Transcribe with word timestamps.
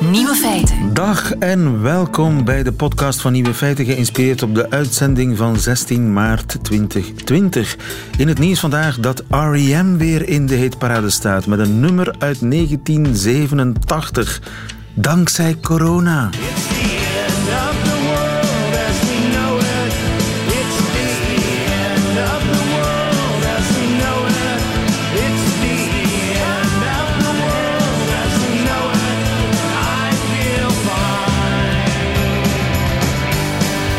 Nieuwe 0.00 0.34
feiten. 0.34 0.94
Dag 0.94 1.32
en 1.32 1.82
welkom 1.82 2.44
bij 2.44 2.62
de 2.62 2.72
podcast 2.72 3.20
van 3.20 3.32
Nieuwe 3.32 3.54
Feiten, 3.54 3.84
geïnspireerd 3.84 4.42
op 4.42 4.54
de 4.54 4.70
uitzending 4.70 5.36
van 5.36 5.56
16 5.56 6.12
maart 6.12 6.58
2020. 6.62 7.76
In 8.18 8.28
het 8.28 8.38
nieuws 8.38 8.60
vandaag 8.60 8.98
dat 8.98 9.22
R.E.M. 9.28 9.96
weer 9.96 10.28
in 10.28 10.46
de 10.46 10.54
hitparade 10.54 11.10
staat 11.10 11.46
met 11.46 11.58
een 11.58 11.80
nummer 11.80 12.14
uit 12.18 12.50
1987. 12.50 14.42
Dankzij 14.94 15.56
corona. 15.62 16.30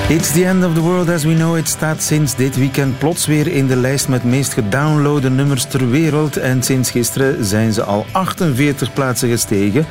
It's 0.09 0.31
the 0.31 0.45
End 0.45 0.63
of 0.63 0.73
the 0.73 0.81
World 0.81 1.09
as 1.09 1.23
we 1.23 1.34
know 1.34 1.57
it 1.57 1.67
staat 1.67 2.02
sinds 2.02 2.35
dit 2.35 2.55
weekend 2.55 2.99
plots 2.99 3.25
weer 3.25 3.48
in 3.48 3.67
de 3.67 3.75
lijst 3.75 4.07
met 4.07 4.23
meest 4.23 4.53
gedownloade 4.53 5.29
nummers 5.29 5.65
ter 5.65 5.89
wereld. 5.89 6.38
En 6.38 6.63
sinds 6.63 6.91
gisteren 6.91 7.45
zijn 7.45 7.73
ze 7.73 7.84
al 7.84 8.05
48 8.12 8.93
plaatsen 8.93 9.29
gestegen. 9.29 9.85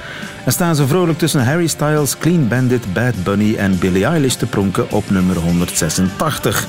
En 0.45 0.53
staan 0.53 0.77
ze 0.77 0.87
vrolijk 0.87 1.19
tussen 1.19 1.45
Harry 1.45 1.67
Styles, 1.67 2.19
Clean 2.19 2.49
Bandit, 2.49 2.93
Bad 2.93 3.25
Bunny 3.25 3.55
en 3.57 3.79
Billie 3.79 4.05
Eilish 4.05 4.35
te 4.35 4.47
pronken 4.47 4.91
op 4.91 5.11
nummer 5.11 5.37
186. 5.37 6.67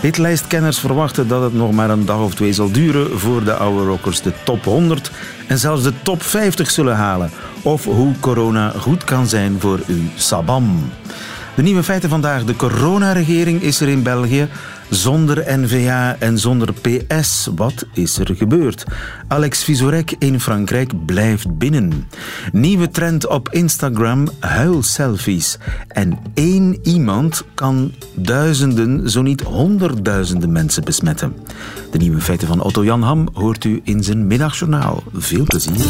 Hitlijstkenners 0.00 0.78
verwachten 0.78 1.28
dat 1.28 1.42
het 1.42 1.54
nog 1.54 1.72
maar 1.72 1.90
een 1.90 2.06
dag 2.06 2.20
of 2.20 2.34
twee 2.34 2.52
zal 2.52 2.70
duren 2.70 3.18
voor 3.18 3.44
de 3.44 3.54
oude 3.54 3.84
rockers 3.84 4.22
de 4.22 4.32
top 4.44 4.64
100 4.64 5.10
en 5.48 5.58
zelfs 5.58 5.82
de 5.82 5.92
top 6.02 6.22
50 6.22 6.70
zullen 6.70 6.96
halen. 6.96 7.30
Of 7.62 7.84
hoe 7.84 8.14
corona 8.20 8.72
goed 8.78 9.04
kan 9.04 9.26
zijn 9.26 9.56
voor 9.60 9.80
uw 9.86 10.02
sabam. 10.14 10.90
De 11.54 11.62
nieuwe 11.62 11.82
feiten 11.82 12.08
vandaag. 12.08 12.44
De 12.44 12.56
coronaregering 12.56 13.62
is 13.62 13.80
er 13.80 13.88
in 13.88 14.02
België 14.02 14.48
zonder 14.90 15.58
NVA 15.58 16.16
en 16.18 16.38
zonder 16.38 16.72
PS. 16.72 17.48
Wat 17.54 17.86
is 17.94 18.18
er 18.18 18.36
gebeurd? 18.36 18.84
Alex 19.28 19.64
Vizorek 19.64 20.14
in 20.18 20.40
Frankrijk 20.40 21.04
blijft 21.06 21.58
binnen. 21.58 22.08
Nieuwe 22.52 22.90
trend 22.90 23.26
op 23.26 23.48
Instagram, 23.48 24.28
huilselfies. 24.40 25.58
En 25.88 26.18
één 26.34 26.78
iemand 26.82 27.44
kan 27.54 27.92
duizenden, 28.14 29.10
zo 29.10 29.22
niet 29.22 29.40
honderdduizenden 29.40 30.52
mensen 30.52 30.84
besmetten. 30.84 31.36
De 31.90 31.98
nieuwe 31.98 32.20
feiten 32.20 32.48
van 32.48 32.62
Otto 32.62 32.84
Jan 32.84 33.02
Ham 33.02 33.28
hoort 33.32 33.64
u 33.64 33.80
in 33.84 34.02
zijn 34.02 34.26
middagjournaal. 34.26 35.02
Veel 35.12 35.44
plezier. 35.44 35.86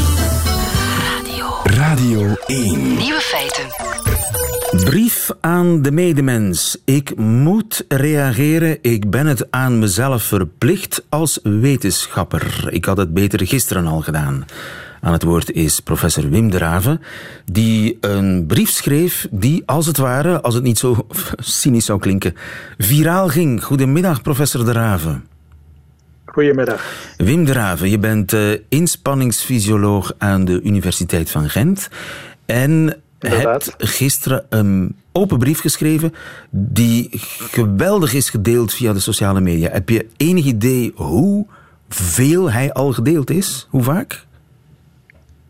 Radio. 0.99 1.47
Radio 1.63 2.35
1. 2.47 2.97
Nieuwe 2.97 3.21
feiten. 3.21 4.02
Brief 4.73 5.31
aan 5.41 5.83
de 5.83 5.93
medemens. 5.93 6.83
Ik 6.85 7.17
moet 7.17 7.85
reageren. 7.89 8.79
Ik 8.81 9.11
ben 9.11 9.27
het 9.27 9.51
aan 9.51 9.79
mezelf 9.79 10.23
verplicht 10.23 11.05
als 11.09 11.41
wetenschapper. 11.43 12.69
Ik 12.71 12.85
had 12.85 12.97
het 12.97 13.15
beter 13.15 13.47
gisteren 13.47 13.87
al 13.87 14.01
gedaan. 14.01 14.45
Aan 15.01 15.13
het 15.13 15.23
woord 15.23 15.51
is 15.51 15.81
professor 15.81 16.31
Wim 16.31 16.51
de 16.51 16.59
Raven, 16.59 17.01
die 17.45 17.99
een 18.01 18.47
brief 18.47 18.71
schreef 18.71 19.29
die, 19.31 19.63
als 19.67 19.87
het 19.87 19.97
ware, 19.97 20.41
als 20.41 20.55
het 20.55 20.63
niet 20.63 20.79
zo 20.79 21.07
cynisch 21.37 21.85
zou 21.85 21.99
klinken, 22.01 22.35
viraal 22.79 23.29
ging. 23.29 23.65
Goedemiddag, 23.65 24.23
professor 24.23 24.65
de 24.65 24.73
Raven. 24.73 25.25
Goedemiddag. 26.25 26.85
Wim 27.17 27.45
de 27.45 27.53
Raven, 27.53 27.91
je 27.91 27.99
bent 27.99 28.33
uh, 28.33 28.59
inspanningsfysioloog 28.69 30.15
aan 30.19 30.45
de 30.45 30.61
Universiteit 30.63 31.31
van 31.31 31.51
Gent. 31.51 31.89
En 32.47 33.02
hebt 33.29 33.75
gisteren 33.79 34.47
een 34.49 34.97
open 35.13 35.39
brief 35.39 35.61
geschreven 35.61 36.15
die 36.51 37.09
geweldig 37.51 38.15
is 38.15 38.31
gedeeld 38.31 38.75
via 38.75 38.93
de 38.93 39.01
sociale 39.01 39.41
media. 39.41 39.71
Heb 39.71 39.89
je 39.89 40.07
enig 40.17 40.45
idee 40.45 40.93
hoe 40.95 41.47
veel 41.89 42.51
hij 42.51 42.73
al 42.73 42.93
gedeeld 42.93 43.31
is? 43.31 43.67
Hoe 43.71 43.83
vaak? 43.83 44.27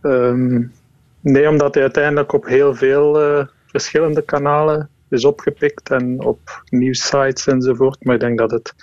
Um, 0.03 0.73
nee, 1.21 1.49
omdat 1.49 1.75
hij 1.75 1.83
uiteindelijk 1.83 2.33
op 2.33 2.47
heel 2.47 2.75
veel 2.75 3.23
uh, 3.23 3.45
verschillende 3.67 4.23
kanalen 4.23 4.89
is 5.09 5.25
opgepikt 5.25 5.91
en 5.91 6.25
op 6.25 6.65
nieuwsites 6.69 7.47
enzovoort. 7.47 8.05
Maar 8.05 8.15
ik 8.15 8.21
denk 8.21 8.39
dat 8.39 8.51
het, 8.51 8.75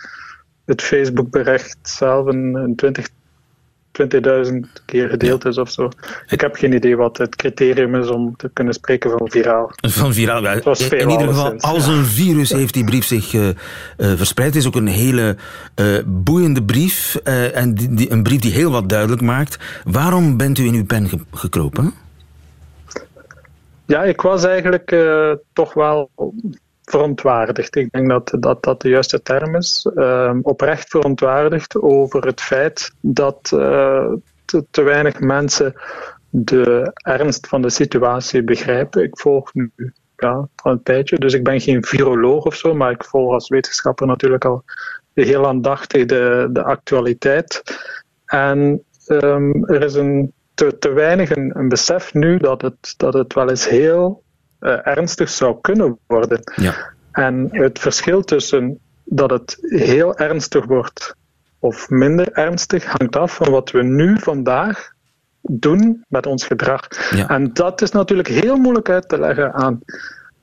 het 0.65 0.81
Facebook-bericht 0.81 1.77
zelf 1.81 2.25
een, 2.25 2.55
een 2.55 2.75
20 2.75 3.09
20.000 4.01 4.83
keer 4.85 5.09
gedeeld 5.09 5.45
is 5.45 5.57
of 5.57 5.71
zo. 5.71 5.89
Ik 6.27 6.41
heb 6.41 6.55
geen 6.55 6.73
idee 6.73 6.97
wat 6.97 7.17
het 7.17 7.35
criterium 7.35 7.95
is 7.95 8.09
om 8.09 8.35
te 8.35 8.49
kunnen 8.53 8.73
spreken 8.73 9.09
van 9.09 9.29
viraal. 9.29 9.71
Van 9.75 10.13
viraal, 10.13 10.43
ja. 10.43 10.53
In 10.89 11.09
ieder 11.09 11.27
geval, 11.27 11.59
als 11.59 11.87
een 11.87 12.05
virus 12.05 12.49
heeft 12.49 12.73
die 12.73 12.83
brief 12.83 13.05
zich 13.05 13.33
uh, 13.33 13.47
uh, 13.47 13.53
verspreid. 13.97 14.47
Het 14.47 14.57
is 14.57 14.67
ook 14.67 14.75
een 14.75 14.87
hele 14.87 15.35
uh, 15.75 15.85
boeiende 16.05 16.63
brief. 16.63 17.15
en 17.53 17.73
die, 17.73 17.93
die, 17.93 18.11
een 18.11 18.23
brief 18.23 18.39
die 18.39 18.51
heel 18.51 18.71
wat 18.71 18.89
duidelijk 18.89 19.21
maakt. 19.21 19.57
Waarom 19.83 20.37
bent 20.37 20.57
u 20.57 20.65
in 20.65 20.73
uw 20.73 20.85
pen 20.85 21.09
ge 21.09 21.17
gekropen? 21.31 21.93
Ja, 23.85 24.03
ik 24.03 24.21
was 24.21 24.43
eigenlijk 24.43 24.95
toch 25.53 25.73
wel 25.73 26.09
verontwaardigd. 26.89 27.75
Ik 27.75 27.91
denk 27.91 28.09
dat 28.09 28.35
dat, 28.39 28.63
dat 28.63 28.81
de 28.81 28.89
juiste 28.89 29.21
term 29.21 29.55
is. 29.55 29.89
Uh, 29.95 30.35
oprecht 30.41 30.89
verontwaardigd 30.89 31.81
over 31.81 32.25
het 32.25 32.41
feit 32.41 32.91
dat 33.01 33.51
uh, 33.53 34.13
te, 34.71 34.81
weinig 34.81 35.19
mensen 35.19 35.73
de 36.29 36.91
ernst 36.93 37.47
van 37.47 37.61
de 37.61 37.69
situatie 37.69 38.43
begrijpen. 38.43 39.03
Ik 39.03 39.19
volg 39.19 39.53
nu 39.53 39.71
ja, 40.15 40.47
al 40.55 40.71
een 40.71 40.83
tijdje, 40.83 41.17
dus 41.17 41.33
ik 41.33 41.43
ben 41.43 41.61
geen 41.61 41.83
viroloog 41.83 42.45
of 42.45 42.55
zo, 42.55 42.73
maar 42.73 42.91
ik 42.91 43.03
volg 43.03 43.33
als 43.33 43.49
wetenschapper 43.49 44.07
natuurlijk 44.07 44.45
al 44.45 44.63
heel 45.13 45.47
aandachtig 45.47 46.05
de, 46.05 46.49
de 46.51 46.63
actualiteit. 46.63 47.61
En 48.25 48.83
um, 49.07 49.65
er 49.65 49.83
is 49.83 49.93
een, 49.93 50.33
te, 50.53 50.77
te 50.77 50.89
weinig 50.89 51.35
een, 51.35 51.51
een 51.57 51.69
besef 51.69 52.13
nu 52.13 52.37
dat 52.37 52.61
het, 52.61 52.93
dat 52.97 53.13
het 53.13 53.33
wel 53.33 53.49
eens 53.49 53.69
heel 53.69 54.23
ernstig 54.59 55.29
zou 55.29 55.57
kunnen 55.61 55.97
worden. 56.07 56.39
Ja. 56.55 56.93
En 57.11 57.47
het 57.51 57.79
verschil 57.79 58.21
tussen 58.23 58.79
dat 59.03 59.29
het 59.29 59.57
heel 59.59 60.17
ernstig 60.17 60.65
wordt 60.65 61.15
of 61.59 61.89
minder 61.89 62.31
ernstig 62.31 62.85
hangt 62.85 63.15
af 63.15 63.35
van 63.35 63.51
wat 63.51 63.71
we 63.71 63.83
nu 63.83 64.19
vandaag 64.19 64.91
doen 65.41 66.05
met 66.07 66.25
ons 66.25 66.45
gedrag. 66.45 66.87
Ja. 67.15 67.27
En 67.29 67.53
dat 67.53 67.81
is 67.81 67.91
natuurlijk 67.91 68.27
heel 68.27 68.57
moeilijk 68.57 68.89
uit 68.89 69.09
te 69.09 69.19
leggen 69.19 69.53
aan, 69.53 69.79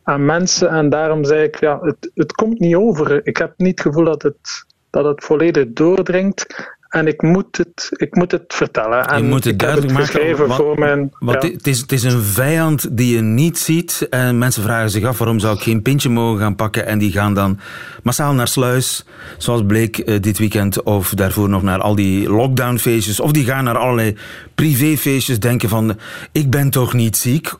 aan 0.03 0.25
mensen. 0.25 0.69
En 0.69 0.89
daarom 0.89 1.25
zei 1.25 1.43
ik, 1.43 1.61
ja, 1.61 1.79
het, 1.81 2.11
het 2.15 2.33
komt 2.33 2.59
niet 2.59 2.75
over. 2.75 3.27
Ik 3.27 3.37
heb 3.37 3.55
niet 3.57 3.79
het 3.79 3.81
gevoel 3.81 4.05
dat 4.05 4.23
het, 4.23 4.65
dat 4.91 5.05
het 5.05 5.25
volledig 5.25 5.67
doordringt. 5.73 6.47
En 6.97 7.07
ik 7.07 7.23
moet 7.23 7.57
het, 7.57 7.89
ik 7.97 8.15
moet 8.15 8.33
het 8.33 8.55
vertellen. 8.55 9.07
En 9.07 9.23
je 9.23 9.29
moet 9.29 9.45
het 9.45 9.59
duidelijk 9.59 9.99
het 9.99 10.15
maken. 10.15 10.37
Want, 10.37 10.55
voor 10.55 10.79
mijn, 10.79 11.13
want 11.19 11.43
ja. 11.43 11.51
het, 11.51 11.67
is, 11.67 11.81
het 11.81 11.93
is 11.93 12.03
een 12.03 12.23
vijand 12.23 12.97
die 12.97 13.15
je 13.15 13.21
niet 13.21 13.59
ziet. 13.59 14.07
En 14.11 14.39
mensen 14.39 14.63
vragen 14.63 14.91
zich 14.91 15.05
af 15.05 15.19
waarom 15.19 15.39
zou 15.39 15.57
ik 15.57 15.63
geen 15.63 15.83
pintje 15.83 16.09
mogen 16.09 16.41
gaan 16.41 16.57
pakken. 16.57 16.87
En 16.87 16.99
die 16.99 17.13
gaan 17.13 17.35
dan 17.35 17.59
massaal 18.03 18.33
naar 18.33 18.49
Sluis, 18.49 19.05
zoals 19.39 19.63
bleek 19.67 19.99
uh, 19.99 20.21
dit 20.21 20.39
weekend. 20.39 20.83
Of 20.83 21.11
daarvoor 21.15 21.49
nog 21.49 21.63
naar 21.63 21.81
al 21.81 21.95
die 21.95 22.31
lockdownfeestjes. 22.31 23.21
Of 23.21 23.33
die 23.33 23.45
gaan 23.45 23.65
naar 23.65 23.79
allerlei 23.79 24.17
privéfeestjes. 24.55 25.41
Denken 25.41 25.69
van, 25.69 25.99
ik 26.33 26.51
ben 26.51 26.71
toch 26.71 26.93
niet 26.93 27.17
ziek. 27.17 27.53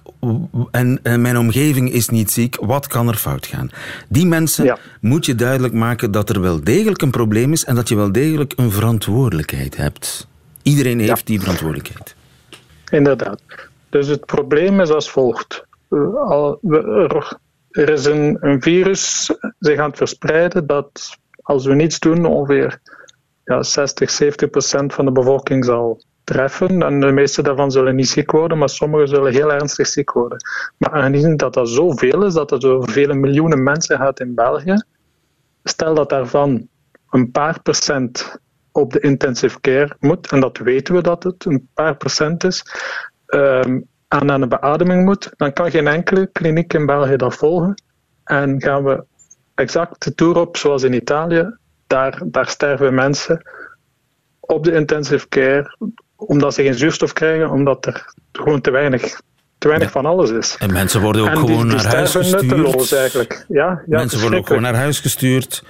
En, 0.71 0.99
en 1.03 1.21
mijn 1.21 1.39
omgeving 1.39 1.93
is 1.93 2.09
niet 2.09 2.31
ziek. 2.31 2.57
Wat 2.61 2.87
kan 2.87 3.09
er 3.09 3.15
fout 3.15 3.47
gaan? 3.47 3.71
Die 4.09 4.27
mensen 4.27 4.65
ja. 4.65 4.79
moet 5.01 5.27
je 5.27 5.35
duidelijk 5.35 5.75
maken 5.75 6.11
dat 6.11 6.29
er 6.29 6.41
wel 6.41 6.65
degelijk 6.65 7.03
een 7.03 7.11
probleem 7.11 7.53
is. 7.53 7.65
En 7.65 7.75
dat 7.75 7.89
je 7.89 7.97
wel 7.97 8.13
degelijk 8.13 8.53
een 8.57 8.71
verantwoordelijkheid 8.71 9.77
hebt. 9.77 10.27
Iedereen 10.63 10.99
heeft 10.99 11.19
ja. 11.19 11.25
die 11.25 11.41
verantwoordelijkheid. 11.41 12.15
Inderdaad. 12.91 13.41
Dus 13.89 14.07
het 14.07 14.27
probleem 14.27 14.81
is 14.81 14.91
als 14.91 15.11
volgt. 15.11 15.67
Er 17.71 17.89
is 17.89 18.05
een, 18.05 18.37
een 18.41 18.63
virus 18.63 19.31
zich 19.59 19.79
aan 19.79 19.89
het 19.89 19.97
verspreiden 19.97 20.67
dat 20.67 21.17
als 21.43 21.67
we 21.67 21.75
niets 21.75 21.99
doen 21.99 22.25
ongeveer 22.25 22.81
ja, 23.45 23.63
60, 23.63 24.11
70 24.11 24.51
procent 24.51 24.95
van 24.95 25.05
de 25.05 25.13
bevolking 25.13 25.65
zal 25.65 26.03
treffen. 26.27 26.83
En 26.83 27.01
de 27.01 27.13
meeste 27.13 27.43
daarvan 27.43 27.71
zullen 27.71 27.95
niet 27.95 28.09
ziek 28.09 28.31
worden, 28.31 28.59
maar 28.59 28.69
sommigen 28.69 29.09
zullen 29.09 29.33
heel 29.33 29.53
ernstig 29.53 29.87
ziek 29.87 30.13
worden. 30.13 30.39
Maar 30.77 30.91
aangezien 30.91 31.37
dat 31.37 31.55
dat 31.55 31.69
zoveel 31.69 32.25
is, 32.25 32.35
dat 32.35 32.51
er 32.51 32.61
zo 32.61 32.81
vele 32.81 33.15
miljoenen 33.15 33.63
mensen 33.63 33.99
gaat 33.99 34.21
in 34.21 34.35
België, 34.35 34.85
stel 35.65 35.95
dat 35.95 36.09
daarvan 36.09 36.69
een 37.11 37.31
paar 37.31 37.63
procent 37.63 38.39
op 38.73 38.93
de 38.93 39.01
intensive 39.01 39.61
care 39.61 39.97
moet, 40.01 40.33
en 40.33 40.41
dat 40.41 40.59
weten 40.59 40.95
we 40.95 41.03
dat 41.03 41.23
het 41.23 41.45
een 41.45 41.69
paar 41.75 41.97
procent 41.97 42.45
is, 42.45 42.65
um, 43.27 43.87
aan 44.09 44.41
de 44.41 44.49
beademing 44.49 45.05
moet, 45.05 45.31
dan 45.37 45.53
kan 45.53 45.71
geen 45.71 45.87
enkele 45.87 46.27
kliniek 46.33 46.73
in 46.73 46.87
België 46.87 47.17
dat 47.17 47.35
volgen. 47.35 47.83
En 48.25 48.63
gaan 48.63 48.85
we 48.85 49.05
exact 49.55 50.05
de 50.05 50.15
toer 50.15 50.37
op 50.37 50.57
zoals 50.57 50.83
in 50.83 50.93
Italië. 50.93 51.57
Daar, 51.87 52.23
daar 52.25 52.49
sterven 52.49 52.95
mensen 52.95 53.43
op 54.41 54.65
de 54.65 54.73
intensive 54.73 55.29
care 55.29 55.77
omdat 56.17 56.55
ze 56.55 56.63
geen 56.63 56.75
zuurstof 56.75 57.13
krijgen, 57.13 57.51
omdat 57.51 57.87
er 57.87 58.13
gewoon 58.33 58.61
te 58.61 58.71
weinig, 58.71 59.21
te 59.59 59.69
weinig 59.69 59.91
van 59.91 60.07
alles 60.07 60.31
is. 60.31 60.57
En 60.59 60.73
mensen 60.73 61.01
worden 61.01 61.23
ook 61.23 61.29
En 61.29 61.37
gewoon 61.37 61.69
die 61.69 61.77
naar 61.77 61.95
huis 61.95 62.11
gestuurd. 62.15 62.43
nutteloos 62.47 62.93
eigenlijk. 62.93 63.45
Ja, 63.49 63.83
ja, 63.87 63.99
mensen 63.99 64.21
worden 64.21 64.39
ook 64.39 64.47
gewoon 64.47 64.63
naar 64.63 64.75
huis 64.75 65.01
gestuurd 65.01 65.65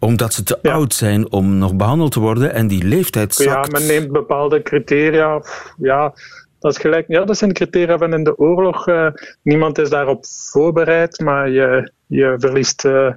omdat 0.00 0.32
ze 0.34 0.42
te 0.42 0.58
Ja. 0.62 0.72
oud 0.72 0.94
zijn 0.94 1.32
om 1.32 1.58
nog 1.58 1.74
behandeld 1.74 2.12
te 2.12 2.20
worden 2.20 2.52
en 2.52 2.66
die 2.66 2.84
leeftijd 2.84 3.36
Ja, 3.36 3.44
zakt. 3.44 3.72
men 3.72 3.86
neemt 3.86 4.12
bepaalde 4.12 4.62
criteria. 4.62 5.42
Ja, 5.78 6.14
dat 6.58 6.72
is 6.72 6.78
gelijk. 6.78 7.04
Ja, 7.08 7.24
dat 7.24 7.38
zijn 7.38 7.52
criteria 7.52 7.98
van 7.98 8.12
in 8.14 8.24
de 8.24 8.36
oorlog. 8.38 8.86
eh, 8.86 9.06
niemand 9.42 9.78
is 9.78 9.88
daarop 9.90 10.24
voorbereid, 10.50 11.20
maar 11.20 11.50
je, 11.50 11.92
je 12.06 12.34
verliest. 12.38 12.84
eh, 12.84 13.10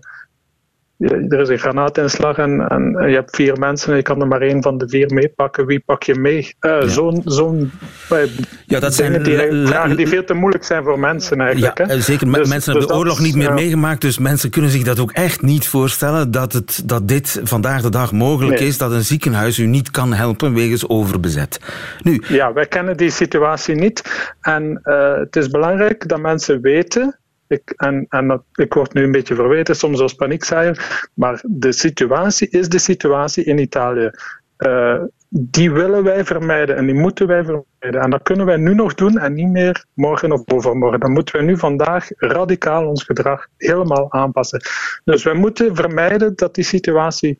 er 1.09 1.39
is 1.39 1.50
een 1.50 1.59
granaatinslag 1.59 2.38
en, 2.38 2.68
en 2.68 3.09
je 3.09 3.15
hebt 3.15 3.36
vier 3.36 3.57
mensen 3.59 3.89
en 3.89 3.95
je 3.95 4.01
kan 4.01 4.21
er 4.21 4.27
maar 4.27 4.42
één 4.42 4.62
van 4.62 4.77
de 4.77 4.89
vier 4.89 5.13
meepakken. 5.13 5.65
Wie 5.65 5.80
pak 5.80 6.03
je 6.03 6.15
mee? 6.15 6.56
Eh, 6.59 6.81
Zo'n 6.81 7.21
zo'n 7.25 7.71
eh, 8.09 8.18
Ja, 8.65 8.80
dat 8.80 8.94
zijn 8.94 9.24
die, 9.24 9.38
vragen 9.65 9.98
die 9.98 10.07
veel 10.07 10.24
te 10.24 10.33
moeilijk 10.33 10.63
zijn 10.63 10.83
voor 10.83 11.00
mensen 11.00 11.38
Ja, 11.38 11.44
eigenlijk. 11.45 11.77
hè. 11.77 11.83
eh, 11.83 12.00
zeker. 12.00 12.25
Dus- 12.25 12.36
mensen 12.36 12.53
dus 12.56 12.65
hebben 12.65 12.81
de 12.81 12.88
dat 12.88 12.98
oorlog 12.98 13.19
niet 13.19 13.36
meer 13.36 13.48
ja. 13.48 13.53
meegemaakt, 13.53 14.01
dus 14.01 14.18
mensen 14.18 14.50
kunnen 14.50 14.71
zich 14.71 14.83
dat 14.83 15.00
ook 15.00 15.12
echt 15.12 15.42
niet 15.42 15.68
voorstellen 15.68 16.31
dat, 16.31 16.53
het, 16.53 16.81
dat 16.86 17.07
dit 17.07 17.39
vandaag 17.44 17.81
de 17.81 17.89
dag 17.89 18.12
mogelijk 18.12 18.59
Nee. 18.59 18.68
is, 18.68 18.77
dat 18.77 18.92
een 18.92 19.03
ziekenhuis 19.03 19.57
u 19.57 19.65
niet 19.65 19.92
kan 19.92 20.13
helpen 20.13 20.53
wegens 20.53 20.89
overbezet. 20.89 21.59
Nu, 22.03 22.21
Ja, 22.27 22.53
wij 22.53 22.65
kennen 22.65 22.98
die 22.98 23.09
situatie 23.09 23.75
niet. 23.75 24.30
En 24.42 24.80
het 25.19 25.36
is 25.36 25.50
belangrijk 25.50 26.07
dat 26.07 26.19
mensen 26.19 26.62
weten. 26.62 27.15
Ik, 27.51 27.74
en 27.75 28.07
ik 28.53 28.74
word 28.74 28.94
nu 28.94 29.03
een 29.03 29.12
beetje 29.12 29.36
verweten, 29.36 29.75
soms 29.75 30.00
als 30.00 30.13
paniekzaaier. 30.13 31.07
Maar 31.13 31.44
de 31.48 31.71
situatie 31.71 32.50
is 32.50 32.69
de 32.69 32.80
situatie 32.80 33.44
in 33.44 33.57
Italië. 33.57 34.12
Eh, 34.57 35.03
die 35.30 35.71
willen 35.71 36.03
wij 36.03 36.25
vermijden 36.25 36.75
en 36.75 36.86
die 36.86 36.95
moeten 36.95 37.27
wij 37.27 37.44
vermijden. 37.44 38.01
En 38.01 38.09
dat 38.09 38.24
kunnen 38.24 38.45
wij 38.45 38.57
nu 38.57 38.75
nog 38.75 38.94
doen 38.94 39.18
en 39.18 39.33
niet 39.33 39.50
meer 39.50 39.86
morgen 39.94 40.31
of 40.31 40.42
overmorgen. 40.45 41.00
Dan 41.00 41.12
moeten 41.12 41.36
wij 41.36 41.45
nu 41.45 41.57
vandaag 41.57 42.07
radicaal 42.18 42.88
ons 42.88 43.03
gedrag 43.03 43.48
helemaal 43.57 44.12
aanpassen. 44.12 44.62
Dus 45.03 45.24
wij 45.24 45.33
moeten 45.33 45.75
vermijden 45.75 46.36
dat 46.36 46.56
die 46.56 46.63
situatie 46.63 47.39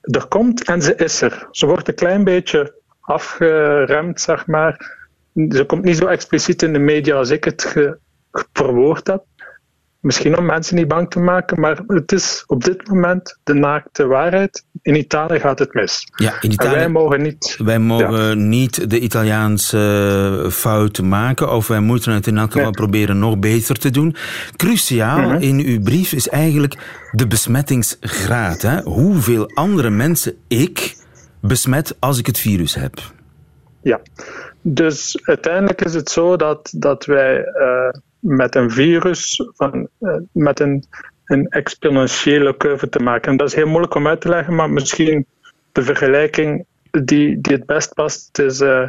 er 0.00 0.26
komt 0.26 0.64
en 0.64 0.82
ze 0.82 0.94
is 0.94 1.20
er. 1.20 1.48
Ze 1.50 1.66
wordt 1.66 1.88
een 1.88 1.94
klein 1.94 2.24
beetje 2.24 2.80
afgeremd, 3.00 4.20
zeg 4.20 4.46
maar. 4.46 4.98
Ze 5.48 5.64
komt 5.66 5.84
niet 5.84 5.96
zo 5.96 6.06
expliciet 6.06 6.62
in 6.62 6.72
de 6.72 6.78
media 6.78 7.16
als 7.16 7.30
ik 7.30 7.44
het 7.44 7.92
verwoord 8.52 9.06
heb. 9.06 9.24
Misschien 10.04 10.38
om 10.38 10.44
mensen 10.44 10.76
niet 10.76 10.88
bang 10.88 11.10
te 11.10 11.18
maken, 11.20 11.60
maar 11.60 11.80
het 11.86 12.12
is 12.12 12.44
op 12.46 12.64
dit 12.64 12.88
moment 12.88 13.38
de 13.42 13.54
naakte 13.54 14.06
waarheid. 14.06 14.64
In 14.82 14.94
Italië 14.96 15.38
gaat 15.40 15.58
het 15.58 15.74
mis. 15.74 16.08
ja, 16.16 16.32
in 16.40 16.50
En 16.50 16.56
wij 16.56 16.66
Italië... 16.68 16.88
mogen 16.92 17.22
niet. 17.22 17.56
Wij 17.64 17.78
mogen 17.78 18.48
niet 18.48 18.90
de 18.90 19.00
Italiaanse 19.00 20.40
eh, 20.44 20.50
fout 20.50 21.02
maken, 21.02 21.52
of 21.52 21.68
wij 21.68 21.80
moeten 21.80 22.12
het 22.12 22.26
in 22.26 22.38
elk 22.38 22.46
geval 22.52 22.62
Nee. 22.62 22.72
proberen 22.72 23.18
nog 23.18 23.38
beter 23.38 23.76
te 23.78 23.90
doen. 23.90 24.16
Cruciaal 24.56 25.18
Mhm. 25.30 25.42
in 25.42 25.60
uw 25.60 25.80
brief 25.82 26.12
is 26.12 26.28
eigenlijk 26.28 26.74
de 27.12 27.26
besmettingsgraad. 27.26 28.62
Hè? 28.62 28.82
Hoeveel 28.82 29.50
andere 29.54 29.90
mensen 29.90 30.34
ik 30.48 30.96
besmet 31.40 31.96
als 31.98 32.18
ik 32.18 32.26
het 32.26 32.38
virus 32.38 32.74
heb. 32.74 32.94
Ja. 33.82 34.00
Dus 34.62 35.18
uiteindelijk 35.22 35.84
is 35.84 35.94
het 35.94 36.10
zo 36.10 36.36
dat, 36.36 36.72
dat 36.76 37.04
wij 37.04 37.44
eh, 37.44 37.88
met 38.24 38.54
een 38.54 38.70
virus, 38.70 39.48
van, 39.56 39.88
eh, 40.00 40.16
met 40.32 40.60
een, 40.60 40.84
een 41.24 41.48
exponentiële 41.48 42.56
curve 42.56 42.88
te 42.88 42.98
maken. 42.98 43.30
En 43.30 43.36
dat 43.36 43.48
is 43.48 43.54
heel 43.54 43.66
moeilijk 43.66 43.94
om 43.94 44.06
uit 44.06 44.20
te 44.20 44.28
leggen, 44.28 44.54
maar 44.54 44.70
misschien 44.70 45.26
de 45.72 45.82
vergelijking 45.82 46.64
die, 46.90 47.40
die 47.40 47.52
het 47.52 47.66
best 47.66 47.94
past, 47.94 48.38
is, 48.38 48.60
eh, 48.60 48.86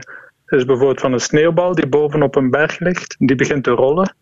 is 0.47 0.65
bijvoorbeeld 0.65 0.99
van 0.99 1.13
een 1.13 1.19
sneeuwbal 1.19 1.75
die 1.75 1.87
bovenop 1.87 2.35
een 2.35 2.49
berg 2.49 2.79
ligt. 2.79 3.15
Die 3.19 3.35
begint 3.35 3.63
te 3.63 3.71
rollen. 3.71 4.15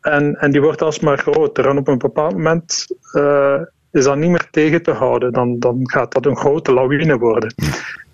En, 0.00 0.34
en 0.34 0.50
die 0.50 0.60
wordt 0.60 0.82
alsmaar 0.82 1.18
groter. 1.18 1.68
En 1.68 1.78
op 1.78 1.88
een 1.88 1.98
bepaald 1.98 2.32
moment 2.32 2.86
eh, 3.12 3.60
is 3.90 4.04
dat 4.04 4.16
niet 4.16 4.30
meer 4.30 4.48
tegen 4.50 4.82
te 4.82 4.90
houden. 4.90 5.32
Dan, 5.32 5.58
dan 5.58 5.90
gaat 5.90 6.12
dat 6.12 6.26
een 6.26 6.36
grote 6.36 6.72
lawine 6.72 7.18
worden. 7.18 7.54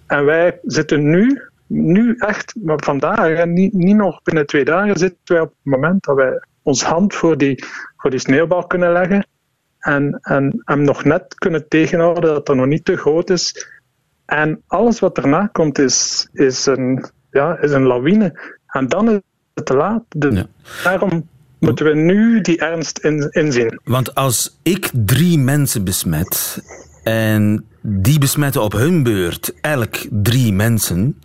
En 0.07 0.25
wij 0.25 0.59
zitten 0.63 1.11
nu, 1.11 1.43
nu 1.71 2.15
echt, 2.19 2.55
maar 2.63 2.79
vandaag, 2.85 3.29
en 3.29 3.53
niet, 3.53 3.73
niet 3.73 3.97
nog 3.97 4.23
binnen 4.23 4.47
twee 4.47 4.65
dagen, 4.65 4.97
zitten 4.97 5.19
wij 5.25 5.41
op 5.41 5.49
het 5.49 5.73
moment 5.73 6.05
dat 6.05 6.17
wij 6.17 6.43
ons 6.63 6.85
hand 6.85 7.15
voor 7.15 7.37
die, 7.37 7.65
voor 7.97 8.11
die 8.11 8.19
sneeuwbal 8.19 8.67
kunnen 8.67 8.93
leggen. 8.93 9.27
En, 9.79 10.19
en 10.23 10.63
hem 10.65 10.83
nog 10.83 11.05
net 11.05 11.35
kunnen 11.35 11.69
tegenhouden 11.69 12.35
dat 12.35 12.47
dat 12.47 12.57
nog 12.57 12.67
niet 12.67 12.85
te 12.85 12.97
groot 12.97 13.31
is. 13.31 13.67
En 14.27 14.63
alles 14.67 14.99
wat 14.99 15.15
daarna 15.15 15.47
komt 15.47 15.79
is, 15.79 16.29
is, 16.33 16.67
een, 16.67 17.05
ja, 17.31 17.59
is 17.59 17.73
een 17.73 17.87
lawine. 17.87 18.57
En 18.67 18.89
dan 18.89 19.11
is 19.11 19.21
het 19.55 19.67
te 19.67 19.75
laat. 19.75 20.05
Dus 20.09 20.35
Ja. 20.35 20.47
Daarom 20.85 21.29
moeten 21.59 21.87
we 21.87 21.95
nu 21.95 22.41
die 22.41 22.59
ernst 22.59 22.99
in, 22.99 23.29
inzien. 23.31 23.81
Want 23.85 24.15
als 24.15 24.59
ik 24.63 24.91
drie 24.93 25.39
mensen 25.39 25.85
besmet 25.85 26.63
en 27.03 27.65
die 27.83 28.19
besmetten 28.19 28.63
op 28.63 28.73
hun 28.73 29.03
beurt 29.03 29.53
elk 29.61 29.97
drie 30.11 30.53
mensen 30.53 31.21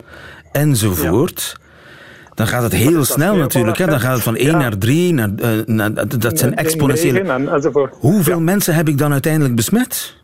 enzovoort, 0.56 1.60
dan 2.34 2.46
gaat 2.46 2.62
het 2.62 2.72
heel 2.72 3.04
snel 3.04 3.36
natuurlijk. 3.36 3.78
Hè? 3.78 3.86
Dan 3.86 4.00
gaat 4.00 4.14
het 4.14 4.22
van 4.22 4.36
één 4.36 4.50
Ja. 4.50 4.58
naar 4.58 4.78
drie, 4.78 5.12
naar, 5.12 5.30
eh, 5.38 5.50
naar, 5.66 6.18
dat 6.18 6.38
zijn 6.38 6.56
exponentiële... 6.56 7.88
Hoeveel 7.90 8.40
mensen 8.40 8.74
heb 8.74 8.88
ik 8.88 8.98
dan 8.98 9.12
uiteindelijk 9.12 9.54
besmet? 9.54 10.16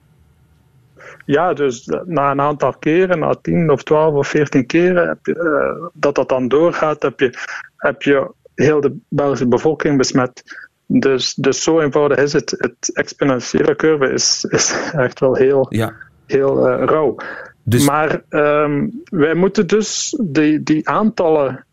Ja, 1.25 1.53
dus 1.53 1.89
na 2.05 2.31
een 2.31 2.41
aantal 2.41 2.75
keren, 2.79 3.19
na 3.19 3.35
10 3.43 3.71
of 3.71 3.83
12 3.83 4.15
of 4.15 4.29
14 4.29 4.67
keren, 4.67 5.09
heb 5.09 5.19
je, 5.23 5.35
eh, 5.35 5.89
dat 5.93 6.15
dat 6.15 6.29
dan 6.29 6.49
doorgaat, 6.49 7.03
heb 7.03 7.21
je, 7.21 7.39
heb 7.77 8.03
je 8.03 8.31
heel 8.55 8.81
de 8.81 8.97
Belgische 9.09 9.49
bevolking 9.49 9.97
besmet. 9.97 10.43
Dus, 10.87 11.35
dus 11.35 11.63
zo 11.63 11.81
eenvoudig 11.81 12.19
is 12.19 12.33
het. 12.33 12.55
Het 12.59 12.91
exponentiële 12.95 13.77
curve 13.77 14.13
is, 14.13 14.45
is 14.49 14.75
echt 14.93 15.21
wel 15.21 15.35
heel, 15.35 15.67
Ja. 15.69 15.93
heel 16.27 16.69
eh, 16.69 16.85
rauw. 16.85 17.17
Dus 17.63 17.87
Maar 17.87 18.23
ehm, 18.29 18.89
wij 19.05 19.35
moeten 19.35 19.67
dus 19.67 20.19
die, 20.25 20.63
die 20.63 20.89
aantallen 20.89 21.65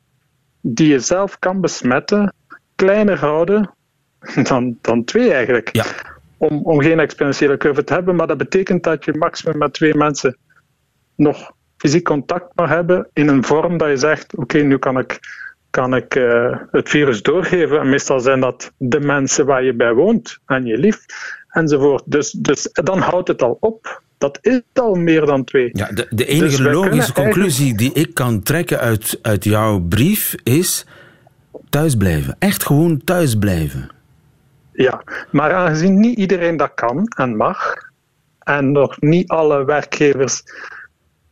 die 0.62 0.88
je 0.88 1.00
zelf 1.00 1.40
kan 1.40 1.62
besmetten, 1.62 2.34
kleiner 2.76 3.20
houden 3.20 3.70
dan, 4.50 4.78
dan 4.82 5.04
twee 5.04 5.34
eigenlijk 5.34 5.76
ja, 5.76 5.86
om, 6.38 6.62
om 6.64 6.82
geen 6.82 7.00
exponentiële 7.00 7.58
curve 7.58 7.84
te 7.84 7.94
hebben. 7.94 8.16
Maar 8.16 8.28
dat 8.28 8.38
betekent 8.38 8.84
dat 8.84 9.06
je 9.06 9.18
maximum 9.18 9.58
met 9.58 9.74
twee 9.74 9.96
mensen 9.96 10.38
nog 11.16 11.52
fysiek 11.78 12.04
contact 12.04 12.56
mag 12.56 12.70
hebben 12.70 13.08
in 13.14 13.28
een 13.28 13.44
vorm 13.44 13.78
dat 13.78 13.90
je 13.90 13.98
zegt: 13.98 14.36
Oké, 14.36 14.58
nu 14.58 14.78
kan 14.78 15.00
ik, 15.00 15.20
kan 15.70 15.96
ik 15.96 16.16
eh, 16.16 16.58
het 16.72 16.90
virus 16.90 17.22
doorgeven. 17.22 17.80
En 17.80 17.90
meestal 17.90 18.20
zijn 18.20 18.40
dat 18.40 18.72
de 18.78 19.00
mensen 19.00 19.46
waar 19.46 19.64
je 19.64 19.74
bij 19.74 19.94
woont 19.94 20.40
en 20.46 20.66
je 20.66 20.78
lief 20.78 21.06
enzovoort. 21.50 22.04
Dus, 22.06 22.32
dus 22.32 22.70
dan 22.72 23.00
houdt 23.00 23.28
het 23.28 23.42
al 23.42 23.58
op. 23.60 24.02
Dat 24.20 24.40
is 24.42 24.62
al 24.74 24.96
meer 24.96 25.26
dan 25.26 25.44
twee. 25.44 25.70
ja 25.74 25.88
de, 25.92 26.08
de 26.10 26.26
enige 26.26 26.64
Dus 26.64 26.74
logische 26.74 27.14
conclusie 27.14 27.78
die 27.78 27.94
ik 27.94 28.14
kan 28.14 28.42
trekken 28.42 28.80
uit, 28.80 29.20
uit 29.22 29.44
jouw 29.44 29.80
brief 29.80 30.36
is 30.44 30.86
thuis 31.70 31.96
blijven. 31.96 32.36
Echt 32.40 32.66
gewoon 32.66 33.04
thuis 33.04 33.36
blijven. 33.36 33.90
Ja, 34.72 35.04
maar 35.32 35.54
aangezien 35.54 36.00
niet 36.00 36.18
iedereen 36.18 36.58
dat 36.58 36.72
kan 36.74 37.08
en 37.08 37.36
mag, 37.36 37.76
en 38.40 38.72
nog 38.72 39.02
niet 39.02 39.30
alle 39.30 39.66
werkgevers 39.66 40.44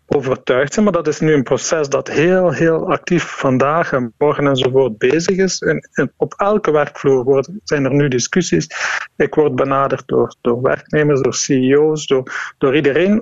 overtuigd 0.07 0.73
zijn, 0.73 0.85
maar 0.85 0.93
dat 0.93 1.07
is 1.07 1.19
nu 1.19 1.33
een 1.33 1.43
proces 1.43 1.89
dat 1.89 2.07
heel, 2.07 2.51
heel 2.51 2.91
actief 2.91 3.23
vandaag 3.23 3.91
en 3.93 4.13
morgen 4.17 4.47
enzovoort 4.47 4.97
bezig 4.97 5.37
is. 5.37 5.61
En, 5.61 6.11
op 6.17 6.33
elke 6.37 6.71
werkvloer 6.71 7.23
worden, 7.23 7.61
zijn 7.63 7.85
er 7.85 7.93
nu 7.93 8.07
discussies. 8.07 8.67
Ik 9.15 9.35
word 9.35 9.55
benaderd 9.55 10.07
door, 10.07 10.35
door 10.41 10.61
werknemers, 10.61 11.21
door 11.21 11.33
CEO's, 11.33 12.07
door, 12.07 12.53
door 12.57 12.75
iedereen. 12.75 13.19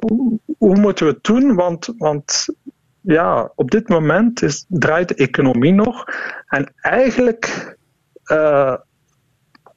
Hoe, 0.57 0.79
moeten 0.79 1.05
we 1.05 1.11
het 1.11 1.23
doen? 1.23 1.55
Want, 1.55 1.93
want 1.97 2.47
ja, 3.01 3.51
op 3.55 3.71
dit 3.71 3.89
moment 3.89 4.41
is, 4.41 4.65
draait 4.67 5.07
de 5.07 5.15
economie 5.15 5.73
nog. 5.73 6.05
En 6.47 6.73
eigenlijk 6.75 7.75
eh, 8.23 8.75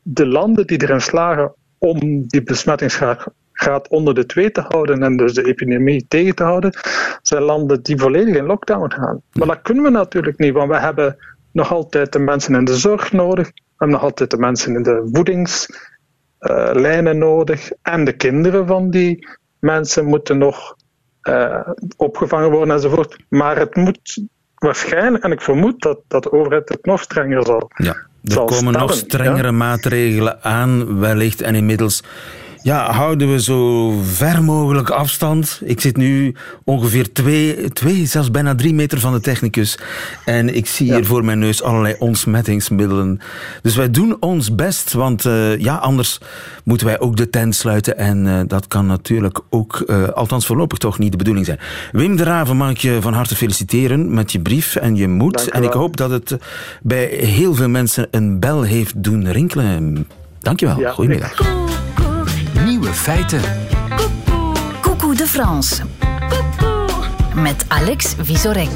de 0.03 0.27
landen 0.27 0.67
die 0.67 0.83
erin 0.83 1.01
slagen 1.01 1.55
om 1.79 2.27
die 2.27 2.43
besmettingsgraad 2.43 3.27
graad 3.61 3.89
onder 3.89 4.15
de 4.15 4.27
2 4.27 4.51
te 4.51 4.61
houden 4.61 5.03
en 5.03 5.17
dus 5.17 5.35
de 5.35 5.45
epidemie 5.45 6.05
tegen 6.09 6.35
te 6.35 6.43
houden, 6.43 6.73
zijn 7.23 7.43
landen 7.43 7.83
die 7.83 7.99
volledig 7.99 8.37
in 8.37 8.47
lockdown 8.47 8.93
gaan. 8.93 9.23
Maar 9.33 9.47
dat 9.47 9.63
kunnen 9.63 9.85
we 9.85 9.91
natuurlijk 9.91 10.39
niet, 10.39 10.53
want 10.53 10.71
we 10.71 10.79
hebben 10.79 11.17
nog 11.53 11.73
altijd 11.73 12.13
de 12.13 12.19
mensen 12.19 12.55
in 12.55 12.65
de 12.65 12.77
zorg 12.77 13.13
nodig, 13.13 13.47
we 13.47 13.53
hebben 13.77 13.97
nog 13.97 14.07
altijd 14.07 14.31
de 14.31 14.39
mensen 14.39 14.75
in 14.75 14.83
de 14.83 15.09
voedingslijnen 15.13 17.19
nodig 17.19 17.71
en 17.83 18.05
de 18.05 18.13
kinderen 18.13 18.67
van 18.67 18.91
die 18.91 19.29
mensen 19.59 20.05
moeten 20.05 20.39
nog 20.39 20.77
eh, 21.21 21.69
opgevangen 21.97 22.51
worden 22.51 22.75
enzovoort. 22.75 23.17
Maar 23.29 23.59
het 23.59 23.77
moet 23.77 24.23
waarschijnlijk, 24.55 25.25
en 25.25 25.33
ik 25.33 25.41
vermoed 25.41 25.83
dat, 25.83 25.99
dat 26.09 26.23
de 26.23 26.33
overheid 26.33 26.69
het 26.69 26.85
nog 26.85 27.01
strenger 27.01 27.45
zal 27.45 27.71
Ja, 27.75 27.95
er 27.95 28.07
zal 28.23 28.45
komen 28.45 28.73
nog 28.73 28.95
strengere 28.95 29.43
ja. 29.43 29.51
maatregelen 29.51 30.43
aan, 30.43 31.01
wellicht. 31.01 31.41
En 31.41 31.55
inmiddels 31.55 32.03
Ja, 32.63 32.93
houden 32.93 33.33
we 33.33 33.43
zo 33.43 33.91
ver 34.03 34.43
mogelijk 34.45 34.91
afstand. 34.91 35.61
Ik 35.65 35.81
zit 35.81 35.97
nu 35.97 36.35
ongeveer 36.65 37.13
twee, 37.13 37.73
twee, 37.73 38.07
zelfs 38.07 38.31
bijna 38.31 38.55
drie 38.55 38.75
meter 38.75 39.01
van 39.01 39.13
de 39.13 39.21
technicus. 39.21 39.79
En 40.25 40.55
ik 40.57 40.67
zie 40.67 40.95
hier 40.95 41.07
voor 41.07 41.25
mijn 41.25 41.39
neus 41.39 41.63
allerlei 41.63 41.95
ontsmettingsmiddelen. 41.99 43.21
Dus 43.63 43.77
wij 43.77 43.91
doen 43.91 44.17
ons 44.21 44.55
best, 44.55 44.93
want 44.93 45.25
uh, 45.25 45.59
ja, 45.59 45.75
anders 45.75 46.19
moeten 46.65 46.87
wij 46.87 47.01
ook 47.01 47.17
de 47.17 47.31
tent 47.31 47.55
sluiten. 47.55 47.99
En 47.99 48.27
uh, 48.27 48.41
dat 48.47 48.67
kan 48.67 48.87
natuurlijk 48.87 49.41
ook, 49.51 49.85
uh, 49.87 50.09
althans 50.09 50.47
voorlopig 50.47 50.79
toch 50.79 50.99
niet 50.99 51.11
de 51.11 51.19
bedoeling 51.19 51.47
zijn. 51.47 51.59
Wim 51.93 52.17
de 52.17 52.23
Raven 52.23 52.57
mag 52.57 52.71
ik 52.71 52.79
je 52.79 52.99
van 53.01 53.13
harte 53.13 53.37
feliciteren 53.37 54.15
met 54.15 54.33
je 54.33 54.41
brief 54.41 54.77
en 54.77 54.97
je 54.97 55.09
moed. 55.09 55.51
En 55.51 55.63
ik 55.63 55.73
hoop 55.73 55.97
dat 55.97 56.11
het 56.11 56.37
bij 56.83 57.07
heel 57.07 57.55
veel 57.55 57.69
mensen 57.69 58.09
een 58.11 58.41
bel 58.41 58.63
heeft 58.63 59.03
doen 59.03 59.31
rinkelen. 59.31 60.07
Dankjewel. 60.39 60.79
Ja, 60.79 60.91
Goedemiddag. 60.91 61.87
Nieuwe 62.89 63.03
feiten. 63.03 63.41
Coucou 64.81 65.17
de 65.17 65.27
France. 65.27 65.83
Met 67.35 67.65
Alex 67.69 68.15
Visorek. 68.21 68.69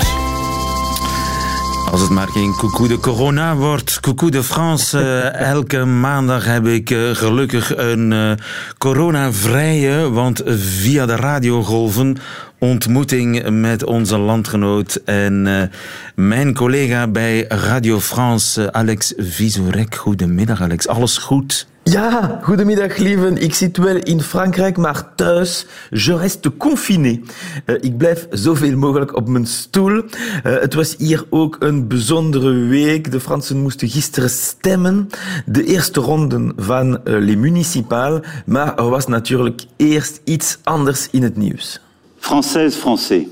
Als 1.90 2.00
het 2.00 2.10
maar 2.10 2.28
geen 2.28 2.54
coucou 2.56 2.88
de 2.88 2.98
corona 2.98 3.56
wordt, 3.56 4.00
coucou 4.00 4.30
de 4.30 4.42
France. 4.42 4.98
Uh, 4.98 5.34
elke 5.34 5.84
maandag 5.84 6.44
heb 6.44 6.66
ik 6.66 6.90
uh, 6.90 7.14
gelukkig 7.14 7.76
een 7.76 8.10
uh, 8.10 8.32
coronavrije, 8.78 10.10
want 10.10 10.42
via 10.46 11.06
de 11.06 11.16
radiogolven 11.16 12.16
ontmoeting 12.58 13.50
met 13.50 13.84
onze 13.84 14.18
landgenoot 14.18 14.94
en 15.04 15.70
mijn 16.14 16.54
collega 16.54 17.06
bij 17.06 17.44
Radio 17.48 18.00
France, 18.00 18.72
Alex 18.72 19.12
Visorek. 19.16 19.94
Goedemiddag 19.94 20.62
Alex, 20.62 20.88
alles 20.88 21.18
goed? 21.18 21.70
Ja, 21.84 22.40
goedemiddag 22.42 22.96
lieven. 22.96 23.36
Ik 23.36 23.54
zit 23.54 23.76
wel 23.76 23.96
in 23.96 24.20
Frankrijk, 24.20 24.76
maar 24.76 25.14
thuis. 25.14 25.66
Je 25.90 26.16
reste 26.16 26.56
confiné. 26.56 27.20
Uh, 27.66 27.76
ik 27.80 27.96
blijf 27.96 28.26
zoveel 28.30 28.76
mogelijk 28.76 29.16
op 29.16 29.28
mijn 29.28 29.46
stoel. 29.46 29.90
Uh, 29.90 30.02
het 30.42 30.74
was 30.74 30.94
hier 30.98 31.24
ook 31.30 31.56
een 31.58 31.88
bijzondere 31.88 32.52
week. 32.52 33.10
De 33.10 33.20
Fransen 33.20 33.62
moesten 33.62 33.88
gisteren 33.88 34.30
stemmen. 34.30 35.08
De 35.46 35.64
eerste 35.64 36.00
ronde 36.00 36.52
van 36.56 36.90
uh, 36.90 36.98
les 37.04 37.36
municipales. 37.36 38.20
Maar 38.46 38.76
er 38.76 38.88
was 38.88 39.06
natuurlijk 39.06 39.62
eerst 39.76 40.20
iets 40.24 40.58
anders 40.62 41.08
in 41.10 41.22
het 41.22 41.36
nieuws. 41.36 41.80
Françaises, 42.18 42.74
Français, 42.74 43.26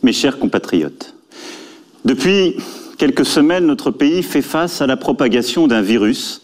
mes 0.00 0.20
chers 0.20 0.38
compatriotes. 0.38 1.12
Depuis 2.00 2.62
quelques 2.96 3.32
semaines, 3.32 3.66
notre 3.66 3.90
pays 3.90 4.26
fait 4.26 4.44
face 4.44 4.80
à 4.82 4.86
la 4.86 4.96
propagation 4.96 5.68
d'un 5.68 5.84
virus 5.84 6.43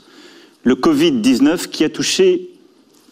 le 0.63 0.75
Covid-19 0.75 1.69
qui 1.69 1.85
a 1.85 1.89
touché 1.89 2.51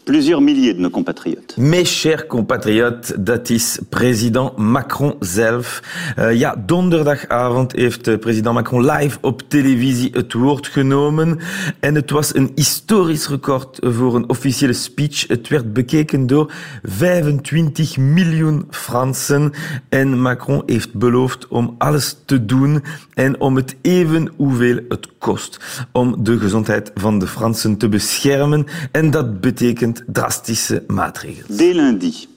plusieurs 0.09 0.41
milliers 0.41 0.75
de 0.75 0.81
nos 0.81 0.91
compatriotes. 0.91 1.57
Mes 1.57 1.85
chers 1.85 2.27
compatriotes, 2.27 3.12
dat 3.19 3.50
is 3.50 3.79
president 3.88 4.57
Macron 4.57 5.15
zelf. 5.21 5.83
Uh, 6.19 6.35
ja, 6.35 6.57
donderdagavond 6.67 7.73
heeft 7.73 8.21
president 8.21 8.55
Macron 8.55 8.85
live 8.91 9.19
op 9.21 9.43
televisie 9.49 10.11
het 10.12 10.33
woord 10.33 10.67
genomen. 10.67 11.38
En 11.81 11.95
het 11.95 12.11
was 12.11 12.35
een 12.35 12.53
historisch 12.55 13.29
record 13.29 13.79
voor 13.81 14.15
een 14.15 14.29
officiële 14.29 14.73
speech. 14.73 15.27
Het 15.27 15.49
werd 15.49 15.73
bekeken 15.73 16.27
door 16.27 16.53
25 16.83 17.97
miljoen 17.97 18.67
Fransen. 18.71 19.53
En 19.88 20.21
Macron 20.21 20.62
heeft 20.67 20.95
beloofd 20.95 21.49
om 21.49 21.75
alles 21.79 22.17
te 22.25 22.45
doen 22.45 22.83
en 23.15 23.41
om 23.41 23.57
het 23.57 23.77
even 23.83 24.33
hoeveel 24.37 24.81
het 24.88 25.09
kost 25.19 25.85
om 25.93 26.25
de 26.25 26.38
gezondheid 26.38 26.91
van 26.95 27.19
de 27.19 27.27
Fransen 27.27 27.77
te 27.77 27.88
beschermen. 27.88 28.67
En 28.93 29.11
dat 29.11 29.41
betekent 29.41 29.98
drastische 30.07 30.83
maatregelen. 30.88 31.47
Dès 31.49 31.73
lundi 31.73 32.28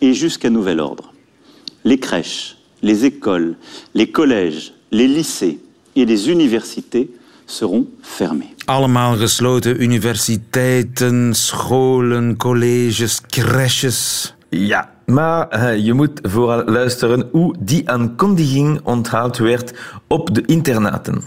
et 0.00 0.14
jusqu'à 0.14 0.50
nouvel 0.50 0.80
ordre, 0.80 1.12
les 1.84 1.98
crèches, 1.98 2.56
les 2.82 3.04
écoles, 3.04 3.56
les 3.94 4.10
collèges, 4.10 4.74
les 4.90 5.08
lycées 5.08 5.58
et 5.96 6.04
les 6.04 6.30
universités 6.30 7.10
seront 7.46 7.86
fermés. 8.02 8.54
Allemaal 8.66 9.16
gesloten 9.16 9.82
universiteiten, 9.82 11.34
scholen, 11.34 12.36
colleges, 12.36 13.20
crèches. 13.26 14.34
Ja, 14.48 14.90
maar 15.06 15.48
uh, 15.52 15.84
je 15.84 15.92
moet 15.92 16.20
vooral 16.22 16.64
luisteren 16.64 17.28
hoe 17.32 17.54
die 17.58 17.90
aankondiging 17.90 18.80
onthaald 18.82 19.36
werd 19.36 19.72
op 20.06 20.34
de 20.34 20.42
internaten. 20.46 21.22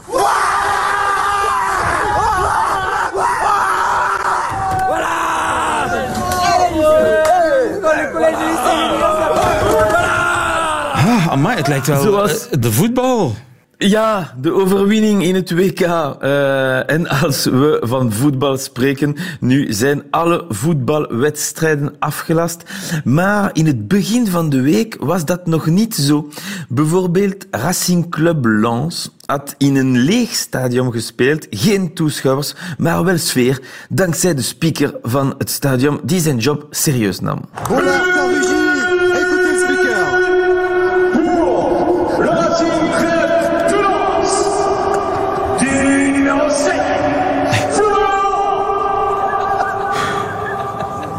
Amai, 11.38 11.56
het 11.56 11.68
lijkt 11.68 11.88
wel 11.88 12.02
Zoals... 12.02 12.48
de 12.60 12.72
voetbal. 12.72 13.36
Ja, 13.78 14.34
de 14.42 14.54
overwinning 14.54 15.24
in 15.24 15.36
het 15.36 15.52
WK. 15.52 15.80
Uh, 15.80 16.90
en 16.90 17.08
als 17.08 17.46
we 17.46 17.82
van 17.84 18.12
voetbal 18.12 18.58
spreken, 18.58 19.16
nu 19.40 19.74
zijn 19.74 20.04
alle 20.10 20.46
voetbalwedstrijden 20.50 21.96
afgelast. 22.00 22.64
Maar 23.04 23.50
in 23.54 23.66
het 23.66 23.88
begin 23.88 24.28
van 24.28 24.50
de 24.50 24.62
week 24.62 24.98
was 25.00 25.26
dat 25.26 25.46
nog 25.46 25.66
niet 25.66 25.96
zo. 25.96 26.30
Bijvoorbeeld 26.70 27.46
Racing 27.52 28.10
Club 28.10 28.46
Lens 28.46 29.16
had 29.26 29.56
in 29.58 29.76
een 29.76 29.98
leeg 29.98 30.30
stadion 30.30 30.92
gespeeld. 30.92 31.48
Geen 31.50 31.94
toeschouwers, 31.94 32.56
maar 32.78 33.04
wel 33.04 33.18
sfeer. 33.18 33.62
Dankzij 33.90 34.34
de 34.34 34.42
speaker 34.42 34.96
van 35.02 35.36
het 35.38 35.50
stadion 35.50 36.00
die 36.04 36.20
zijn 36.20 36.38
job 36.38 36.68
serieus 36.70 37.20
nam. 37.20 37.42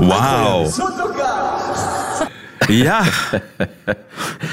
Wauw. 0.08 0.66
Ja. 2.68 3.02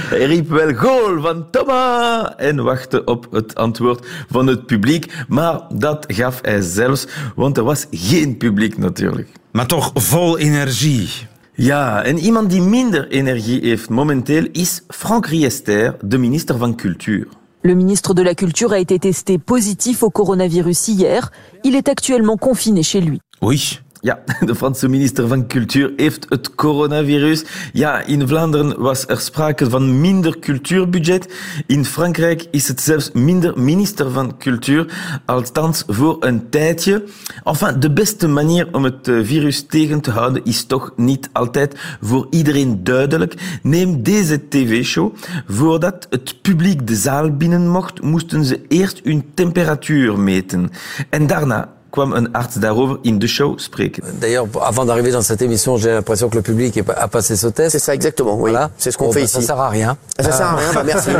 Hij 0.09 0.25
riep 0.31 0.49
wel 0.49 0.73
goal 0.73 1.21
van 1.21 1.49
Thomas 1.51 2.35
en 2.37 2.63
wachtte 2.63 3.03
op 3.03 3.27
het 3.31 3.55
antwoord 3.55 4.07
van 4.29 4.47
het 4.47 4.65
publiek. 4.65 5.13
Maar 5.27 5.61
dat 5.73 6.05
gaf 6.07 6.39
hij 6.41 6.61
zelfs, 6.61 7.07
want 7.35 7.57
er 7.57 7.63
was 7.63 7.85
geen 7.91 8.37
publiek 8.37 8.77
natuurlijk. 8.77 9.29
Maar 9.51 9.65
toch 9.65 9.91
vol 9.93 10.37
energie. 10.37 11.09
Ja, 11.53 12.03
en 12.03 12.17
iemand 12.17 12.49
die 12.49 12.61
minder 12.61 13.07
energie 13.07 13.61
heeft 13.61 13.89
momenteel 13.89 14.47
is 14.51 14.81
Franck 14.87 15.25
Riester, 15.25 15.95
de 16.01 16.17
minister 16.17 16.57
van 16.57 16.75
Cultuur. 16.75 17.27
Le 17.61 17.75
ministre 17.75 18.13
de 18.13 18.23
la 18.23 18.33
Culture 18.33 18.73
a 18.73 18.77
été 18.77 18.99
testé 18.99 19.37
positif 19.37 20.03
au 20.03 20.11
coronavirus 20.11 20.87
hier. 20.87 21.31
Il 21.61 21.75
est 21.75 21.89
actuellement 21.89 22.37
confiné 22.37 22.83
chez 22.83 23.01
lui. 23.01 23.19
Oui, 23.39 23.79
Ja, 24.05 24.23
de 24.45 24.55
Franse 24.55 24.87
minister 24.89 25.27
van 25.27 25.47
Cultuur 25.47 25.93
heeft 25.95 26.25
het 26.29 26.55
coronavirus. 26.55 27.43
Ja, 27.73 28.01
in 28.01 28.27
Vlaanderen 28.27 28.81
was 28.81 29.07
er 29.07 29.19
sprake 29.19 29.69
van 29.69 30.01
minder 30.01 30.39
cultuurbudget. 30.39 31.33
In 31.67 31.85
Frankrijk 31.85 32.47
is 32.51 32.67
het 32.67 32.81
zelfs 32.81 33.11
minder 33.11 33.59
minister 33.59 34.11
van 34.11 34.37
Cultuur, 34.37 34.93
althans 35.25 35.83
voor 35.87 36.17
een 36.19 36.49
tijdje. 36.49 37.03
Enfin, 37.43 37.79
de 37.79 37.91
beste 37.91 38.27
manier 38.27 38.67
om 38.71 38.83
het 38.83 39.07
eh, 39.07 39.15
virus 39.23 39.65
tegen 39.65 40.01
te 40.01 40.11
houden 40.11 40.43
is 40.43 40.65
toch 40.65 40.93
niet 40.95 41.29
altijd 41.31 41.75
voor 42.01 42.27
iedereen 42.29 42.83
duidelijk. 42.83 43.59
Neem 43.61 44.03
deze 44.03 44.47
tv-show. 44.47 45.15
Voordat 45.47 46.07
het 46.09 46.41
publiek 46.41 46.87
de 46.87 46.95
zaal 46.95 47.31
binnen 47.31 47.69
mocht, 47.69 48.01
moesten 48.01 48.45
ze 48.45 48.61
eerst 48.67 49.01
hun 49.03 49.25
temperatuur 49.33 50.19
meten. 50.19 50.69
En 51.09 51.27
daarna 51.27 51.73
kwam 51.95 52.13
een 52.13 52.27
arts 52.33 52.55
daarover 52.55 52.97
in 53.01 53.19
de 53.19 53.27
show 53.27 53.59
spreken. 53.59 54.03
D'ailleurs, 54.19 54.47
avant 54.61 54.85
d'arriver 54.85 55.11
dans 55.11 55.25
cette 55.25 55.41
émission, 55.41 55.77
j'ai 55.77 55.91
l'impression 55.91 56.29
que 56.29 56.35
le 56.35 56.41
public 56.41 56.81
a 56.95 57.07
passé 57.07 57.35
ce 57.35 57.47
test. 57.47 57.71
C'est 57.71 57.83
ça 57.87 57.93
exactement, 57.93 58.35
oui. 58.35 58.51
Voilà. 58.51 58.69
C'est 58.77 58.91
ce 58.91 58.97
qu'on 58.97 59.05
bon, 59.05 59.13
fait 59.13 59.19
bah, 59.19 59.25
ici. 59.25 59.41
Ça 59.41 59.41
sert 59.41 59.59
à 59.59 59.69
rien. 59.69 59.97
Ça 60.19 60.31
sert 60.31 60.47
à 60.47 60.55
rien, 60.55 60.73
bah 60.73 60.83
merci. 60.83 61.09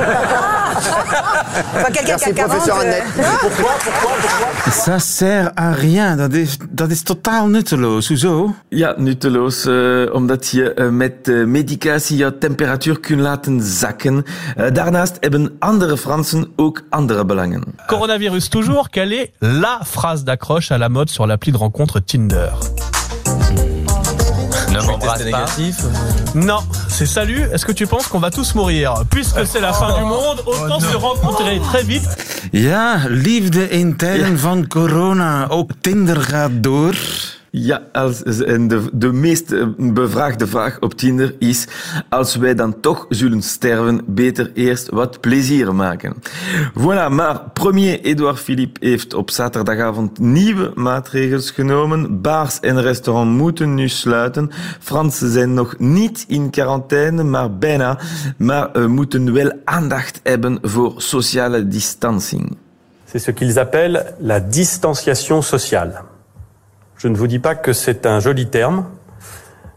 Enfin, 1.55 1.89
merci 2.05 2.33
professeur 2.33 2.77
Annette. 2.79 3.03
Pourquoi, 3.15 3.71
pourquoi, 3.83 4.11
pourquoi 4.21 4.71
Ça 4.71 4.99
sert 4.99 5.51
à 5.55 5.71
rien. 5.71 6.17
Dat 6.17 6.33
is, 6.33 6.57
dat 6.69 6.91
is 6.91 7.03
totaal 7.03 7.47
nutteloos. 7.47 8.07
Hoezo? 8.07 8.55
Ja, 8.69 8.93
nutteloos. 8.97 9.65
Uh, 9.65 10.13
omdat 10.13 10.47
je 10.47 10.73
uh, 10.75 10.89
met 10.89 11.27
uh, 11.27 11.45
medicatie 11.45 12.17
je 12.17 12.37
temperatuur 12.37 12.99
kunt 12.99 13.19
laten 13.19 13.61
zakken. 13.61 14.25
daarnaast 14.73 15.17
hebben 15.19 15.55
andere 15.59 15.97
Fransen 15.97 16.51
ook 16.55 16.81
andere 16.89 17.25
belangen. 17.25 17.63
Coronavirus 17.87 18.47
toujours, 18.47 18.89
quelle 18.89 19.15
est 19.15 19.31
la 19.39 19.81
phrase 19.91 20.23
d'accroche 20.23 20.64
à 20.71 20.77
la 20.77 20.89
mode 20.89 21.09
sur 21.09 21.27
l'appli 21.27 21.51
de 21.51 21.57
rencontre 21.57 21.99
Tinder 21.99 22.49
ne 24.81 24.85
m'embrasse 24.85 25.19
pas. 25.19 25.25
Négatif. 25.25 25.75
Non, 26.35 26.59
c'est 26.87 27.05
salut. 27.05 27.41
Est-ce 27.51 27.65
que 27.65 27.71
tu 27.71 27.87
penses 27.87 28.07
qu'on 28.07 28.19
va 28.19 28.31
tous 28.31 28.55
mourir? 28.55 28.93
Puisque 29.09 29.45
c'est 29.45 29.61
la 29.61 29.73
fin 29.73 29.97
du 29.97 30.03
monde, 30.03 30.41
autant 30.45 30.79
se 30.79 30.95
rencontrer 30.95 31.59
très 31.59 31.83
vite. 31.83 32.07
Ja, 32.51 33.07
liefde 33.09 33.67
in 33.71 33.95
tijden 33.95 34.39
van 34.39 34.67
corona. 34.67 35.47
Ook 35.49 35.71
Tinder 35.81 36.21
gaat 36.21 36.51
door. 36.53 36.95
Ja, 37.57 37.81
als, 37.91 38.23
en 38.23 38.67
de, 38.67 38.81
de 38.93 39.11
meest 39.11 39.51
eh, 39.51 39.67
bevraagde 39.77 40.47
vraag 40.47 40.79
op 40.79 40.93
Tinder 40.93 41.35
is: 41.39 41.67
als 42.09 42.35
wij 42.35 42.55
dan 42.55 42.79
toch 42.79 43.05
zullen 43.09 43.41
sterven, 43.41 44.01
beter 44.05 44.51
eerst 44.53 44.89
wat 44.89 45.21
plezier 45.21 45.75
maken. 45.75 46.13
Voilà, 46.79 47.09
maar 47.09 47.39
premier 47.53 48.01
Edouard 48.01 48.39
Philippe 48.39 48.87
heeft 48.87 49.13
op 49.13 49.29
zaterdagavond 49.31 50.19
nieuwe 50.19 50.71
maatregels 50.73 51.51
genomen. 51.51 52.21
Bars 52.21 52.59
en 52.59 52.81
restaurants 52.81 53.41
moeten 53.41 53.73
nu 53.73 53.89
sluiten. 53.89 54.51
Fransen 54.79 55.31
zijn 55.31 55.53
nog 55.53 55.75
niet 55.77 56.25
in 56.27 56.49
quarantaine, 56.49 57.23
maar 57.23 57.57
bijna. 57.57 57.99
Maar 58.37 58.69
uh, 58.77 58.85
moeten 58.85 59.33
wel 59.33 59.51
aandacht 59.63 60.19
hebben 60.23 60.59
voor 60.61 60.93
sociale 60.97 61.67
distancing. 61.67 62.57
C'est 63.11 63.23
ce 63.23 63.31
qu'ils 63.31 63.57
appellent 63.57 64.13
la 64.19 64.39
distanciation 64.39 65.43
sociale. 65.43 66.13
Je 66.97 67.07
ne 67.07 67.15
vous 67.15 67.27
dis 67.27 67.39
pas 67.39 67.55
que 67.55 67.73
c'est 67.73 68.05
un 68.05 68.19
joli 68.19 68.47
terme. 68.47 68.85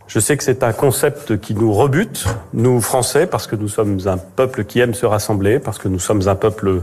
Je 0.07 0.21
sais 0.21 0.37
que 0.37 0.45
c'est 0.45 0.63
un 0.63 0.73
concept 0.73 1.39
qui 1.39 1.55
nous 1.55 1.73
rebute, 1.73 2.25
nous 2.55 2.81
Français, 2.81 3.27
parce 3.27 3.47
que 3.47 3.57
nous 3.57 3.69
sommes 3.69 3.99
un 4.07 4.17
peuple 4.17 4.65
qui 4.65 4.81
aime 4.81 4.95
se 4.95 5.05
rassembler, 5.05 5.59
parce 5.59 5.79
que 5.79 5.89
nous 5.89 5.99
sommes 5.99 6.27
un 6.29 6.35
peuple 6.35 6.83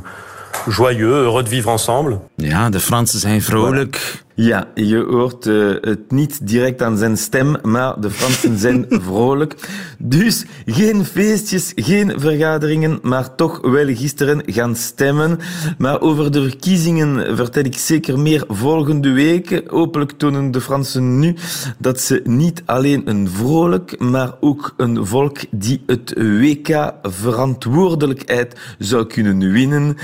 joyeux, 0.68 1.24
heureux 1.24 1.44
de 1.44 1.50
vivre 1.50 1.70
ensemble. 1.70 2.20
Ja, 2.38 2.70
de 2.70 2.80
Fransen 2.80 3.20
zijn 3.20 3.42
vrolijk. 3.42 4.25
Ja, 4.38 4.68
je 4.74 4.98
hoort 4.98 5.46
uh, 5.46 5.75
het 5.82 6.12
niet 6.12 6.48
direct 6.48 6.82
aan 6.82 6.98
zijn 6.98 7.18
stem, 7.18 7.56
maar 7.63 8.01
de 8.01 8.10
Fransen 8.10 8.58
zijn 8.65 8.86
vrolijk. 8.89 9.56
Dus 9.98 10.46
geen 10.65 11.06
feestjes, 11.06 11.72
geen 11.75 12.20
vergaderingen, 12.20 13.00
maar 13.01 13.36
toch 13.36 13.62
wel 13.62 13.96
gisteren 13.96 14.42
gaan 14.46 14.75
stemmen. 14.75 15.39
Maar 15.77 16.01
over 16.01 16.32
de 16.32 16.42
verkiezingen 16.42 17.36
vertel 17.36 17.63
ik 17.63 17.77
zeker 17.77 18.20
meer 18.20 18.44
volgende 18.48 19.12
week. 19.12 19.63
Hopelijk 19.68 20.12
tonen 20.12 20.51
de 20.51 20.62
Fransen 20.62 21.20
nu 21.20 21.36
dat 21.77 22.00
ze 22.00 22.22
niet 22.24 22.62
alleen 22.65 23.10
een 23.10 23.30
vrolijk, 23.30 24.00
maar 24.00 24.34
ook 24.39 24.74
een 24.77 25.06
volk 25.06 25.38
die 25.51 25.84
het 25.86 26.13
WK 26.18 26.94
verantwoordelijkheid 27.01 28.75
zou 28.80 29.06
kunnen 29.06 29.51
winnen 29.51 29.98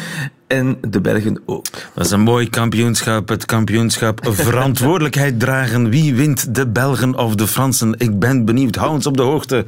en 0.51 0.77
de 0.89 1.01
Belgen 1.01 1.41
ook. 1.46 1.65
Dat 1.93 2.05
is 2.05 2.12
een 2.12 2.22
mooi 2.22 2.50
kampioenschap. 2.50 3.29
Het 3.29 3.46
kampioenschap 3.46 4.20
verantwoordelijkheid 4.31 5.39
dragen. 5.39 5.89
Wie 5.89 6.15
wint 6.15 6.55
de 6.55 6.67
Belgen 6.67 7.15
of 7.17 7.36
de 7.36 7.48
Fransen? 7.48 7.96
Ik 7.98 8.20
ben 8.20 8.46
benieuwd. 8.46 8.75
Hou 8.75 8.91
ons 8.91 9.05
op 9.05 9.17
de 9.17 9.24
hoogte. 9.24 9.65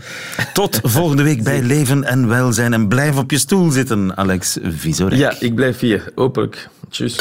Tot 0.53 0.79
volgende 0.97 1.23
week 1.23 1.43
bij 1.43 1.61
Leven 1.61 2.03
en 2.03 2.27
Welzijn. 2.27 2.73
En 2.73 2.87
blijf 2.87 3.17
op 3.17 3.31
je 3.31 3.37
stoel 3.37 3.71
zitten, 3.71 4.17
Alex 4.17 4.57
Visorek. 4.63 5.19
Ja, 5.19 5.35
ik 5.39 5.55
blijf 5.55 5.79
hier. 5.79 6.11
Hopelijk. 6.15 6.69
Tjus. 6.89 7.19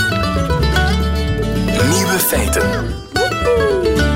Nieuwe 1.90 2.18
feiten. 2.18 2.70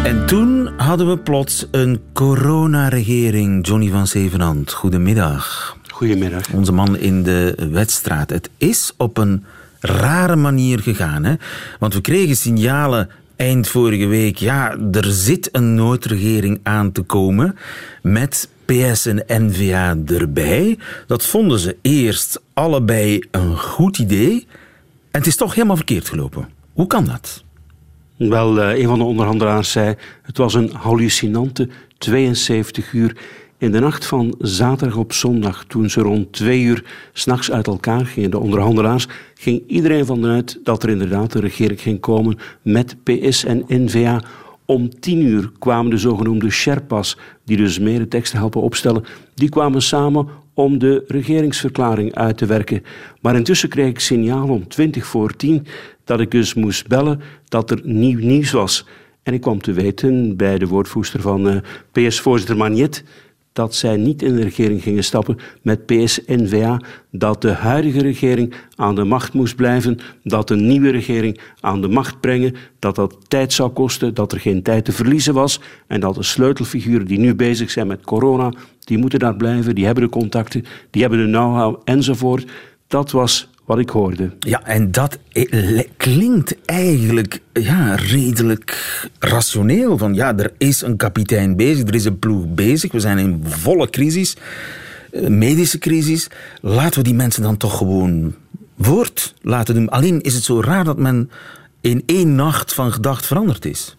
En 0.04 0.26
toen 0.26 0.70
hadden 0.76 1.08
we 1.08 1.18
plots 1.18 1.66
een 1.70 2.00
coronaregering. 2.12 3.66
Johnny 3.66 3.90
van 3.90 4.06
Zevenhand, 4.06 4.72
goedemiddag. 4.72 5.75
Goedemiddag. 5.96 6.52
Onze 6.52 6.72
man 6.72 6.96
in 6.96 7.22
de 7.22 7.68
wedstraat. 7.70 8.30
Het 8.30 8.50
is 8.56 8.92
op 8.96 9.16
een 9.16 9.44
rare 9.80 10.36
manier 10.36 10.80
gegaan. 10.80 11.24
Hè? 11.24 11.34
Want 11.78 11.94
we 11.94 12.00
kregen 12.00 12.36
signalen 12.36 13.10
eind 13.36 13.68
vorige 13.68 14.06
week. 14.06 14.36
Ja, 14.36 14.76
er 14.92 15.04
zit 15.04 15.48
een 15.52 15.74
noodregering 15.74 16.60
aan 16.62 16.92
te 16.92 17.02
komen. 17.02 17.56
Met 18.02 18.48
PS 18.64 19.06
en 19.06 19.24
NVA 19.26 19.96
erbij. 20.06 20.78
Dat 21.06 21.26
vonden 21.26 21.58
ze 21.58 21.76
eerst 21.82 22.40
allebei 22.52 23.22
een 23.30 23.58
goed 23.58 23.98
idee. 23.98 24.46
En 25.10 25.18
het 25.18 25.26
is 25.26 25.36
toch 25.36 25.54
helemaal 25.54 25.76
verkeerd 25.76 26.08
gelopen. 26.08 26.48
Hoe 26.72 26.86
kan 26.86 27.04
dat? 27.04 27.44
Wel, 28.16 28.58
uh, 28.58 28.78
een 28.78 28.86
van 28.86 28.98
de 28.98 29.04
onderhandelaars 29.04 29.70
zei: 29.70 29.94
het 30.22 30.36
was 30.36 30.54
een 30.54 30.70
hallucinante 30.72 31.68
72 31.98 32.92
uur 32.92 33.16
in 33.58 33.72
de 33.72 33.80
nacht 33.80 34.06
van 34.06 34.34
zaterdag 34.38 34.96
op 34.96 35.12
zondag, 35.12 35.64
toen 35.64 35.90
ze 35.90 36.00
rond 36.00 36.32
twee 36.32 36.62
uur 36.62 36.84
s'nachts 37.12 37.50
uit 37.50 37.66
elkaar 37.66 38.06
gingen, 38.06 38.30
de 38.30 38.38
onderhandelaars, 38.38 39.07
ging 39.35 39.62
iedereen 39.66 40.07
van 40.07 40.26
uit 40.26 40.61
dat 40.62 40.83
er 40.83 40.88
inderdaad 40.88 41.35
een 41.35 41.40
regering 41.40 41.81
ging 41.81 42.00
komen 42.00 42.38
met 42.62 42.96
PS 43.02 43.44
en 43.44 43.64
NVA. 43.68 44.22
Om 44.64 45.00
tien 45.00 45.20
uur 45.20 45.50
kwamen 45.59 45.90
de 45.90 45.98
zogenoemde 45.98 46.50
Sherpas, 46.50 47.18
die 47.44 47.57
dus 47.57 47.78
meer 47.78 48.09
teksten 48.09 48.38
helpen 48.38 48.61
opstellen, 48.61 49.04
die 49.35 49.48
kwamen 49.48 49.83
samen 49.83 50.28
om 50.54 50.78
de 50.78 51.04
regeringsverklaring 51.07 52.14
uit 52.14 52.37
te 52.37 52.46
werken. 52.46 52.83
Maar 53.20 53.37
intussen 53.37 53.68
kreeg 53.68 53.88
ik 53.88 54.00
signaal 54.00 54.48
om 54.48 54.68
twintig 54.68 55.07
voor 55.07 55.37
tien 55.37 55.66
dat 56.04 56.20
ik 56.20 56.31
dus 56.31 56.54
moest 56.54 56.88
bellen 56.88 57.20
dat 57.48 57.70
er 57.70 57.81
nieuw 57.85 58.18
nieuws 58.18 58.50
was. 58.50 58.87
En 59.22 59.35
ik 59.35 59.40
kwam 59.40 59.61
te 59.61 59.72
weten 59.72 60.37
bij 60.37 60.59
de 60.59 60.66
woordvoerster 60.66 61.20
van 61.20 61.48
uh, 61.48 61.57
PS-voorzitter 61.92 62.57
Magnet 62.57 63.04
dat 63.57 63.75
zij 63.75 63.97
niet 63.97 64.23
in 64.23 64.35
de 64.35 64.42
regering 64.42 64.83
gingen 64.83 65.05
stappen 65.05 65.37
met 65.62 65.87
PS-NVA, 65.87 66.81
dat 67.11 67.42
de 67.42 67.51
huidige 67.51 68.01
regering 68.01 68.55
aan 68.75 68.95
de 68.95 69.05
macht 69.05 69.33
moest 69.33 69.57
blijven, 69.57 69.99
dat 70.23 70.51
een 70.51 70.66
nieuwe 70.66 70.90
regering 70.90 71.40
aan 71.61 71.81
de 71.81 71.88
macht 71.88 72.21
brengen, 72.21 72.55
dat 72.79 72.95
dat 72.95 73.16
tijd 73.29 73.53
zou 73.53 73.71
kosten, 73.71 74.14
dat 74.14 74.33
er 74.33 74.40
geen 74.40 74.62
tijd 74.62 74.85
te 74.85 74.92
verliezen 74.92 75.35
was 75.35 75.61
en 75.87 76.01
dat 76.01 76.14
de 76.14 76.23
sleutelfiguren 76.23 77.07
die 77.07 77.19
nu 77.19 77.35
bezig 77.35 77.71
zijn 77.71 77.87
met 77.87 78.05
corona, 78.05 78.53
die 78.85 78.99
moeten 78.99 79.19
daar 79.19 79.37
blijven, 79.37 79.75
die 79.75 79.85
hebben 79.85 80.05
de 80.05 80.11
contacten, 80.11 80.64
die 80.90 81.03
hebben 81.03 81.19
de 81.19 81.31
know-how 81.31 81.81
enzovoort. 81.85 82.51
Dat 82.87 83.11
was 83.11 83.49
wat 83.66 83.79
ik 83.79 83.90
hoorde. 83.90 84.31
Ja, 84.38 84.64
en 84.64 84.90
dat 84.90 85.18
klinkt 85.96 86.57
eigenlijk 86.64 87.40
ja, 87.52 87.94
redelijk 87.94 88.94
rationeel. 89.18 89.98
Van 89.98 90.14
ja, 90.14 90.37
er 90.37 90.52
is 90.59 90.83
een 90.83 90.96
kapitein 90.96 91.57
bezig, 91.57 91.88
er 91.88 91.94
is 91.94 92.05
een 92.05 92.18
ploeg 92.18 92.55
bezig, 92.55 92.92
we 92.92 93.00
zijn 93.00 93.18
in 93.18 93.40
volle 93.44 93.90
crisis, 93.90 94.37
eh, 95.12 95.26
medische 95.26 95.79
crisis. 95.79 96.29
Laten 96.61 96.98
we 96.98 97.05
die 97.05 97.14
mensen 97.14 97.42
dan 97.42 97.57
toch 97.57 97.76
gewoon 97.76 98.35
voort 98.79 99.35
laten 99.42 99.74
doen. 99.74 99.88
Alleen 99.88 100.20
is 100.20 100.35
het 100.35 100.44
zo 100.44 100.61
raar 100.61 100.85
dat 100.85 100.98
men 100.98 101.31
in 101.81 102.02
één 102.07 102.35
nacht 102.35 102.74
van 102.74 102.92
gedacht 102.92 103.26
veranderd 103.26 103.64
is. 103.64 103.96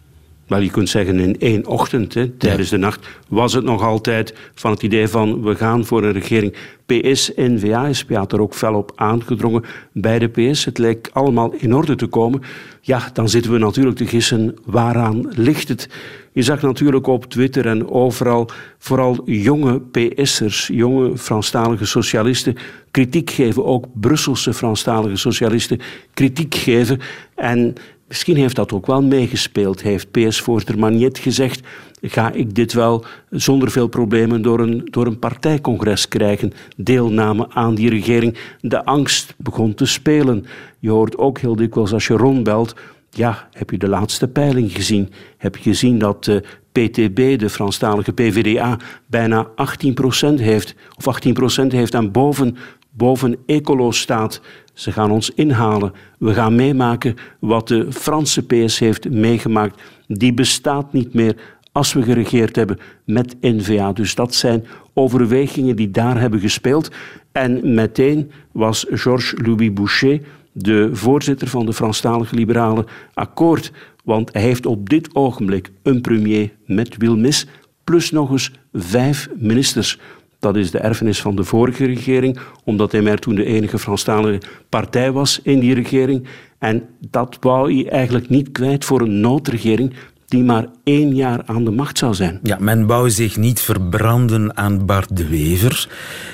Wel, 0.47 0.59
je 0.59 0.71
kunt 0.71 0.89
zeggen 0.89 1.19
in 1.19 1.39
één 1.39 1.65
ochtend, 1.65 2.13
hè, 2.13 2.27
tijdens 2.29 2.69
de 2.69 2.77
nacht, 2.77 3.07
was 3.27 3.53
het 3.53 3.63
nog 3.63 3.81
altijd 3.81 4.33
van 4.53 4.71
het 4.71 4.83
idee 4.83 5.07
van 5.07 5.43
we 5.43 5.55
gaan 5.55 5.85
voor 5.85 6.03
een 6.03 6.11
regering. 6.11 6.53
PS, 6.85 7.31
NVA, 7.35 7.93
SP 7.99 8.09
had 8.13 8.33
er 8.33 8.41
ook 8.41 8.53
fel 8.53 8.73
op 8.73 8.91
aangedrongen 8.95 9.63
bij 9.91 10.19
de 10.19 10.27
PS. 10.27 10.65
Het 10.65 10.77
lijkt 10.77 11.13
allemaal 11.13 11.53
in 11.57 11.75
orde 11.75 11.95
te 11.95 12.07
komen. 12.07 12.41
Ja, 12.81 13.09
dan 13.13 13.29
zitten 13.29 13.51
we 13.51 13.57
natuurlijk 13.57 13.97
te 13.97 14.07
gissen 14.07 14.55
waaraan 14.65 15.27
ligt 15.35 15.67
het. 15.67 15.89
Je 16.31 16.43
zag 16.43 16.61
natuurlijk 16.61 17.07
op 17.07 17.25
Twitter 17.25 17.65
en 17.65 17.89
overal 17.89 18.49
vooral 18.77 19.21
jonge 19.25 19.81
PS'ers, 19.81 20.69
jonge 20.73 21.17
Franstalige 21.17 21.85
socialisten, 21.85 22.55
kritiek 22.91 23.29
geven. 23.29 23.65
Ook 23.65 23.85
Brusselse 23.93 24.53
Franstalige 24.53 25.15
socialisten 25.15 25.79
kritiek 26.13 26.55
geven. 26.55 26.99
En 27.35 27.73
Misschien 28.07 28.35
heeft 28.35 28.55
dat 28.55 28.73
ook 28.73 28.85
wel 28.85 29.03
meegespeeld. 29.03 29.81
Heeft 29.81 30.11
PS-voorzitter 30.11 30.79
Magnet 30.79 31.17
gezegd: 31.17 31.67
ga 32.01 32.31
ik 32.31 32.55
dit 32.55 32.73
wel 32.73 33.05
zonder 33.29 33.71
veel 33.71 33.87
problemen 33.87 34.41
door 34.41 34.59
een, 34.59 34.81
door 34.85 35.05
een 35.05 35.19
partijcongres 35.19 36.07
krijgen? 36.07 36.53
Deelname 36.77 37.49
aan 37.49 37.75
die 37.75 37.89
regering. 37.89 38.37
De 38.61 38.85
angst 38.85 39.33
begon 39.37 39.73
te 39.73 39.85
spelen. 39.85 40.45
Je 40.79 40.89
hoort 40.89 41.17
ook 41.17 41.39
heel 41.39 41.55
dikwijls 41.55 41.93
als 41.93 42.07
je 42.07 42.13
rondbelt. 42.13 42.75
Ja, 43.09 43.47
heb 43.53 43.69
je 43.69 43.77
de 43.77 43.87
laatste 43.87 44.27
peiling 44.27 44.71
gezien? 44.71 45.11
Heb 45.37 45.55
je 45.55 45.69
gezien 45.69 45.97
dat 45.97 46.23
de 46.23 46.43
PTB, 46.71 47.39
de 47.39 47.49
Franstalige 47.49 48.13
PVDA, 48.13 48.77
bijna 49.05 49.47
18% 49.47 50.33
heeft, 50.33 50.75
of 50.97 51.27
18% 51.63 51.67
heeft 51.67 51.93
en 51.93 52.11
boven, 52.11 52.57
boven 52.97 53.37
Ecolo 53.45 53.91
staat? 53.91 54.41
Ze 54.73 54.91
gaan 54.91 55.11
ons 55.11 55.29
inhalen. 55.29 55.93
We 56.19 56.33
gaan 56.33 56.55
meemaken 56.55 57.15
wat 57.39 57.67
de 57.67 57.91
Franse 57.91 58.45
PS 58.45 58.79
heeft 58.79 59.09
meegemaakt. 59.09 59.81
Die 60.07 60.33
bestaat 60.33 60.93
niet 60.93 61.13
meer 61.13 61.35
als 61.71 61.93
we 61.93 62.01
geregeerd 62.01 62.55
hebben 62.55 62.79
met 63.05 63.35
NVA. 63.41 63.93
Dus 63.93 64.15
dat 64.15 64.35
zijn 64.35 64.65
overwegingen 64.93 65.75
die 65.75 65.91
daar 65.91 66.19
hebben 66.19 66.39
gespeeld. 66.39 66.91
En 67.31 67.73
meteen 67.73 68.31
was 68.51 68.85
Georges-Louis 68.89 69.73
Boucher, 69.73 70.21
de 70.51 70.89
voorzitter 70.93 71.47
van 71.47 71.65
de 71.65 71.73
Franstalige 71.73 72.35
Liberale 72.35 72.85
Akkoord. 73.13 73.71
Want 74.03 74.33
hij 74.33 74.41
heeft 74.41 74.65
op 74.65 74.89
dit 74.89 75.15
ogenblik 75.15 75.69
een 75.83 76.01
premier 76.01 76.51
met 76.65 76.97
Wilmis, 76.97 77.47
plus 77.83 78.11
nog 78.11 78.31
eens 78.31 78.51
vijf 78.73 79.29
ministers. 79.35 79.99
Dat 80.39 80.55
is 80.55 80.71
de 80.71 80.79
erfenis 80.79 81.21
van 81.21 81.35
de 81.35 81.43
vorige 81.43 81.85
regering, 81.85 82.39
omdat 82.63 82.91
hij 82.91 83.01
maar 83.01 83.17
toen 83.17 83.35
de 83.35 83.45
enige 83.45 83.79
Franstalige 83.79 84.41
partij 84.69 85.11
was 85.11 85.39
in 85.43 85.59
die 85.59 85.73
regering. 85.73 86.27
En 86.59 86.83
dat 87.09 87.37
wou 87.39 87.73
hij 87.73 87.91
eigenlijk 87.91 88.29
niet 88.29 88.51
kwijt 88.51 88.85
voor 88.85 89.01
een 89.01 89.19
noodregering 89.19 89.93
die 90.27 90.43
maar 90.43 90.65
één 90.83 91.15
jaar 91.15 91.41
aan 91.45 91.63
de 91.65 91.71
macht 91.71 91.97
zou 91.97 92.13
zijn. 92.13 92.39
Ja, 92.43 92.57
men 92.59 92.85
wou 92.85 93.09
zich 93.09 93.37
niet 93.37 93.59
verbranden 93.59 94.57
aan 94.57 94.85
Bart 94.85 95.17
de 95.17 95.27
Wever. 95.27 95.89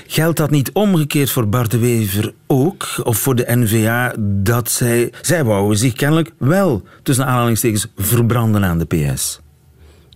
Geldt 0.08 0.38
dat 0.38 0.52
niet 0.52 0.72
omgekeerd 0.72 1.30
voor 1.30 1.48
Bart 1.48 1.72
de 1.72 1.78
Wever 1.78 2.34
ook? 2.48 2.86
Of 3.04 3.18
voor 3.18 3.36
de 3.36 3.46
NVA 3.48 4.14
dat 4.20 4.72
zij... 4.72 5.12
Zij 5.22 5.44
wouden 5.44 5.78
zich 5.78 5.94
kennelijk 5.94 6.32
wel, 6.38 6.84
tussen 7.04 7.26
aanhalingstekens, 7.26 7.88
verbranden 7.96 8.64
aan 8.64 8.80
de 8.80 8.86
PS? 8.86 9.43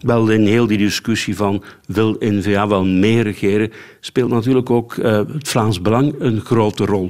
Wel, 0.01 0.29
in 0.29 0.45
heel 0.45 0.67
die 0.67 0.77
discussie 0.77 1.35
van 1.35 1.63
wil 1.85 2.15
N-VA 2.19 2.67
wel 2.67 2.85
meer 2.85 3.23
regeren, 3.23 3.71
speelt 3.99 4.29
natuurlijk 4.29 4.69
ook 4.69 4.95
uh, 4.95 5.17
het 5.17 5.47
Vlaams 5.47 5.81
Belang 5.81 6.15
een 6.19 6.41
grote 6.41 6.85
rol. 6.85 7.09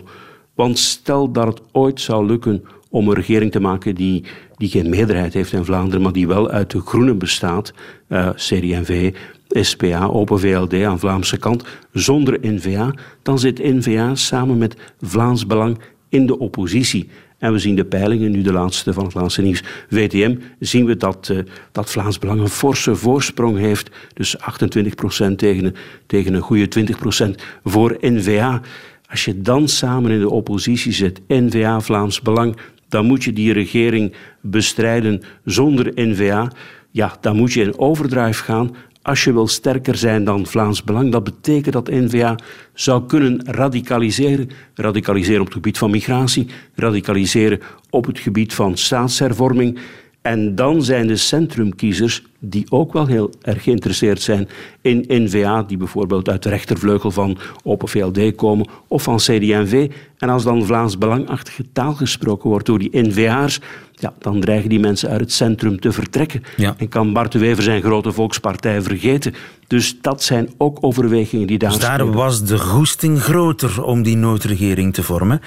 Want 0.55 0.79
stel 0.79 1.31
dat 1.31 1.47
het 1.47 1.61
ooit 1.71 2.01
zou 2.01 2.25
lukken 2.25 2.63
om 2.89 3.07
een 3.07 3.13
regering 3.15 3.51
te 3.51 3.59
maken 3.59 3.95
die, 3.95 4.23
die 4.57 4.69
geen 4.69 4.89
meerderheid 4.89 5.33
heeft 5.33 5.51
in 5.51 5.65
Vlaanderen, 5.65 6.01
maar 6.01 6.11
die 6.11 6.27
wel 6.27 6.49
uit 6.49 6.71
de 6.71 6.81
groenen 6.81 7.17
bestaat, 7.17 7.73
uh, 8.09 8.29
CD&V, 8.29 9.13
SPA, 9.47 10.05
Open 10.05 10.39
VLD 10.39 10.73
aan 10.83 10.99
Vlaamse 10.99 11.37
kant, 11.37 11.63
zonder 11.91 12.39
N-VA, 12.41 12.93
dan 13.21 13.39
zit 13.39 13.63
N-VA 13.63 14.15
samen 14.15 14.57
met 14.57 14.75
Vlaams 15.01 15.45
Belang 15.45 15.77
in 16.09 16.25
de 16.25 16.39
oppositie. 16.39 17.09
En 17.37 17.51
we 17.51 17.59
zien 17.59 17.75
de 17.75 17.85
peilingen, 17.85 18.31
nu 18.31 18.41
de 18.41 18.51
laatste 18.51 18.93
van 18.93 19.03
het 19.03 19.13
laatste 19.13 19.41
nieuws, 19.41 19.63
VTM, 19.89 20.35
zien 20.59 20.85
we 20.85 20.97
dat, 20.97 21.29
uh, 21.31 21.39
dat 21.71 21.89
Vlaams 21.89 22.19
Belang 22.19 22.39
een 22.39 22.49
forse 22.49 22.95
voorsprong 22.95 23.57
heeft. 23.57 23.89
Dus 24.13 24.37
28% 24.37 25.37
tegen, 25.37 25.75
tegen 26.05 26.33
een 26.33 26.41
goede 26.41 26.67
20% 26.67 27.43
voor 27.63 27.97
N-VA. 28.01 28.61
Als 29.09 29.25
je 29.25 29.41
dan 29.41 29.67
samen 29.67 30.11
in 30.11 30.19
de 30.19 30.29
oppositie 30.29 30.91
zit, 30.91 31.21
N-VA, 31.27 31.79
Vlaams 31.79 32.21
Belang, 32.21 32.57
dan 32.89 33.05
moet 33.05 33.23
je 33.23 33.33
die 33.33 33.53
regering 33.53 34.13
bestrijden 34.41 35.21
zonder 35.45 35.91
N-VA. 35.95 36.51
Ja, 36.91 37.17
dan 37.21 37.35
moet 37.35 37.53
je 37.53 37.61
in 37.61 37.79
overdrive 37.79 38.43
gaan 38.43 38.75
als 39.07 39.23
je 39.23 39.33
wil 39.33 39.47
sterker 39.47 39.95
zijn 39.95 40.23
dan 40.23 40.45
Vlaams 40.45 40.83
Belang. 40.83 41.11
Dat 41.11 41.23
betekent 41.23 41.73
dat 41.73 41.89
N-VA 41.89 42.35
zou 42.73 43.05
kunnen 43.05 43.41
radicaliseren. 43.45 44.49
Radicaliseren 44.73 45.39
op 45.39 45.45
het 45.45 45.55
gebied 45.55 45.77
van 45.77 45.91
migratie, 45.91 46.47
radicaliseren 46.75 47.59
op 47.89 48.05
het 48.05 48.19
gebied 48.19 48.53
van 48.53 48.77
staatshervorming. 48.77 49.79
En 50.21 50.55
dan 50.55 50.83
zijn 50.83 51.07
de 51.07 51.15
centrumkiezers, 51.15 52.23
die 52.39 52.65
ook 52.69 52.93
wel 52.93 53.05
heel 53.05 53.31
erg 53.41 53.63
geïnteresseerd 53.63 54.21
zijn 54.21 54.47
in 54.81 55.05
N-VA, 55.07 55.63
die 55.63 55.77
bijvoorbeeld 55.77 56.29
uit 56.29 56.43
de 56.43 56.49
rechtervleugel 56.49 57.11
van 57.11 57.37
Open 57.63 57.87
VLD 57.87 58.35
komen 58.35 58.67
of 58.87 59.03
van 59.03 59.17
CD&V. 59.17 59.89
En 60.17 60.29
als 60.29 60.43
dan 60.43 60.65
Vlaams 60.65 60.97
Belangachtige 60.97 61.65
taal 61.73 61.93
gesproken 61.93 62.49
wordt 62.49 62.65
door 62.65 62.79
die 62.79 63.01
N-VA'ers, 63.01 63.59
ja, 63.99 64.13
dan 64.19 64.39
dreigen 64.39 64.69
die 64.69 64.79
mensen 64.79 65.09
uit 65.09 65.19
het 65.19 65.31
centrum 65.31 65.79
te 65.79 65.91
vertrekken. 65.91 66.43
En 66.77 66.89
kan 66.89 67.13
Bart 67.13 67.31
de 67.31 67.39
Wever 67.39 67.63
zijn 67.63 67.81
grote 67.81 68.11
volkspartij 68.11 68.81
vergeten. 68.81 69.33
Dus 69.67 69.97
dat 70.01 70.23
zijn 70.23 70.49
ook 70.57 70.77
overwegingen 70.81 71.47
die 71.47 71.57
daar 71.57 71.69
dus 71.69 71.79
daar 71.79 72.11
was 72.11 72.45
de 72.45 72.57
goesting 72.57 73.21
groter 73.21 73.83
om 73.83 74.03
die 74.03 74.17
noodregering 74.17 74.93
te 74.93 75.03
vormen. 75.03 75.41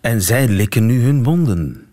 En 0.00 0.22
zij 0.22 0.48
likken 0.48 0.86
nu 0.86 1.02
hun 1.02 1.22
wonden. 1.22 1.86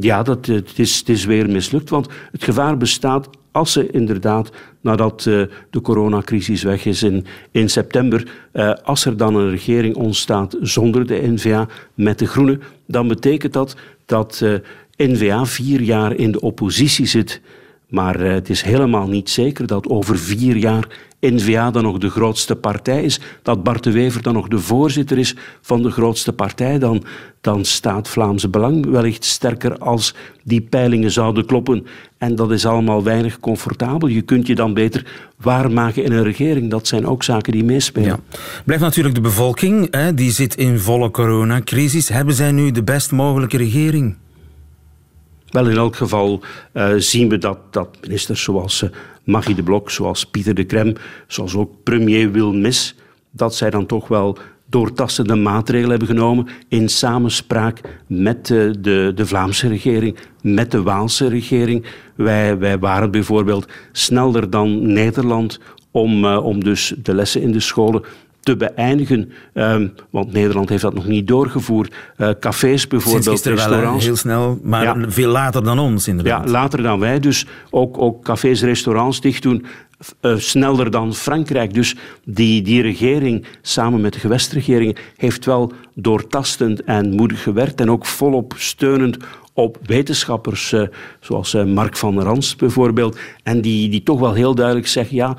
Ja, 0.00 0.22
dat, 0.22 0.46
het, 0.46 0.78
is, 0.78 0.98
het 0.98 1.08
is 1.08 1.24
weer 1.24 1.50
mislukt. 1.50 1.90
Want 1.90 2.08
het 2.32 2.44
gevaar 2.44 2.76
bestaat 2.76 3.28
als 3.52 3.72
ze 3.72 3.90
inderdaad, 3.90 4.50
nadat 4.80 5.24
uh, 5.24 5.42
de 5.70 5.80
coronacrisis 5.80 6.62
weg 6.62 6.84
is 6.84 7.02
in, 7.02 7.26
in 7.50 7.68
september, 7.68 8.28
uh, 8.52 8.72
als 8.82 9.04
er 9.04 9.16
dan 9.16 9.34
een 9.34 9.50
regering 9.50 9.96
ontstaat 9.96 10.56
zonder 10.60 11.06
de 11.06 11.32
N-VA 11.34 11.68
met 11.94 12.18
de 12.18 12.26
Groenen, 12.26 12.62
dan 12.86 13.08
betekent 13.08 13.52
dat 13.52 13.76
dat 14.06 14.40
uh, 14.42 14.54
N-VA 14.98 15.44
vier 15.46 15.80
jaar 15.80 16.14
in 16.14 16.32
de 16.32 16.40
oppositie 16.40 17.06
zit. 17.06 17.40
Maar 17.88 18.20
het 18.20 18.50
is 18.50 18.62
helemaal 18.62 19.08
niet 19.08 19.30
zeker 19.30 19.66
dat 19.66 19.88
over 19.88 20.18
vier 20.18 20.56
jaar 20.56 20.86
N-VA 21.20 21.70
dan 21.70 21.82
nog 21.82 21.98
de 21.98 22.10
grootste 22.10 22.56
partij 22.56 23.02
is, 23.02 23.20
dat 23.42 23.62
Bart 23.62 23.84
de 23.84 23.90
Wever 23.90 24.22
dan 24.22 24.32
nog 24.32 24.48
de 24.48 24.58
voorzitter 24.58 25.18
is 25.18 25.34
van 25.60 25.82
de 25.82 25.90
grootste 25.90 26.32
partij, 26.32 26.78
dan, 26.78 27.04
dan 27.40 27.64
staat 27.64 28.08
Vlaamse 28.08 28.48
Belang 28.48 28.86
wellicht 28.86 29.24
sterker 29.24 29.78
als 29.78 30.14
die 30.44 30.60
peilingen 30.60 31.10
zouden 31.10 31.46
kloppen. 31.46 31.86
En 32.18 32.34
dat 32.34 32.50
is 32.50 32.66
allemaal 32.66 33.02
weinig 33.02 33.40
comfortabel. 33.40 34.08
Je 34.08 34.22
kunt 34.22 34.46
je 34.46 34.54
dan 34.54 34.74
beter 34.74 35.06
waarmaken 35.36 36.04
in 36.04 36.12
een 36.12 36.24
regering. 36.24 36.70
Dat 36.70 36.86
zijn 36.86 37.06
ook 37.06 37.22
zaken 37.22 37.52
die 37.52 37.64
meespelen. 37.64 38.20
Blijft 38.64 38.82
natuurlijk 38.82 39.14
de 39.14 39.20
bevolking, 39.20 39.88
hè, 39.90 40.14
die 40.14 40.32
zit 40.32 40.54
in 40.54 40.78
volle 40.78 41.10
coronacrisis. 41.10 42.08
Hebben 42.08 42.34
zij 42.34 42.52
nu 42.52 42.70
de 42.70 42.82
best 42.82 43.12
mogelijke 43.12 43.56
regering? 43.56 44.16
Wel, 45.50 45.68
in 45.68 45.76
elk 45.76 45.96
geval 45.96 46.40
uh, 46.74 46.88
zien 46.96 47.28
we 47.28 47.38
dat, 47.38 47.58
dat 47.70 47.88
ministers 48.02 48.42
zoals 48.42 48.82
uh, 48.82 48.90
Magie 49.24 49.54
de 49.54 49.62
Blok, 49.62 49.90
zoals 49.90 50.26
Pieter 50.26 50.54
de 50.54 50.64
Krem, 50.64 50.92
zoals 51.26 51.54
ook 51.54 51.82
premier 51.82 52.32
Wilmis, 52.32 52.94
dat 53.30 53.54
zij 53.54 53.70
dan 53.70 53.86
toch 53.86 54.08
wel 54.08 54.38
doortastende 54.70 55.34
maatregelen 55.34 55.90
hebben 55.90 56.08
genomen 56.08 56.46
in 56.68 56.88
samenspraak 56.88 57.80
met 58.06 58.46
de, 58.46 58.74
de, 58.80 59.12
de, 59.14 59.26
Vlaamse 59.26 59.68
regering, 59.68 60.16
met 60.42 60.70
de 60.70 60.82
Waalse 60.82 61.28
regering. 61.28 61.86
Wij, 62.14 62.58
wij 62.58 62.78
waren 62.78 63.10
bijvoorbeeld 63.10 63.68
sneller 63.92 64.50
dan 64.50 64.92
Nederland 64.92 65.60
om, 65.90 66.26
om 66.26 66.64
dus 66.64 66.94
de 67.02 67.14
lessen 67.14 67.42
in 67.42 67.52
de 67.52 67.60
scholen 67.60 68.04
te 68.48 68.56
beëindigen. 68.56 69.30
Um, 69.54 69.92
want 70.10 70.32
Nederland 70.32 70.68
heeft 70.68 70.82
dat 70.82 70.94
nog 70.94 71.06
niet 71.06 71.26
doorgevoerd. 71.26 71.94
Uh, 72.16 72.30
cafés 72.40 72.86
bijvoorbeeld, 72.86 73.44
restaurants. 73.46 73.82
Wel, 73.82 73.98
heel 73.98 74.16
snel, 74.16 74.58
maar 74.62 74.82
ja. 74.82 74.96
veel 75.08 75.30
later 75.30 75.64
dan 75.64 75.78
ons 75.78 76.08
inderdaad. 76.08 76.44
Ja, 76.44 76.50
later 76.50 76.82
dan 76.82 77.00
wij. 77.00 77.20
Dus 77.20 77.46
ook, 77.70 77.98
ook 77.98 78.24
cafés, 78.24 78.62
restaurants 78.62 79.20
dicht 79.20 79.42
doen. 79.42 79.66
Uh, 80.20 80.36
sneller 80.36 80.90
dan 80.90 81.14
Frankrijk. 81.14 81.74
Dus 81.74 81.96
die, 82.24 82.62
die 82.62 82.82
regering, 82.82 83.46
samen 83.62 84.00
met 84.00 84.12
de 84.12 84.18
gewestregeringen, 84.18 84.96
heeft 85.16 85.44
wel 85.44 85.72
doortastend 85.94 86.84
en 86.84 87.14
moedig 87.14 87.42
gewerkt 87.42 87.80
en 87.80 87.90
ook 87.90 88.06
volop 88.06 88.54
steunend 88.56 89.16
op 89.52 89.78
wetenschappers, 89.82 90.72
uh, 90.72 90.82
zoals 91.20 91.54
uh, 91.54 91.64
Mark 91.64 91.96
van 91.96 92.20
Rans 92.22 92.56
bijvoorbeeld, 92.56 93.18
en 93.42 93.60
die, 93.60 93.88
die 93.88 94.02
toch 94.02 94.20
wel 94.20 94.32
heel 94.32 94.54
duidelijk 94.54 94.86
zeggen, 94.86 95.16
ja, 95.16 95.36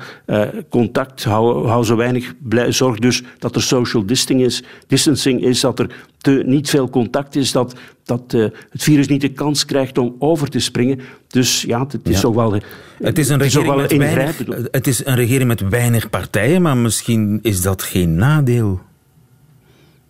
contact, 0.68 1.24
hou, 1.24 1.66
hou 1.66 1.84
zo 1.84 1.96
weinig, 1.96 2.34
blij, 2.38 2.72
zorg 2.72 2.98
dus 2.98 3.22
dat 3.38 3.54
er 3.54 3.62
social 3.62 4.06
distancing 4.06 4.46
is, 4.46 4.62
distancing 4.86 5.42
is 5.42 5.60
dat 5.60 5.78
er 5.78 5.90
te, 6.20 6.42
niet 6.46 6.70
veel 6.70 6.90
contact 6.90 7.36
is, 7.36 7.52
dat, 7.52 7.74
dat 8.04 8.32
het 8.70 8.82
virus 8.82 9.08
niet 9.08 9.20
de 9.20 9.32
kans 9.32 9.64
krijgt 9.64 9.98
om 9.98 10.16
over 10.18 10.48
te 10.48 10.60
springen. 10.60 11.00
Dus 11.28 11.62
ja, 11.62 11.80
het 11.80 11.98
is 12.02 12.14
ja. 12.14 12.20
toch 12.20 12.34
wel 12.34 12.60
het 12.98 13.18
is, 13.18 13.28
een 13.28 13.38
regering 13.38 13.76
met 13.76 13.98
weinig, 13.98 14.36
het 14.70 14.86
is 14.86 15.06
een 15.06 15.14
regering 15.14 15.48
met 15.48 15.68
weinig 15.68 16.10
partijen, 16.10 16.62
maar 16.62 16.76
misschien 16.76 17.38
is 17.42 17.62
dat 17.62 17.82
geen 17.82 18.14
nadeel. 18.14 18.80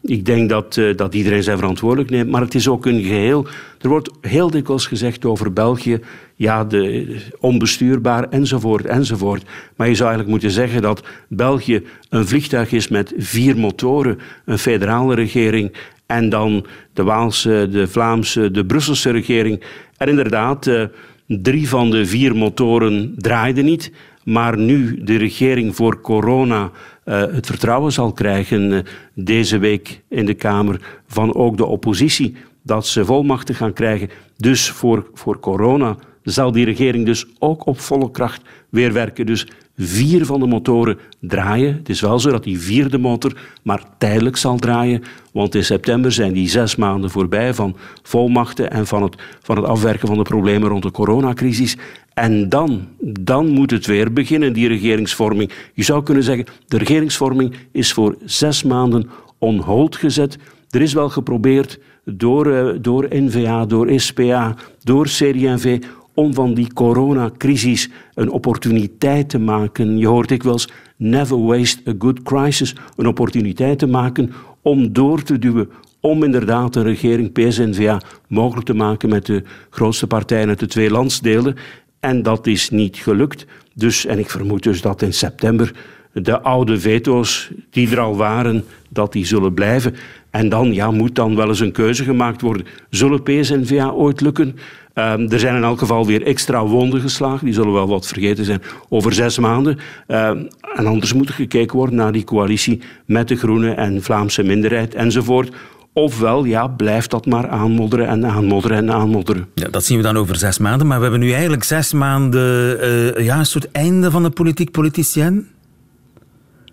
Ik 0.03 0.25
denk 0.25 0.49
dat, 0.49 0.77
uh, 0.77 0.96
dat 0.96 1.14
iedereen 1.14 1.42
zijn 1.42 1.59
verantwoordelijk 1.59 2.11
neemt, 2.11 2.31
maar 2.31 2.40
het 2.40 2.55
is 2.55 2.68
ook 2.68 2.87
een 2.87 3.03
geheel. 3.03 3.46
Er 3.81 3.88
wordt 3.88 4.11
heel 4.20 4.51
dikwijls 4.51 4.87
gezegd 4.87 5.25
over 5.25 5.53
België, 5.53 6.01
ja, 6.37 6.64
de, 6.64 7.16
onbestuurbaar 7.40 8.29
enzovoort 8.29 8.85
enzovoort. 8.85 9.44
Maar 9.77 9.88
je 9.88 9.94
zou 9.94 10.09
eigenlijk 10.09 10.29
moeten 10.29 10.51
zeggen 10.51 10.83
dat 10.83 11.03
België 11.29 11.83
een 12.09 12.27
vliegtuig 12.27 12.73
is 12.73 12.88
met 12.88 13.12
vier 13.16 13.57
motoren, 13.57 14.18
een 14.44 14.59
federale 14.59 15.14
regering 15.14 15.73
en 16.11 16.29
dan 16.29 16.66
de 16.92 17.03
Waalse, 17.03 17.68
de 17.70 17.88
Vlaamse, 17.88 18.51
de 18.51 18.66
Brusselse 18.66 19.11
regering. 19.11 19.62
En 19.96 20.09
inderdaad, 20.09 20.66
uh, 20.66 20.85
drie 21.27 21.68
van 21.68 21.90
de 21.90 22.07
vier 22.07 22.37
motoren 22.37 23.14
draaiden 23.16 23.64
niet. 23.64 23.92
Maar 24.25 24.59
nu 24.59 25.05
de 25.05 25.16
regering 25.16 25.77
voor 25.77 26.01
corona 26.01 26.70
uh, 27.05 27.20
het 27.20 27.46
vertrouwen 27.46 27.92
zal 27.92 28.12
krijgen 28.12 28.73
uh, 28.73 28.79
deze 29.14 29.59
week 29.59 30.03
in 30.09 30.27
de 30.27 30.35
Kamer 30.35 30.81
van 31.07 31.35
ook 31.35 31.57
de 31.57 31.66
oppositie, 31.66 32.37
dat 32.62 32.87
ze 32.87 33.05
volmachten 33.05 33.55
gaan 33.55 33.73
krijgen. 33.73 34.09
Dus 34.37 34.70
voor, 34.70 35.11
voor 35.14 35.40
corona 35.40 35.96
zal 36.23 36.53
die 36.53 36.64
regering 36.64 37.07
dus 37.07 37.27
ook 37.38 37.66
op 37.66 37.81
volle 37.81 38.11
kracht 38.11 38.42
weer 38.68 38.92
werken. 38.92 39.27
Dus 39.27 39.46
vier 39.86 40.26
van 40.26 40.40
de 40.40 40.46
motoren 40.46 40.98
draaien. 41.20 41.74
Het 41.74 41.88
is 41.88 42.00
wel 42.00 42.18
zo 42.18 42.30
dat 42.30 42.44
die 42.44 42.60
vierde 42.60 42.98
motor 42.98 43.32
maar 43.62 43.82
tijdelijk 43.98 44.36
zal 44.36 44.56
draaien, 44.56 45.02
want 45.32 45.54
in 45.54 45.64
september 45.64 46.12
zijn 46.12 46.32
die 46.32 46.48
zes 46.48 46.76
maanden 46.76 47.10
voorbij 47.10 47.54
van 47.54 47.76
volmachten 48.02 48.70
en 48.70 48.86
van 48.86 49.02
het, 49.02 49.16
van 49.42 49.56
het 49.56 49.64
afwerken 49.64 50.08
van 50.08 50.16
de 50.16 50.22
problemen 50.22 50.68
rond 50.68 50.82
de 50.82 50.90
coronacrisis. 50.90 51.76
En 52.14 52.48
dan, 52.48 52.88
dan 53.00 53.48
moet 53.48 53.70
het 53.70 53.86
weer 53.86 54.12
beginnen, 54.12 54.52
die 54.52 54.68
regeringsvorming. 54.68 55.50
Je 55.74 55.82
zou 55.82 56.02
kunnen 56.02 56.22
zeggen, 56.22 56.46
de 56.66 56.78
regeringsvorming 56.78 57.54
is 57.72 57.92
voor 57.92 58.16
zes 58.24 58.62
maanden 58.62 59.10
on 59.38 59.58
hold 59.58 59.96
gezet. 59.96 60.38
Er 60.70 60.82
is 60.82 60.92
wel 60.92 61.08
geprobeerd 61.08 61.78
door, 62.04 62.46
uh, 62.46 62.78
door 62.80 63.06
NVA, 63.10 63.66
door 63.66 64.00
SPA, 64.00 64.54
door 64.82 65.04
CD&V 65.06 65.82
om 66.20 66.35
van 66.35 66.54
die 66.54 66.72
coronacrisis 66.72 67.90
een 68.14 68.30
opportuniteit 68.30 69.28
te 69.28 69.38
maken. 69.38 69.98
Je 69.98 70.06
hoort 70.06 70.28
dikwijls 70.28 70.68
never 70.96 71.44
waste 71.44 71.80
a 71.88 71.92
good 71.98 72.22
crisis. 72.22 72.74
Een 72.96 73.06
opportuniteit 73.06 73.78
te 73.78 73.87
maken 73.87 74.33
om 74.62 74.92
door 74.92 75.22
te 75.22 75.38
duwen, 75.38 75.70
om 76.00 76.24
inderdaad 76.24 76.76
een 76.76 76.83
regering 76.83 77.33
PSNVA 77.33 78.00
mogelijk 78.28 78.66
te 78.66 78.74
maken 78.74 79.09
met 79.09 79.26
de 79.26 79.42
grootste 79.70 80.06
partijen 80.06 80.48
uit 80.48 80.59
de 80.59 80.66
twee 80.66 80.90
landsdelen. 80.90 81.56
En 82.00 82.22
dat 82.22 82.46
is 82.46 82.70
niet 82.70 82.96
gelukt. 82.96 83.46
Dus, 83.74 84.06
en 84.06 84.18
ik 84.18 84.30
vermoed 84.30 84.62
dus 84.62 84.80
dat 84.80 85.02
in 85.02 85.12
september 85.12 85.72
de 86.12 86.40
oude 86.40 86.80
veto's 86.80 87.50
die 87.70 87.90
er 87.90 88.00
al 88.00 88.16
waren, 88.16 88.64
dat 88.88 89.12
die 89.12 89.26
zullen 89.26 89.54
blijven. 89.54 89.94
En 90.30 90.48
dan 90.48 90.74
ja, 90.74 90.90
moet 90.90 91.14
dan 91.14 91.36
wel 91.36 91.48
eens 91.48 91.60
een 91.60 91.72
keuze 91.72 92.04
gemaakt 92.04 92.40
worden. 92.40 92.66
Zullen 92.90 93.22
PSNVA 93.22 93.90
ooit 93.90 94.20
lukken? 94.20 94.56
Um, 94.94 95.30
er 95.30 95.38
zijn 95.38 95.56
in 95.56 95.62
elk 95.62 95.78
geval 95.78 96.06
weer 96.06 96.22
extra 96.22 96.66
wonden 96.66 97.00
geslagen. 97.00 97.44
Die 97.44 97.54
zullen 97.54 97.72
wel 97.72 97.88
wat 97.88 98.06
vergeten 98.06 98.44
zijn 98.44 98.62
over 98.88 99.12
zes 99.12 99.38
maanden. 99.38 99.78
Um, 100.06 100.48
en 100.74 100.86
anders 100.86 101.12
moet 101.12 101.28
er 101.28 101.34
gekeken 101.34 101.76
worden 101.76 101.94
naar 101.94 102.12
die 102.12 102.24
coalitie 102.24 102.80
met 103.06 103.28
de 103.28 103.36
Groenen 103.36 103.76
en 103.76 104.02
Vlaamse 104.02 104.42
minderheid 104.42 104.94
enzovoort. 104.94 105.52
Ofwel, 105.92 106.44
ja, 106.44 106.66
blijft 106.66 107.10
dat 107.10 107.26
maar 107.26 107.48
aanmodderen 107.48 108.06
en 108.06 108.26
aanmodderen 108.26 108.76
en 108.76 108.92
aanmodderen. 108.92 109.46
Ja, 109.54 109.68
dat 109.68 109.84
zien 109.84 109.96
we 109.96 110.02
dan 110.02 110.16
over 110.16 110.36
zes 110.36 110.58
maanden. 110.58 110.86
Maar 110.86 110.96
we 110.96 111.02
hebben 111.02 111.20
nu 111.20 111.32
eigenlijk 111.32 111.64
zes 111.64 111.92
maanden 111.92 112.78
uh, 113.18 113.24
ja, 113.24 113.38
een 113.38 113.46
soort 113.46 113.70
einde 113.70 114.10
van 114.10 114.22
de 114.22 114.30
politiek 114.30 114.70
politicien. 114.70 115.48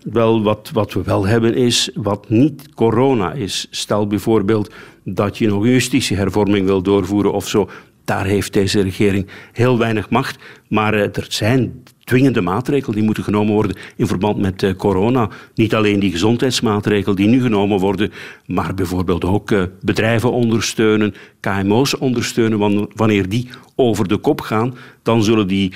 Wel, 0.02 0.42
wat, 0.42 0.70
wat 0.72 0.92
we 0.92 1.02
wel 1.02 1.26
hebben 1.26 1.54
is, 1.54 1.90
wat 1.94 2.28
niet 2.28 2.74
corona 2.74 3.32
is. 3.32 3.66
Stel 3.70 4.06
bijvoorbeeld 4.06 4.74
dat 5.04 5.38
je 5.38 5.48
nog 5.48 5.62
een 5.62 5.70
justitiehervorming 5.70 6.66
wil 6.66 6.82
doorvoeren 6.82 7.32
of 7.32 7.48
zo. 7.48 7.68
Daar 8.04 8.24
heeft 8.24 8.52
deze 8.52 8.80
regering 8.80 9.26
heel 9.52 9.78
weinig 9.78 10.10
macht. 10.10 10.38
Maar 10.68 10.94
uh, 10.94 11.00
er 11.00 11.26
zijn 11.28 11.82
dwingende 12.08 12.40
maatregelen 12.40 12.94
die 12.94 13.04
moeten 13.04 13.24
genomen 13.24 13.54
worden 13.54 13.76
in 13.96 14.06
verband 14.06 14.38
met 14.38 14.62
uh, 14.62 14.74
corona. 14.74 15.28
Niet 15.54 15.74
alleen 15.74 16.00
die 16.00 16.10
gezondheidsmaatregelen 16.10 17.16
die 17.16 17.28
nu 17.28 17.40
genomen 17.40 17.78
worden, 17.78 18.12
maar 18.46 18.74
bijvoorbeeld 18.74 19.24
ook 19.24 19.50
uh, 19.50 19.62
bedrijven 19.80 20.32
ondersteunen, 20.32 21.14
KMO's 21.40 21.98
ondersteunen. 21.98 22.88
Wanneer 22.94 23.28
die 23.28 23.48
over 23.74 24.08
de 24.08 24.16
kop 24.16 24.40
gaan, 24.40 24.74
dan 25.02 25.22
zullen 25.22 25.46
die 25.46 25.72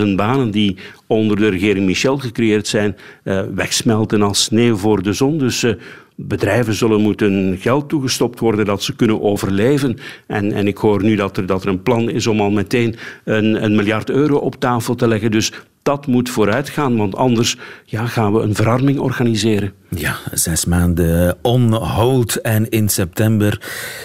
600.000 0.00 0.14
banen 0.16 0.50
die 0.50 0.76
onder 1.06 1.36
de 1.36 1.48
regering 1.48 1.86
Michel 1.86 2.18
gecreëerd 2.18 2.66
zijn, 2.66 2.96
uh, 3.24 3.42
wegsmelten 3.54 4.22
als 4.22 4.44
sneeuw 4.44 4.76
voor 4.76 5.02
de 5.02 5.12
zon. 5.12 5.38
Dus 5.38 5.66
bedrijven 6.16 6.74
zullen 6.74 7.00
moeten 7.00 7.56
geld 7.60 7.88
toegestopt 7.88 8.40
worden 8.40 8.64
dat 8.64 8.82
ze 8.82 8.96
kunnen 8.96 9.22
overleven. 9.22 9.98
En, 10.26 10.52
en 10.52 10.66
ik 10.66 10.76
hoor 10.76 11.02
nu 11.02 11.16
dat 11.16 11.36
er, 11.36 11.46
dat 11.46 11.62
er 11.62 11.68
een 11.68 11.82
plan 11.82 12.10
is 12.10 12.26
om 12.26 12.40
al 12.40 12.50
meteen 12.50 12.96
een, 13.24 13.64
een 13.64 13.74
miljard 13.74 14.10
euro 14.10 14.36
op 14.36 14.60
tafel 14.60 14.94
te 14.94 15.08
leggen. 15.08 15.30
Dus 15.30 15.52
dat 15.82 16.06
moet 16.06 16.30
vooruit 16.30 16.68
gaan, 16.68 16.96
want 16.96 17.16
anders 17.16 17.56
ja, 17.84 18.06
gaan 18.06 18.32
we 18.32 18.40
een 18.40 18.54
verarming 18.54 18.98
organiseren. 18.98 19.72
Ja, 19.88 20.16
zes 20.32 20.64
maanden 20.64 21.36
on 21.42 21.74
hold 21.74 22.40
en 22.40 22.68
in 22.68 22.88
september 22.88 23.60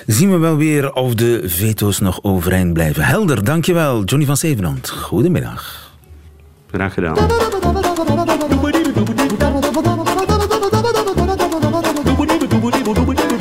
zien 0.06 0.32
we 0.32 0.38
wel 0.38 0.58
weer 0.58 0.93
of 0.93 1.15
de 1.15 1.41
veto's 1.45 2.00
nog 2.00 2.24
overeind 2.24 2.74
blijven. 2.74 3.04
Helder, 3.04 3.43
dankjewel. 3.43 4.04
Johnny 4.04 4.26
van 4.26 4.38
Zevenhand, 4.38 4.89
goedemiddag. 4.89 5.91
Graag 6.72 6.93
gedaan. 6.93 7.17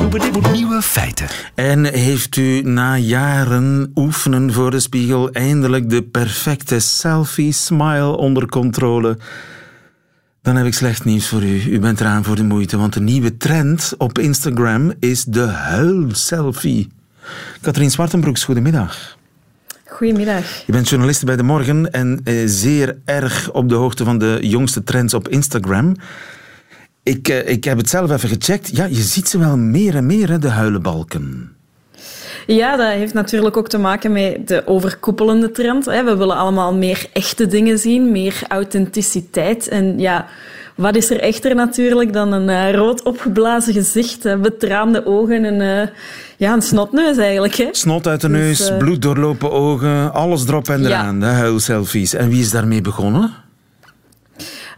Nieuwe 0.09 0.81
feiten. 0.81 1.27
En 1.55 1.85
heeft 1.85 2.35
u 2.35 2.61
na 2.61 2.97
jaren 2.97 3.91
oefenen 3.95 4.53
voor 4.53 4.71
de 4.71 4.79
spiegel 4.79 5.31
eindelijk 5.31 5.89
de 5.89 6.03
perfecte 6.03 6.79
selfie-smile 6.79 8.17
onder 8.17 8.45
controle? 8.47 9.17
Dan 10.41 10.55
heb 10.55 10.65
ik 10.65 10.73
slecht 10.73 11.05
nieuws 11.05 11.27
voor 11.27 11.43
u. 11.43 11.63
U 11.71 11.79
bent 11.79 11.99
eraan 11.99 12.23
voor 12.23 12.35
de 12.35 12.43
moeite, 12.43 12.77
want 12.77 12.93
de 12.93 12.99
nieuwe 12.99 13.37
trend 13.37 13.93
op 13.97 14.19
Instagram 14.19 14.93
is 14.99 15.23
de 15.23 15.45
huil-selfie. 15.45 16.91
Katrien 17.61 17.91
Zwartenbroeks, 17.91 18.43
goedemiddag. 18.43 19.17
Goedemiddag. 19.85 20.63
Je 20.65 20.71
bent 20.71 20.89
journaliste 20.89 21.25
bij 21.25 21.35
De 21.35 21.43
Morgen 21.43 21.91
en 21.91 22.21
eh, 22.23 22.35
zeer 22.45 22.97
erg 23.05 23.51
op 23.51 23.69
de 23.69 23.75
hoogte 23.75 24.03
van 24.03 24.17
de 24.17 24.37
jongste 24.41 24.83
trends 24.83 25.13
op 25.13 25.27
Instagram. 25.27 25.95
Ik, 27.03 27.29
uh, 27.29 27.49
ik 27.49 27.63
heb 27.63 27.77
het 27.77 27.89
zelf 27.89 28.11
even 28.11 28.29
gecheckt. 28.29 28.75
Ja, 28.75 28.85
je 28.85 29.01
ziet 29.01 29.27
ze 29.29 29.39
wel 29.39 29.57
meer 29.57 29.95
en 29.95 30.05
meer, 30.05 30.29
hè, 30.29 30.39
de 30.39 30.49
huilenbalken. 30.49 31.53
Ja, 32.47 32.75
dat 32.75 32.87
heeft 32.87 33.13
natuurlijk 33.13 33.57
ook 33.57 33.69
te 33.69 33.77
maken 33.77 34.11
met 34.11 34.47
de 34.47 34.67
overkoepelende 34.67 35.51
trend. 35.51 35.85
We 35.85 36.15
willen 36.17 36.37
allemaal 36.37 36.73
meer 36.73 37.09
echte 37.13 37.47
dingen 37.47 37.77
zien, 37.77 38.11
meer 38.11 38.41
authenticiteit. 38.47 39.67
En 39.67 39.99
ja, 39.99 40.25
wat 40.75 40.95
is 40.95 41.09
er 41.09 41.19
echter 41.19 41.55
natuurlijk 41.55 42.13
dan 42.13 42.31
een 42.31 42.49
uh, 42.49 42.75
rood 42.75 43.03
opgeblazen 43.03 43.73
gezicht, 43.73 44.41
betraande 44.41 45.05
ogen 45.05 45.45
en 45.45 45.59
uh, 45.59 45.87
ja, 46.37 46.53
een 46.53 46.61
snotneus 46.61 47.17
eigenlijk. 47.17 47.55
Hè? 47.55 47.67
Snot 47.71 48.07
uit 48.07 48.21
de 48.21 48.29
neus, 48.29 48.57
dus, 48.57 48.69
uh... 48.69 48.77
bloed 48.77 49.01
doorlopen 49.01 49.51
ogen, 49.51 50.13
alles 50.13 50.47
erop 50.47 50.69
en 50.69 50.85
eraan, 50.85 51.19
ja. 51.19 51.19
de 51.19 51.33
huilselfies. 51.33 52.13
En 52.13 52.29
wie 52.29 52.41
is 52.41 52.51
daarmee 52.51 52.81
begonnen? 52.81 53.33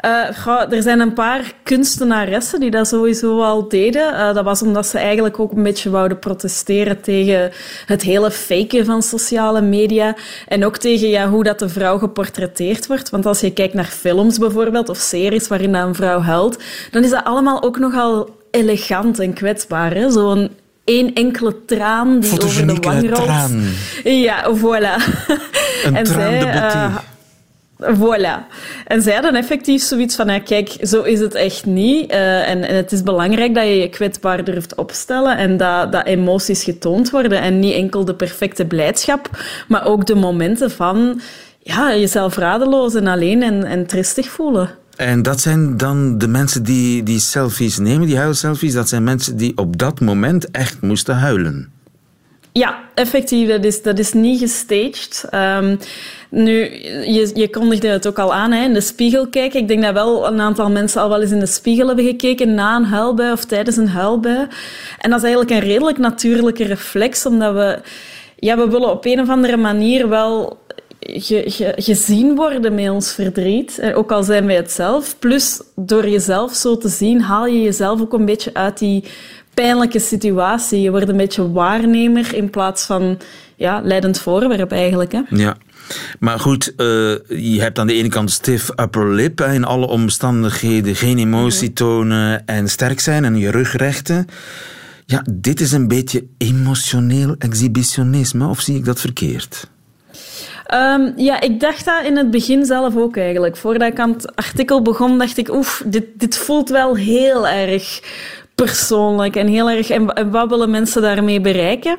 Uh, 0.01 0.73
er 0.73 0.81
zijn 0.81 0.99
een 0.99 1.13
paar 1.13 1.53
kunstenaressen 1.63 2.59
die 2.59 2.71
dat 2.71 2.87
sowieso 2.87 3.41
al 3.41 3.67
deden. 3.67 4.13
Uh, 4.13 4.33
dat 4.33 4.43
was 4.43 4.61
omdat 4.61 4.87
ze 4.87 4.97
eigenlijk 4.97 5.39
ook 5.39 5.51
een 5.51 5.63
beetje 5.63 5.89
wouden 5.89 6.19
protesteren 6.19 7.01
tegen 7.01 7.51
het 7.85 8.01
hele 8.01 8.31
faken 8.31 8.85
van 8.85 9.01
sociale 9.01 9.61
media. 9.61 10.15
En 10.47 10.65
ook 10.65 10.77
tegen 10.77 11.09
ja, 11.09 11.29
hoe 11.29 11.43
dat 11.43 11.59
de 11.59 11.69
vrouw 11.69 11.97
geportretteerd 11.97 12.87
wordt. 12.87 13.09
Want 13.09 13.25
als 13.25 13.39
je 13.39 13.53
kijkt 13.53 13.73
naar 13.73 13.85
films 13.85 14.37
bijvoorbeeld, 14.37 14.89
of 14.89 14.97
series 14.97 15.47
waarin 15.47 15.73
een 15.73 15.95
vrouw 15.95 16.19
huilt, 16.19 16.63
dan 16.91 17.03
is 17.03 17.09
dat 17.09 17.23
allemaal 17.23 17.63
ook 17.63 17.79
nogal 17.79 18.29
elegant 18.51 19.19
en 19.19 19.33
kwetsbaar. 19.33 20.11
Zo'n 20.11 20.49
één 20.83 21.13
enkele 21.13 21.65
traan 21.65 22.19
die 22.19 22.43
over 22.43 22.67
de 22.67 22.75
wang 22.81 23.09
rolt. 23.09 23.23
traan. 23.23 23.63
Ja, 24.03 24.55
voilà. 24.55 25.03
Een 25.83 25.95
en 25.99 26.03
traan 26.03 26.31
zij, 26.31 26.39
de 26.39 26.45
uh, 26.45 26.95
Voilà. 27.81 28.47
En 28.85 29.01
zij 29.01 29.13
hadden 29.13 29.35
effectief 29.35 29.83
zoiets 29.83 30.15
van, 30.15 30.27
ja, 30.27 30.39
kijk, 30.39 30.75
zo 30.81 31.01
is 31.01 31.19
het 31.19 31.33
echt 31.33 31.65
niet. 31.65 32.11
Uh, 32.11 32.49
en, 32.49 32.67
en, 32.67 32.75
het 32.75 32.91
is 32.91 33.03
belangrijk 33.03 33.55
dat 33.55 33.63
je 33.63 33.77
je 33.77 33.89
kwetsbaar 33.89 34.43
durft 34.43 34.75
opstellen 34.75 35.37
en 35.37 35.57
dat, 35.57 35.91
dat 35.91 36.05
emoties 36.05 36.63
getoond 36.63 37.09
worden. 37.09 37.41
En 37.41 37.59
niet 37.59 37.73
enkel 37.73 38.05
de 38.05 38.15
perfecte 38.15 38.65
blijdschap, 38.65 39.29
maar 39.67 39.85
ook 39.85 40.05
de 40.05 40.15
momenten 40.15 40.71
van 40.71 41.21
ja, 41.59 41.95
jezelf 41.95 42.35
radeloos 42.35 42.95
en 42.95 43.07
alleen 43.07 43.43
en, 43.43 43.63
en 43.63 43.87
tristig 43.87 44.29
voelen. 44.29 44.69
En 44.95 45.21
dat 45.21 45.41
zijn 45.41 45.77
dan 45.77 46.17
de 46.17 46.27
mensen 46.27 46.63
die 46.63 47.03
die 47.03 47.19
selfies 47.19 47.77
nemen, 47.77 48.07
die 48.07 48.17
huilselfies, 48.17 48.73
dat 48.73 48.89
zijn 48.89 49.03
mensen 49.03 49.37
die 49.37 49.57
op 49.57 49.77
dat 49.77 49.99
moment 49.99 50.51
echt 50.51 50.81
moesten 50.81 51.15
huilen. 51.15 51.71
Ja, 52.53 52.79
effectief. 52.95 53.47
Dat 53.47 53.63
is, 53.63 53.81
dat 53.81 53.99
is 53.99 54.13
niet 54.13 54.39
gestaged. 54.39 55.25
Um, 55.33 55.79
nu, 56.31 56.53
je, 57.05 57.31
je 57.33 57.49
kondigde 57.49 57.87
het 57.87 58.07
ook 58.07 58.19
al 58.19 58.33
aan, 58.33 58.51
hè, 58.51 58.63
in 58.63 58.73
de 58.73 58.81
spiegel 58.81 59.27
kijken. 59.27 59.59
Ik 59.59 59.67
denk 59.67 59.81
dat 59.81 59.93
wel 59.93 60.27
een 60.27 60.39
aantal 60.39 60.69
mensen 60.69 61.01
al 61.01 61.09
wel 61.09 61.21
eens 61.21 61.31
in 61.31 61.39
de 61.39 61.45
spiegel 61.45 61.87
hebben 61.87 62.05
gekeken 62.05 62.53
na 62.53 62.75
een 62.75 62.85
huilbui 62.85 63.31
of 63.31 63.45
tijdens 63.45 63.77
een 63.77 63.87
huilbui. 63.87 64.47
En 64.99 65.09
dat 65.09 65.19
is 65.19 65.25
eigenlijk 65.25 65.51
een 65.51 65.69
redelijk 65.69 65.97
natuurlijke 65.97 66.63
reflex, 66.63 67.25
omdat 67.25 67.53
we... 67.53 67.79
Ja, 68.35 68.57
we 68.57 68.69
willen 68.69 68.89
op 68.89 69.05
een 69.05 69.19
of 69.19 69.29
andere 69.29 69.57
manier 69.57 70.09
wel 70.09 70.59
ge, 70.99 71.43
ge, 71.45 71.73
gezien 71.75 72.35
worden 72.35 72.75
met 72.75 72.89
ons 72.89 73.13
verdriet, 73.13 73.81
ook 73.93 74.11
al 74.11 74.23
zijn 74.23 74.45
wij 74.45 74.55
het 74.55 74.71
zelf. 74.71 75.19
Plus, 75.19 75.61
door 75.75 76.07
jezelf 76.07 76.53
zo 76.53 76.77
te 76.77 76.89
zien, 76.89 77.21
haal 77.21 77.45
je 77.45 77.61
jezelf 77.61 78.01
ook 78.01 78.13
een 78.13 78.25
beetje 78.25 78.53
uit 78.53 78.77
die 78.79 79.03
pijnlijke 79.53 79.99
situatie. 79.99 80.81
Je 80.81 80.91
wordt 80.91 81.09
een 81.09 81.17
beetje 81.17 81.51
waarnemer 81.51 82.33
in 82.33 82.49
plaats 82.49 82.85
van 82.85 83.17
ja, 83.55 83.81
leidend 83.83 84.19
voorwerp 84.19 84.71
eigenlijk. 84.71 85.11
Hè? 85.11 85.21
Ja. 85.29 85.57
Maar 86.19 86.39
goed, 86.39 86.73
uh, 86.77 86.85
je 87.27 87.57
hebt 87.59 87.79
aan 87.79 87.87
de 87.87 87.93
ene 87.93 88.09
kant 88.09 88.31
stiff 88.31 88.69
upper 88.75 89.13
lip, 89.13 89.37
hè, 89.37 89.53
in 89.53 89.63
alle 89.63 89.87
omstandigheden 89.87 90.95
geen 90.95 91.17
emotie 91.17 91.67
mhm. 91.67 91.73
tonen 91.73 92.45
en 92.45 92.69
sterk 92.69 92.99
zijn 92.99 93.25
en 93.25 93.37
je 93.37 93.51
rug 93.51 93.75
rechten. 93.75 94.27
Ja, 95.05 95.25
dit 95.31 95.59
is 95.59 95.71
een 95.71 95.87
beetje 95.87 96.25
emotioneel 96.37 97.35
exhibitionisme, 97.37 98.47
of 98.47 98.59
zie 98.61 98.75
ik 98.75 98.85
dat 98.85 98.99
verkeerd? 98.99 99.69
Um, 100.73 101.13
ja, 101.15 101.41
ik 101.41 101.59
dacht 101.59 101.85
dat 101.85 102.05
in 102.05 102.17
het 102.17 102.31
begin 102.31 102.65
zelf 102.65 102.95
ook 102.95 103.17
eigenlijk. 103.17 103.57
Voordat 103.57 103.91
ik 103.91 103.99
aan 103.99 104.11
het 104.11 104.35
artikel 104.35 104.81
begon, 104.81 105.17
dacht 105.17 105.37
ik, 105.37 105.53
oef, 105.53 105.83
dit, 105.85 106.05
dit 106.13 106.37
voelt 106.37 106.69
wel 106.69 106.95
heel 106.95 107.47
erg 107.47 108.01
persoonlijk 108.65 109.35
en 109.35 109.47
heel 109.47 109.69
erg. 109.69 109.89
En, 109.89 110.31
wat 110.31 110.49
willen 110.49 110.69
mensen 110.69 111.01
daarmee 111.01 111.41
bereiken? 111.41 111.97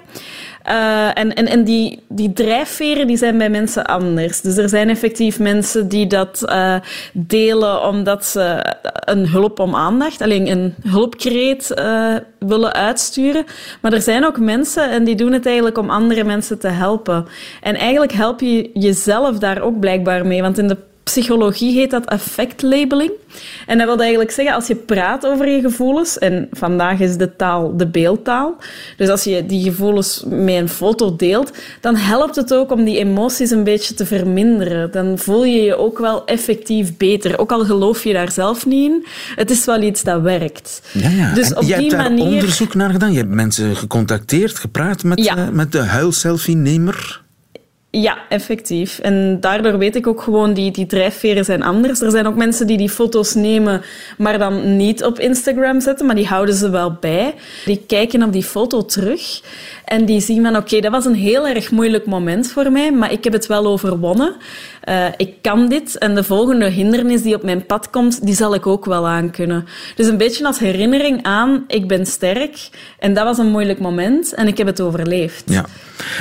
Uh, 0.68 1.18
en 1.18 1.34
en, 1.34 1.46
en 1.46 1.64
die, 1.64 2.02
die 2.08 2.32
drijfveren 2.32 3.06
die 3.06 3.16
zijn 3.16 3.38
bij 3.38 3.50
mensen 3.50 3.84
anders. 3.84 4.40
Dus 4.40 4.56
er 4.56 4.68
zijn 4.68 4.88
effectief 4.88 5.38
mensen 5.38 5.88
die 5.88 6.06
dat 6.06 6.42
uh, 6.46 6.74
delen 7.12 7.82
omdat 7.82 8.24
ze 8.24 8.74
een 9.04 9.28
hulp 9.28 9.58
om 9.58 9.74
aandacht, 9.74 10.20
alleen 10.20 10.46
een 10.50 10.74
hulpkreet 10.88 11.74
uh, 11.78 12.14
willen 12.38 12.72
uitsturen. 12.72 13.44
Maar 13.80 13.92
er 13.92 14.02
zijn 14.02 14.26
ook 14.26 14.38
mensen 14.38 14.90
en 14.90 15.04
die 15.04 15.14
doen 15.14 15.32
het 15.32 15.46
eigenlijk 15.46 15.78
om 15.78 15.90
andere 15.90 16.24
mensen 16.24 16.58
te 16.58 16.68
helpen. 16.68 17.26
En 17.60 17.74
eigenlijk 17.74 18.12
help 18.12 18.40
je 18.40 18.70
jezelf 18.74 19.38
daar 19.38 19.60
ook 19.60 19.80
blijkbaar 19.80 20.26
mee. 20.26 20.42
Want 20.42 20.58
in 20.58 20.68
de 20.68 20.76
psychologie 21.04 21.72
heet 21.78 21.90
dat 21.90 22.06
effectlabeling. 22.08 23.10
En 23.66 23.78
dat 23.78 23.86
wil 23.86 23.98
eigenlijk 23.98 24.30
zeggen, 24.30 24.54
als 24.54 24.66
je 24.66 24.74
praat 24.74 25.26
over 25.26 25.48
je 25.48 25.60
gevoelens, 25.60 26.18
en 26.18 26.48
vandaag 26.52 27.00
is 27.00 27.16
de 27.16 27.36
taal 27.36 27.76
de 27.76 27.86
beeldtaal, 27.86 28.56
dus 28.96 29.08
als 29.08 29.24
je 29.24 29.46
die 29.46 29.62
gevoelens 29.64 30.24
met 30.26 30.54
een 30.54 30.68
foto 30.68 31.16
deelt, 31.16 31.52
dan 31.80 31.96
helpt 31.96 32.36
het 32.36 32.54
ook 32.54 32.70
om 32.70 32.84
die 32.84 32.98
emoties 32.98 33.50
een 33.50 33.64
beetje 33.64 33.94
te 33.94 34.06
verminderen. 34.06 34.90
Dan 34.90 35.18
voel 35.18 35.44
je 35.44 35.62
je 35.62 35.76
ook 35.76 35.98
wel 35.98 36.24
effectief 36.26 36.96
beter, 36.96 37.38
ook 37.38 37.52
al 37.52 37.64
geloof 37.64 38.04
je 38.04 38.12
daar 38.12 38.30
zelf 38.32 38.66
niet 38.66 38.90
in. 38.90 39.06
Het 39.36 39.50
is 39.50 39.64
wel 39.64 39.82
iets 39.82 40.02
dat 40.02 40.20
werkt. 40.22 40.82
Ja, 40.92 41.08
ja. 41.08 41.34
Dus 41.34 41.50
en 41.50 41.56
op 41.56 41.62
je 41.62 41.66
die 41.66 41.76
hebt 41.76 41.90
daar 41.90 42.02
manier... 42.02 42.24
onderzoek 42.24 42.74
naar 42.74 42.90
gedaan. 42.90 43.12
Je 43.12 43.18
hebt 43.18 43.30
mensen 43.30 43.76
gecontacteerd, 43.76 44.58
gepraat 44.58 45.02
met, 45.04 45.24
Ja. 45.24 45.36
eh, 45.36 45.48
met 45.48 45.72
de 45.72 45.78
huilselfie-nemer. 45.78 47.21
Ja, 47.94 48.18
effectief. 48.28 48.98
En 48.98 49.40
daardoor 49.40 49.78
weet 49.78 49.96
ik 49.96 50.06
ook 50.06 50.22
gewoon, 50.22 50.54
die, 50.54 50.70
die 50.70 50.86
drijfveren 50.86 51.44
zijn 51.44 51.62
anders. 51.62 52.00
Er 52.00 52.10
zijn 52.10 52.26
ook 52.26 52.34
mensen 52.34 52.66
die 52.66 52.76
die 52.76 52.90
foto's 52.90 53.34
nemen, 53.34 53.82
maar 54.18 54.38
dan 54.38 54.76
niet 54.76 55.04
op 55.04 55.18
Instagram 55.18 55.80
zetten, 55.80 56.06
maar 56.06 56.14
die 56.14 56.26
houden 56.26 56.54
ze 56.54 56.70
wel 56.70 56.96
bij. 57.00 57.34
Die 57.64 57.84
kijken 57.86 58.22
op 58.22 58.32
die 58.32 58.42
foto 58.42 58.84
terug 58.84 59.42
en 59.92 60.04
die 60.04 60.20
zien 60.20 60.42
van, 60.42 60.56
oké, 60.56 60.80
dat 60.80 60.90
was 60.90 61.04
een 61.04 61.14
heel 61.14 61.48
erg 61.48 61.70
moeilijk 61.70 62.06
moment 62.06 62.50
voor 62.50 62.72
mij, 62.72 62.92
maar 62.92 63.12
ik 63.12 63.24
heb 63.24 63.32
het 63.32 63.46
wel 63.46 63.66
overwonnen. 63.66 64.34
Eh, 64.80 65.06
ik 65.16 65.34
kan 65.42 65.68
dit 65.68 65.98
en 65.98 66.14
de 66.14 66.24
volgende 66.24 66.68
hindernis 66.68 67.22
die 67.22 67.34
op 67.34 67.42
mijn 67.42 67.66
pad 67.66 67.90
komt, 67.90 68.26
die 68.26 68.34
zal 68.34 68.54
ik 68.54 68.66
ook 68.66 68.84
wel 68.84 69.08
aankunnen. 69.08 69.64
Dus 69.96 70.06
een 70.06 70.16
beetje 70.16 70.46
als 70.46 70.58
herinnering 70.58 71.22
aan, 71.22 71.64
ik 71.66 71.88
ben 71.88 72.06
sterk 72.06 72.70
en 72.98 73.14
dat 73.14 73.24
was 73.24 73.38
een 73.38 73.50
moeilijk 73.50 73.80
moment 73.80 74.34
en 74.34 74.46
ik 74.46 74.58
heb 74.58 74.66
het 74.66 74.80
overleefd. 74.80 75.42
Ja. 75.46 75.66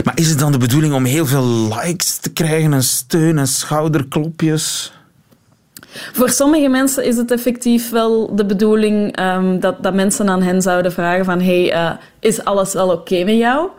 Maar 0.04 0.18
is 0.18 0.30
het 0.30 0.40
dan 0.40 0.52
de 0.52 0.58
bedoeling 0.58 0.94
om 0.94 1.06
heel 1.06 1.26
veel 1.26 1.46
likes 1.46 2.18
te 2.18 2.34
krijgen 2.34 2.74
en 2.74 2.84
steun 2.84 3.38
en 3.38 3.48
schouderklopjes? 3.48 4.94
Voor 5.92 6.30
sommige 6.30 6.68
mensen 6.68 7.04
is 7.04 7.18
het 7.18 7.32
effectief 7.32 7.90
wel 7.90 8.36
de 8.36 8.46
bedoeling 8.46 9.16
ehm, 9.16 9.60
dat, 9.60 9.84
dat 9.84 9.94
mensen 9.94 10.30
aan 10.30 10.42
hen 10.42 10.62
zouden 10.62 10.92
vragen 10.92 11.26
van 11.26 11.42
hey, 11.42 11.72
eh, 11.72 11.92
is 12.20 12.44
alles 12.44 12.74
wel 12.74 12.92
oké 12.92 13.24
met 13.24 13.38
jou? 13.38 13.70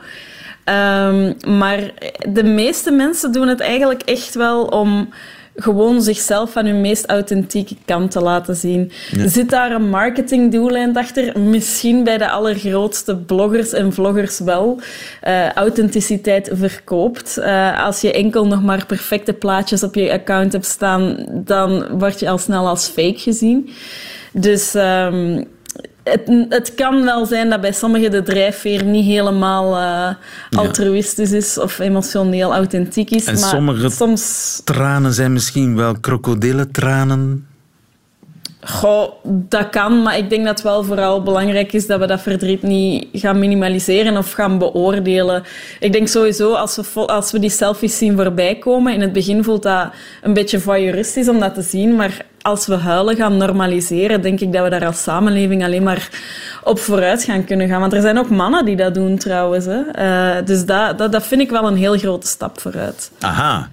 Ehm, 0.64 1.32
maar 1.58 1.80
de 2.28 2.44
meeste 2.44 2.90
mensen 2.90 3.32
doen 3.32 3.48
het 3.48 3.60
eigenlijk 3.60 4.02
echt 4.02 4.34
wel 4.34 4.64
om 4.64 5.08
gewoon 5.54 6.02
zichzelf 6.02 6.52
van 6.52 6.66
hun 6.66 6.80
meest 6.80 7.06
authentieke 7.06 7.76
kant 7.84 8.10
te 8.10 8.20
laten 8.20 8.56
zien. 8.56 8.92
Ja. 9.10 9.28
Zit 9.28 9.50
daar 9.50 9.72
een 9.72 9.88
marketingdoelijn 9.88 10.96
achter? 10.96 11.40
Misschien 11.40 12.04
bij 12.04 12.18
de 12.18 12.30
allergrootste 12.30 13.16
bloggers 13.16 13.72
en 13.72 13.92
vloggers 13.92 14.38
wel. 14.38 14.80
Eh, 15.20 15.52
authenticiteit 15.52 16.50
verkoopt. 16.52 17.38
Eh, 17.38 17.84
als 17.84 18.00
je 18.00 18.12
enkel 18.12 18.46
nog 18.46 18.62
maar 18.62 18.86
perfecte 18.86 19.32
plaatjes 19.32 19.82
op 19.82 19.94
je 19.94 20.12
account 20.12 20.52
hebt 20.52 20.66
staan, 20.66 21.26
dan 21.30 21.98
word 21.98 22.20
je 22.20 22.28
al 22.28 22.38
snel 22.38 22.68
als 22.68 22.88
fake 22.88 23.18
gezien. 23.18 23.70
Dus 24.32 24.74
ehm, 24.74 25.42
het, 26.04 26.46
het 26.48 26.74
kan 26.74 27.04
wel 27.04 27.26
zijn 27.26 27.50
dat 27.50 27.60
bij 27.60 27.72
sommigen 27.72 28.10
de 28.10 28.22
drijfveer 28.22 28.84
niet 28.84 29.04
helemaal 29.04 29.76
eh, 29.78 30.58
altruïstisch 30.58 31.32
is 31.32 31.58
of 31.58 31.78
emotioneel 31.78 32.54
authentiek 32.54 33.10
is. 33.10 33.24
En 33.24 33.40
maar 33.40 33.48
sommige 33.48 33.90
soms 33.90 34.60
tranen 34.64 35.12
zijn 35.12 35.32
misschien 35.32 35.76
wel 35.76 36.00
krokodillentranen. 36.00 37.46
Goh, 38.64 39.12
dat 39.24 39.68
kan, 39.68 40.02
maar 40.02 40.18
ik 40.18 40.30
denk 40.30 40.44
dat 40.44 40.54
het 40.54 40.62
wel 40.62 40.84
vooral 40.84 41.22
belangrijk 41.22 41.72
is 41.72 41.86
dat 41.86 42.00
we 42.00 42.06
dat 42.06 42.20
verdriet 42.20 42.62
niet 42.62 43.06
gaan 43.12 43.38
minimaliseren 43.38 44.16
of 44.16 44.32
gaan 44.32 44.58
beoordelen. 44.58 45.42
Ik 45.80 45.92
denk 45.92 46.08
sowieso, 46.08 46.52
als 46.52 46.76
we, 46.76 47.06
als 47.06 47.32
we 47.32 47.38
die 47.38 47.50
selfies 47.50 47.98
zien 47.98 48.16
voorbij 48.16 48.54
komen, 48.54 48.94
in 48.94 49.00
het 49.00 49.12
begin 49.12 49.44
voelt 49.44 49.62
dat 49.62 49.92
een 50.22 50.34
beetje 50.34 50.60
voyeuristisch 50.60 51.28
om 51.28 51.40
dat 51.40 51.54
te 51.54 51.62
zien, 51.62 51.96
maar 51.96 52.24
als 52.42 52.66
we 52.66 52.74
huilen 52.74 53.16
gaan 53.16 53.36
normaliseren, 53.36 54.22
denk 54.22 54.40
ik 54.40 54.52
dat 54.52 54.62
we 54.64 54.70
daar 54.70 54.86
als 54.86 55.02
samenleving 55.02 55.64
alleen 55.64 55.82
maar 55.82 56.08
op 56.64 56.78
vooruit 56.78 57.22
gaan 57.22 57.44
kunnen 57.44 57.68
gaan. 57.68 57.80
Want 57.80 57.92
er 57.92 58.00
zijn 58.00 58.18
ook 58.18 58.30
mannen 58.30 58.64
die 58.64 58.76
dat 58.76 58.94
doen 58.94 59.18
trouwens. 59.18 59.64
Hè. 59.64 59.80
Eh, 59.80 60.46
dus 60.46 60.64
dat, 60.64 60.98
dat, 60.98 61.12
dat 61.12 61.26
vind 61.26 61.40
ik 61.40 61.50
wel 61.50 61.66
een 61.66 61.76
heel 61.76 61.98
grote 61.98 62.26
stap 62.26 62.60
vooruit. 62.60 63.10
Aha. 63.20 63.68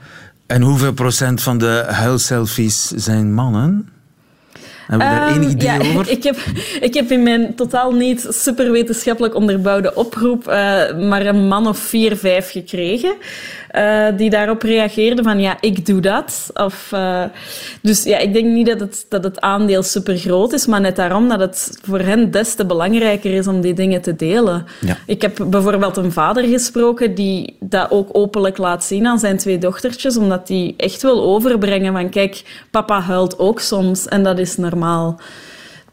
En 0.45 0.61
hoeveel 0.61 0.93
procent 0.93 1.41
van 1.41 1.57
de 1.57 1.85
huilselfies 1.87 2.87
zijn 2.87 3.33
mannen? 3.33 3.89
Hebben 4.89 5.07
we 5.07 5.15
daar 5.15 5.35
enig 5.35 5.49
idee 5.49 5.67
ja, 5.67 5.77
over? 5.77 6.09
Ik 6.17 6.23
heb, 6.23 6.35
ik 6.79 6.93
heb 6.93 7.11
in 7.11 7.23
mijn 7.23 7.55
totaal 7.55 7.91
niet 7.91 8.27
super 8.29 8.71
wetenschappelijk 8.71 9.35
onderbouwde 9.35 9.95
oproep 9.95 10.47
eh, 10.47 10.97
maar 10.97 11.25
een 11.25 11.47
man 11.47 11.67
of 11.67 11.77
vier, 11.77 12.17
vijf 12.17 12.51
gekregen. 12.51 13.13
Eh, 13.69 14.07
die 14.17 14.29
daarop 14.29 14.61
reageerden 14.61 15.23
van 15.23 15.39
ja, 15.39 15.57
ik 15.61 15.85
doe 15.85 16.01
dat. 16.01 16.49
Of, 16.53 16.91
eh, 16.91 17.23
dus 17.81 18.03
ja, 18.03 18.17
ik 18.17 18.33
denk 18.33 18.45
niet 18.45 18.67
dat 18.67 18.79
het, 18.79 19.05
dat 19.09 19.23
het 19.23 19.41
aandeel 19.41 19.83
super 19.83 20.17
groot 20.17 20.53
is, 20.53 20.65
maar 20.65 20.81
net 20.81 20.95
daarom 20.95 21.29
dat 21.29 21.39
het 21.39 21.79
voor 21.81 21.99
hen 21.99 22.31
des 22.31 22.53
te 22.53 22.65
belangrijker 22.65 23.33
is 23.33 23.47
om 23.47 23.61
die 23.61 23.73
dingen 23.73 24.01
te 24.01 24.15
delen. 24.15 24.65
Ja. 24.81 24.97
Ik 25.05 25.21
heb 25.21 25.45
bijvoorbeeld 25.47 25.97
een 25.97 26.11
vader 26.11 26.43
gesproken 26.43 27.15
die 27.15 27.57
dat 27.59 27.91
ook 27.91 28.09
openlijk 28.11 28.57
laat 28.57 28.83
zien 28.83 29.07
aan 29.07 29.19
zijn 29.19 29.37
twee 29.37 29.57
dochtertjes, 29.57 30.17
omdat 30.17 30.47
hij 30.47 30.73
echt 30.77 31.01
wil 31.01 31.23
overbrengen 31.23 31.93
van 31.93 32.09
kijk, 32.09 32.65
papa 32.71 33.01
huilt 33.01 33.39
ook 33.39 33.59
soms 33.59 34.07
en 34.07 34.23
dat 34.23 34.39
is 34.39 34.57
normaal. 34.57 35.19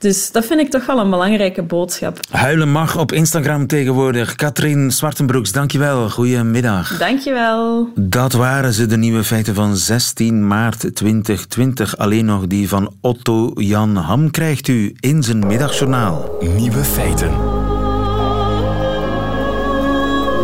Dus 0.07 0.33
dat 0.33 0.45
vind 0.45 0.61
ik 0.61 0.71
toch 0.71 0.87
wel 0.87 0.99
een 0.99 1.11
belangrijke 1.11 1.63
boodschap. 1.63 2.19
Huilen 2.31 2.71
mag 2.71 2.99
op 2.99 3.13
Instagram 3.13 3.67
tegenwoordig. 3.67 4.35
Katrien 4.35 4.91
Zwartenbroeks, 4.91 5.53
dankjewel. 5.53 6.11
Goedemiddag. 6.11 6.99
Dankjewel. 6.99 7.89
Dat 7.95 8.33
waren 8.33 8.73
ze, 8.73 8.87
de 8.87 8.97
nieuwe 8.97 9.25
feiten 9.25 9.55
van 9.55 9.77
16 9.77 10.47
maart 10.47 10.95
2020. 10.95 11.97
Alleen 11.97 12.25
nog 12.25 12.47
die 12.47 12.69
van 12.69 12.95
Otto 13.01 13.51
Jan 13.55 13.97
Ham 13.97 14.31
krijgt 14.31 14.69
u 14.69 14.97
in 15.01 15.23
zijn 15.23 15.47
middagjournaal. 15.47 16.37
Nieuwe 16.57 16.85
feiten. 16.85 17.31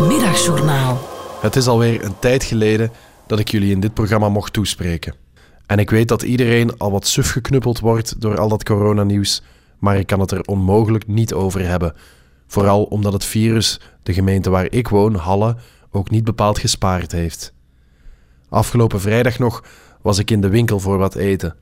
Middagjournaal. 0.08 1.08
Het 1.40 1.56
is 1.56 1.66
alweer 1.66 2.04
een 2.04 2.18
tijd 2.18 2.44
geleden 2.44 2.90
dat 3.26 3.38
ik 3.38 3.48
jullie 3.48 3.70
in 3.70 3.80
dit 3.80 3.94
programma 3.94 4.28
mocht 4.28 4.52
toespreken. 4.52 5.21
En 5.72 5.78
ik 5.78 5.90
weet 5.90 6.08
dat 6.08 6.22
iedereen 6.22 6.78
al 6.78 6.90
wat 6.90 7.06
suf 7.06 7.30
geknuppeld 7.30 7.80
wordt 7.80 8.20
door 8.20 8.38
al 8.38 8.48
dat 8.48 8.64
coronanieuws, 8.64 9.42
maar 9.78 9.96
ik 9.96 10.06
kan 10.06 10.20
het 10.20 10.30
er 10.30 10.42
onmogelijk 10.42 11.06
niet 11.06 11.32
over 11.32 11.66
hebben. 11.66 11.94
Vooral 12.46 12.82
omdat 12.82 13.12
het 13.12 13.24
virus 13.24 13.80
de 14.02 14.12
gemeente 14.12 14.50
waar 14.50 14.66
ik 14.70 14.88
woon, 14.88 15.14
Halle, 15.14 15.56
ook 15.90 16.10
niet 16.10 16.24
bepaald 16.24 16.58
gespaard 16.58 17.12
heeft. 17.12 17.54
Afgelopen 18.48 19.00
vrijdag 19.00 19.38
nog 19.38 19.64
was 20.02 20.18
ik 20.18 20.30
in 20.30 20.40
de 20.40 20.48
winkel 20.48 20.80
voor 20.80 20.98
wat 20.98 21.14
eten. 21.14 21.54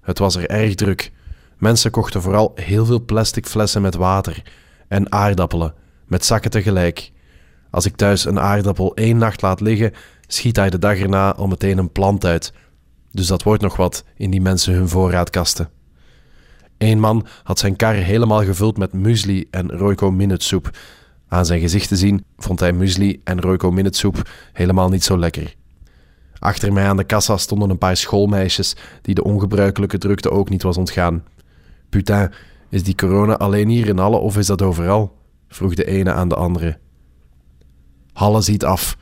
Het 0.00 0.18
was 0.18 0.36
er 0.36 0.50
erg 0.50 0.74
druk. 0.74 1.12
Mensen 1.58 1.90
kochten 1.90 2.22
vooral 2.22 2.52
heel 2.54 2.84
veel 2.86 3.04
plastic 3.04 3.46
flessen 3.46 3.82
met 3.82 3.94
water 3.94 4.42
en 4.88 5.12
aardappelen, 5.12 5.74
met 6.04 6.24
zakken 6.24 6.50
tegelijk. 6.50 7.12
Als 7.70 7.86
ik 7.86 7.96
thuis 7.96 8.24
een 8.24 8.40
aardappel 8.40 8.94
één 8.94 9.16
nacht 9.16 9.42
laat 9.42 9.60
liggen, 9.60 9.92
schiet 10.26 10.56
hij 10.56 10.70
de 10.70 10.78
dag 10.78 10.98
erna 10.98 11.34
al 11.34 11.46
meteen 11.46 11.78
een 11.78 11.92
plant 11.92 12.24
uit. 12.24 12.52
Dus 13.16 13.26
dat 13.26 13.42
wordt 13.42 13.62
nog 13.62 13.76
wat 13.76 14.04
in 14.16 14.30
die 14.30 14.40
mensen 14.40 14.74
hun 14.74 14.88
voorraadkasten. 14.88 15.70
Eén 16.78 17.00
man 17.00 17.26
had 17.42 17.58
zijn 17.58 17.76
kar 17.76 17.94
helemaal 17.94 18.44
gevuld 18.44 18.76
met 18.76 18.92
muesli 18.92 19.46
en 19.50 19.70
Royco 19.70 20.10
Minute-soep. 20.10 20.70
Aan 21.28 21.46
zijn 21.46 21.60
gezicht 21.60 21.88
te 21.88 21.96
zien 21.96 22.24
vond 22.36 22.60
hij 22.60 22.72
muesli 22.72 23.20
en 23.24 23.40
Royco 23.40 23.70
Minute-soep 23.70 24.30
helemaal 24.52 24.88
niet 24.88 25.04
zo 25.04 25.18
lekker. 25.18 25.54
Achter 26.38 26.72
mij 26.72 26.88
aan 26.88 26.96
de 26.96 27.04
kassa 27.04 27.36
stonden 27.36 27.70
een 27.70 27.78
paar 27.78 27.96
schoolmeisjes 27.96 28.76
die 29.02 29.14
de 29.14 29.24
ongebruikelijke 29.24 29.98
drukte 29.98 30.30
ook 30.30 30.48
niet 30.48 30.62
was 30.62 30.76
ontgaan. 30.76 31.24
Putain, 31.88 32.32
is 32.68 32.82
die 32.82 32.94
corona 32.94 33.36
alleen 33.36 33.68
hier 33.68 33.88
in 33.88 33.98
Halle 33.98 34.16
of 34.16 34.36
is 34.36 34.46
dat 34.46 34.62
overal? 34.62 35.18
vroeg 35.48 35.74
de 35.74 35.86
ene 35.86 36.12
aan 36.12 36.28
de 36.28 36.36
andere. 36.36 36.78
Halle 38.12 38.40
ziet 38.40 38.64
af, 38.64 38.96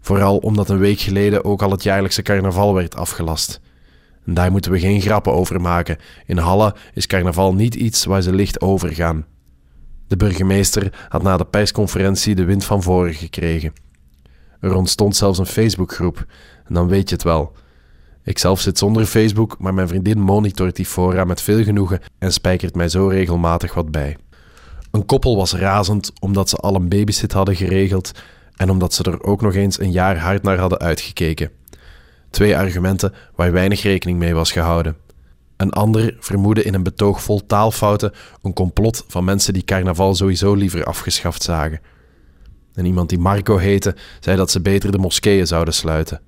vooral 0.00 0.36
omdat 0.36 0.68
een 0.68 0.78
week 0.78 1.00
geleden 1.00 1.44
ook 1.44 1.62
al 1.62 1.70
het 1.70 1.82
jaarlijkse 1.82 2.22
carnaval 2.22 2.74
werd 2.74 2.96
afgelast. 2.96 3.60
En 4.26 4.34
daar 4.34 4.50
moeten 4.50 4.70
we 4.70 4.78
geen 4.78 5.00
grappen 5.00 5.32
over 5.32 5.60
maken. 5.60 5.98
In 6.26 6.38
Halle 6.38 6.74
is 6.94 7.06
carnaval 7.06 7.54
niet 7.54 7.74
iets 7.74 8.04
waar 8.04 8.22
ze 8.22 8.32
licht 8.32 8.60
over 8.60 8.94
gaan. 8.94 9.26
De 10.06 10.16
burgemeester 10.16 11.06
had 11.08 11.22
na 11.22 11.36
de 11.36 11.44
persconferentie 11.44 12.34
de 12.34 12.44
wind 12.44 12.64
van 12.64 12.82
voren 12.82 13.14
gekregen. 13.14 13.72
Er 14.60 14.74
ontstond 14.74 15.16
zelfs 15.16 15.38
een 15.38 15.46
Facebookgroep, 15.46 16.26
en 16.64 16.74
dan 16.74 16.88
weet 16.88 17.08
je 17.08 17.14
het 17.14 17.24
wel. 17.24 17.52
Ik 18.24 18.38
zelf 18.38 18.60
zit 18.60 18.78
zonder 18.78 19.06
Facebook, 19.06 19.58
maar 19.58 19.74
mijn 19.74 19.88
vriendin 19.88 20.20
monitort 20.20 20.76
die 20.76 20.86
fora 20.86 21.24
met 21.24 21.40
veel 21.40 21.64
genoegen 21.64 22.00
en 22.18 22.32
spijkert 22.32 22.74
mij 22.74 22.88
zo 22.88 23.06
regelmatig 23.06 23.74
wat 23.74 23.90
bij. 23.90 24.16
Een 24.90 25.06
koppel 25.06 25.36
was 25.36 25.52
razend 25.52 26.12
omdat 26.20 26.48
ze 26.48 26.56
al 26.56 26.74
een 26.74 26.88
babysit 26.88 27.32
hadden 27.32 27.56
geregeld 27.56 28.12
en 28.58 28.70
omdat 28.70 28.94
ze 28.94 29.02
er 29.02 29.22
ook 29.22 29.40
nog 29.40 29.54
eens 29.54 29.80
een 29.80 29.92
jaar 29.92 30.18
hard 30.18 30.42
naar 30.42 30.58
hadden 30.58 30.78
uitgekeken. 30.78 31.50
Twee 32.30 32.56
argumenten 32.56 33.14
waar 33.34 33.52
weinig 33.52 33.82
rekening 33.82 34.18
mee 34.18 34.34
was 34.34 34.52
gehouden. 34.52 34.96
Een 35.56 35.72
ander 35.72 36.16
vermoedde 36.20 36.62
in 36.62 36.74
een 36.74 36.82
betoog 36.82 37.22
vol 37.22 37.46
taalfouten 37.46 38.12
een 38.42 38.52
complot 38.52 39.04
van 39.08 39.24
mensen 39.24 39.52
die 39.52 39.64
carnaval 39.64 40.14
sowieso 40.14 40.54
liever 40.54 40.84
afgeschaft 40.84 41.42
zagen. 41.42 41.80
En 42.74 42.84
iemand 42.84 43.08
die 43.08 43.18
Marco 43.18 43.56
heette, 43.56 43.96
zei 44.20 44.36
dat 44.36 44.50
ze 44.50 44.60
beter 44.60 44.92
de 44.92 44.98
moskeeën 44.98 45.46
zouden 45.46 45.74
sluiten. 45.74 46.20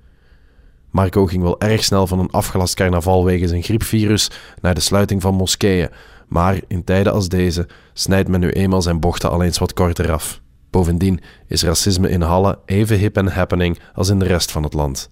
Marco 0.89 1.25
ging 1.25 1.43
wel 1.43 1.61
erg 1.61 1.83
snel 1.83 2.07
van 2.07 2.19
een 2.19 2.31
afgelast 2.31 2.73
carnaval 2.73 3.25
wegens 3.25 3.51
een 3.51 3.63
griepvirus 3.63 4.29
naar 4.61 4.73
de 4.73 4.81
sluiting 4.81 5.21
van 5.21 5.35
moskeeën, 5.35 5.89
maar 6.27 6.59
in 6.67 6.83
tijden 6.83 7.13
als 7.13 7.29
deze 7.29 7.67
snijdt 7.93 8.29
men 8.29 8.39
nu 8.39 8.49
eenmaal 8.49 8.81
zijn 8.81 8.99
bochten 8.99 9.29
al 9.29 9.43
eens 9.43 9.57
wat 9.57 9.73
korter 9.73 10.11
af. 10.11 10.41
Bovendien 10.71 11.19
is 11.47 11.63
racisme 11.63 12.09
in 12.09 12.21
Halle 12.21 12.59
even 12.65 12.97
hip 12.97 13.17
en 13.17 13.27
happening 13.27 13.79
als 13.93 14.09
in 14.09 14.19
de 14.19 14.25
rest 14.25 14.51
van 14.51 14.63
het 14.63 14.73
land. 14.73 15.09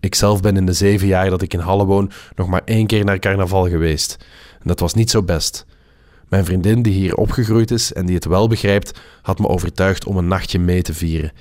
Ikzelf 0.00 0.40
ben 0.40 0.56
in 0.56 0.66
de 0.66 0.72
zeven 0.72 1.06
jaar 1.06 1.30
dat 1.30 1.42
ik 1.42 1.54
in 1.54 1.60
Halle 1.60 1.84
woon 1.84 2.10
nog 2.34 2.48
maar 2.48 2.62
één 2.64 2.86
keer 2.86 3.04
naar 3.04 3.18
carnaval 3.18 3.68
geweest. 3.68 4.16
En 4.52 4.64
dat 4.68 4.80
was 4.80 4.94
niet 4.94 5.10
zo 5.10 5.22
best. 5.22 5.66
Mijn 6.28 6.44
vriendin, 6.44 6.82
die 6.82 6.92
hier 6.92 7.14
opgegroeid 7.14 7.70
is 7.70 7.92
en 7.92 8.06
die 8.06 8.14
het 8.14 8.24
wel 8.24 8.48
begrijpt, 8.48 8.98
had 9.22 9.38
me 9.38 9.48
overtuigd 9.48 10.06
om 10.06 10.16
een 10.16 10.28
nachtje 10.28 10.58
mee 10.58 10.82
te 10.82 10.94
vieren. 10.94 11.32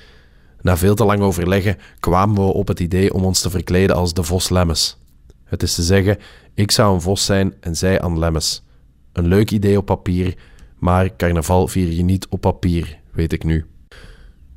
Na 0.61 0.77
veel 0.77 0.95
te 0.95 1.05
lang 1.05 1.21
overleggen 1.21 1.77
kwamen 1.99 2.35
we 2.35 2.53
op 2.53 2.67
het 2.67 2.79
idee 2.79 3.13
om 3.13 3.25
ons 3.25 3.41
te 3.41 3.49
verkleden 3.49 3.95
als 3.95 4.13
de 4.13 4.23
Vos 4.23 4.49
Lemmes. 4.49 4.97
Het 5.43 5.63
is 5.63 5.75
te 5.75 5.83
zeggen, 5.83 6.17
ik 6.53 6.71
zou 6.71 6.93
een 6.93 7.01
vos 7.01 7.25
zijn 7.25 7.53
en 7.59 7.75
zij 7.75 8.01
Anne 8.01 8.19
Lemmes. 8.19 8.63
Een 9.13 9.27
leuk 9.27 9.51
idee 9.51 9.77
op 9.77 9.85
papier, 9.85 10.37
maar 10.77 11.15
carnaval 11.15 11.67
vier 11.67 11.91
je 11.91 12.03
niet 12.03 12.27
op 12.27 12.41
papier, 12.41 12.99
weet 13.11 13.33
ik 13.33 13.43
nu. 13.43 13.65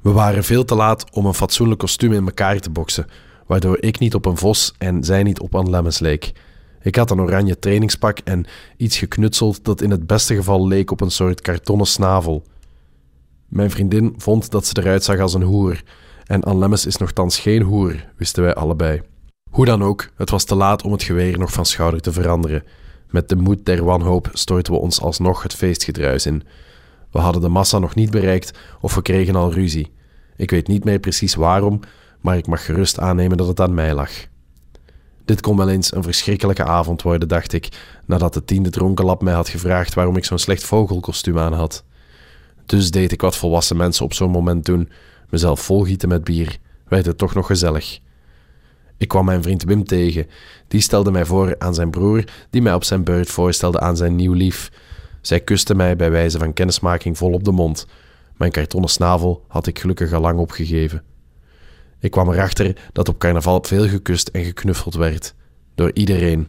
We 0.00 0.10
waren 0.10 0.44
veel 0.44 0.64
te 0.64 0.74
laat 0.74 1.10
om 1.10 1.26
een 1.26 1.34
fatsoenlijk 1.34 1.80
kostuum 1.80 2.12
in 2.12 2.24
elkaar 2.24 2.60
te 2.60 2.70
boksen, 2.70 3.06
waardoor 3.46 3.76
ik 3.80 3.98
niet 3.98 4.14
op 4.14 4.26
een 4.26 4.36
vos 4.36 4.74
en 4.78 5.04
zij 5.04 5.22
niet 5.22 5.40
op 5.40 5.54
Anne 5.54 5.70
Lemmens 5.70 5.98
leek. 5.98 6.32
Ik 6.82 6.96
had 6.96 7.10
een 7.10 7.20
oranje 7.20 7.58
trainingspak 7.58 8.18
en 8.18 8.46
iets 8.76 8.98
geknutseld 8.98 9.64
dat 9.64 9.80
in 9.80 9.90
het 9.90 10.06
beste 10.06 10.34
geval 10.34 10.66
leek 10.66 10.90
op 10.90 11.00
een 11.00 11.10
soort 11.10 11.40
kartonnen 11.40 11.86
snavel. 11.86 12.44
Mijn 13.48 13.70
vriendin 13.70 14.14
vond 14.16 14.50
dat 14.50 14.66
ze 14.66 14.78
eruit 14.78 15.04
zag 15.04 15.18
als 15.18 15.34
een 15.34 15.42
hoer, 15.42 15.82
en 16.24 16.42
Anne 16.42 16.58
Lemmens 16.58 16.86
is 16.86 16.96
nogthans 16.96 17.38
geen 17.38 17.62
hoer, 17.62 18.06
wisten 18.16 18.42
wij 18.42 18.54
allebei. 18.54 19.02
Hoe 19.50 19.64
dan 19.64 19.82
ook, 19.82 20.10
het 20.16 20.30
was 20.30 20.44
te 20.44 20.54
laat 20.54 20.82
om 20.82 20.92
het 20.92 21.02
geweer 21.02 21.38
nog 21.38 21.52
van 21.52 21.66
schouder 21.66 22.00
te 22.00 22.12
veranderen. 22.12 22.64
Met 23.10 23.28
de 23.28 23.36
moed 23.36 23.66
der 23.66 23.84
wanhoop 23.84 24.28
stortten 24.32 24.72
we 24.72 24.78
ons 24.78 25.00
alsnog 25.00 25.42
het 25.42 25.54
feestgedruis 25.54 26.26
in. 26.26 26.42
We 27.10 27.18
hadden 27.18 27.42
de 27.42 27.48
massa 27.48 27.78
nog 27.78 27.94
niet 27.94 28.10
bereikt 28.10 28.58
of 28.80 28.94
we 28.94 29.02
kregen 29.02 29.36
al 29.36 29.52
ruzie. 29.52 29.92
Ik 30.36 30.50
weet 30.50 30.68
niet 30.68 30.84
meer 30.84 30.98
precies 30.98 31.34
waarom, 31.34 31.80
maar 32.20 32.36
ik 32.36 32.46
mag 32.46 32.64
gerust 32.64 32.98
aannemen 32.98 33.36
dat 33.36 33.46
het 33.46 33.60
aan 33.60 33.74
mij 33.74 33.94
lag. 33.94 34.10
Dit 35.24 35.40
kon 35.40 35.56
wel 35.56 35.68
eens 35.68 35.94
een 35.94 36.02
verschrikkelijke 36.02 36.64
avond 36.64 37.02
worden, 37.02 37.28
dacht 37.28 37.52
ik, 37.52 37.68
nadat 38.06 38.34
de 38.34 38.44
tiende 38.44 38.70
dronkenlap 38.70 39.22
mij 39.22 39.34
had 39.34 39.48
gevraagd 39.48 39.94
waarom 39.94 40.16
ik 40.16 40.24
zo'n 40.24 40.38
slecht 40.38 40.64
vogelkostuum 40.64 41.38
aan 41.38 41.52
had. 41.52 41.84
Dus 42.66 42.90
deed 42.90 43.12
ik 43.12 43.20
wat 43.20 43.36
volwassen 43.36 43.76
mensen 43.76 44.04
op 44.04 44.12
zo'n 44.12 44.30
moment 44.30 44.64
doen, 44.64 44.88
mezelf 45.28 45.60
volgieten 45.60 46.08
met 46.08 46.24
bier, 46.24 46.58
werd 46.88 47.06
het 47.06 47.18
toch 47.18 47.34
nog 47.34 47.46
gezellig. 47.46 48.00
Ik 49.00 49.08
kwam 49.08 49.24
mijn 49.24 49.42
vriend 49.42 49.62
Wim 49.62 49.84
tegen. 49.84 50.26
Die 50.68 50.80
stelde 50.80 51.10
mij 51.10 51.24
voor 51.24 51.54
aan 51.58 51.74
zijn 51.74 51.90
broer, 51.90 52.24
die 52.50 52.62
mij 52.62 52.74
op 52.74 52.84
zijn 52.84 53.04
beurt 53.04 53.30
voorstelde 53.30 53.80
aan 53.80 53.96
zijn 53.96 54.16
nieuw 54.16 54.32
lief. 54.32 54.70
Zij 55.20 55.40
kuste 55.40 55.74
mij 55.74 55.96
bij 55.96 56.10
wijze 56.10 56.38
van 56.38 56.52
kennismaking 56.52 57.18
vol 57.18 57.32
op 57.32 57.44
de 57.44 57.50
mond. 57.50 57.86
Mijn 58.36 58.50
kartonnen 58.50 58.90
snavel 58.90 59.44
had 59.48 59.66
ik 59.66 59.78
gelukkig 59.78 60.12
al 60.12 60.20
lang 60.20 60.38
opgegeven. 60.38 61.02
Ik 62.00 62.10
kwam 62.10 62.30
erachter 62.30 62.76
dat 62.92 63.08
op 63.08 63.18
carnaval 63.18 63.62
veel 63.62 63.88
gekust 63.88 64.28
en 64.28 64.44
geknuffeld 64.44 64.94
werd. 64.94 65.34
Door 65.74 65.90
iedereen. 65.94 66.48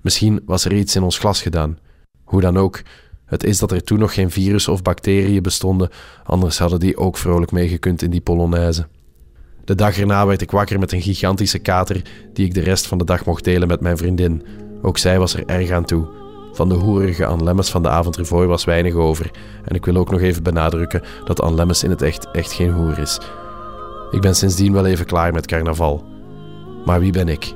Misschien 0.00 0.42
was 0.46 0.64
er 0.64 0.72
iets 0.72 0.96
in 0.96 1.02
ons 1.02 1.18
glas 1.18 1.42
gedaan. 1.42 1.78
Hoe 2.24 2.40
dan 2.40 2.56
ook, 2.56 2.82
het 3.24 3.44
is 3.44 3.58
dat 3.58 3.72
er 3.72 3.84
toen 3.84 3.98
nog 3.98 4.14
geen 4.14 4.30
virus 4.30 4.68
of 4.68 4.82
bacteriën 4.82 5.42
bestonden, 5.42 5.90
anders 6.24 6.58
hadden 6.58 6.80
die 6.80 6.96
ook 6.96 7.16
vrolijk 7.16 7.52
meegekund 7.52 8.02
in 8.02 8.10
die 8.10 8.20
polonaise. 8.20 8.86
De 9.70 9.76
dag 9.76 9.98
erna 9.98 10.26
werd 10.26 10.42
ik 10.42 10.50
wakker 10.50 10.78
met 10.78 10.92
een 10.92 11.02
gigantische 11.02 11.58
kater 11.58 12.02
die 12.32 12.46
ik 12.46 12.54
de 12.54 12.60
rest 12.60 12.86
van 12.86 12.98
de 12.98 13.04
dag 13.04 13.24
mocht 13.24 13.44
delen 13.44 13.68
met 13.68 13.80
mijn 13.80 13.96
vriendin. 13.96 14.42
Ook 14.82 14.98
zij 14.98 15.18
was 15.18 15.34
er 15.34 15.46
erg 15.46 15.70
aan 15.70 15.84
toe. 15.84 16.08
Van 16.52 16.68
de 16.68 16.74
hoerige 16.74 17.26
Anne 17.26 17.44
Lemmes 17.44 17.70
van 17.70 17.82
de 17.82 17.88
avond 17.88 18.18
ervoor 18.18 18.46
was 18.46 18.64
weinig 18.64 18.94
over. 18.94 19.30
En 19.64 19.74
ik 19.74 19.84
wil 19.84 19.96
ook 19.96 20.10
nog 20.10 20.20
even 20.20 20.42
benadrukken 20.42 21.02
dat 21.24 21.40
Anne 21.40 21.56
Lemmes 21.56 21.84
in 21.84 21.90
het 21.90 22.02
echt 22.02 22.30
echt 22.30 22.52
geen 22.52 22.70
hoer 22.70 22.98
is. 22.98 23.18
Ik 24.10 24.20
ben 24.20 24.34
sindsdien 24.34 24.72
wel 24.72 24.86
even 24.86 25.06
klaar 25.06 25.32
met 25.32 25.46
carnaval. 25.46 26.04
Maar 26.84 27.00
wie 27.00 27.12
ben 27.12 27.28
ik? 27.28 27.54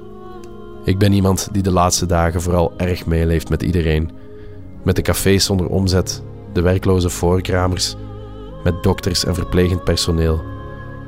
Ik 0.84 0.98
ben 0.98 1.12
iemand 1.12 1.48
die 1.52 1.62
de 1.62 1.72
laatste 1.72 2.06
dagen 2.06 2.42
vooral 2.42 2.72
erg 2.76 3.06
meeleeft 3.06 3.48
met 3.48 3.62
iedereen. 3.62 4.10
Met 4.84 4.96
de 4.96 5.02
cafés 5.02 5.44
zonder 5.44 5.66
omzet, 5.66 6.22
de 6.52 6.60
werkloze 6.60 7.10
voorkramers, 7.10 7.94
met 8.64 8.82
dokters 8.82 9.24
en 9.24 9.34
verplegend 9.34 9.84
personeel. 9.84 10.53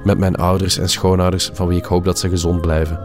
Met 0.07 0.18
mijn 0.18 0.36
ouders 0.36 0.78
en 0.78 0.88
schoonouders 0.88 1.50
van 1.52 1.66
wie 1.66 1.78
ik 1.78 1.84
hoop 1.84 2.04
dat 2.04 2.18
ze 2.18 2.28
gezond 2.28 2.61
blijven. 2.61 3.00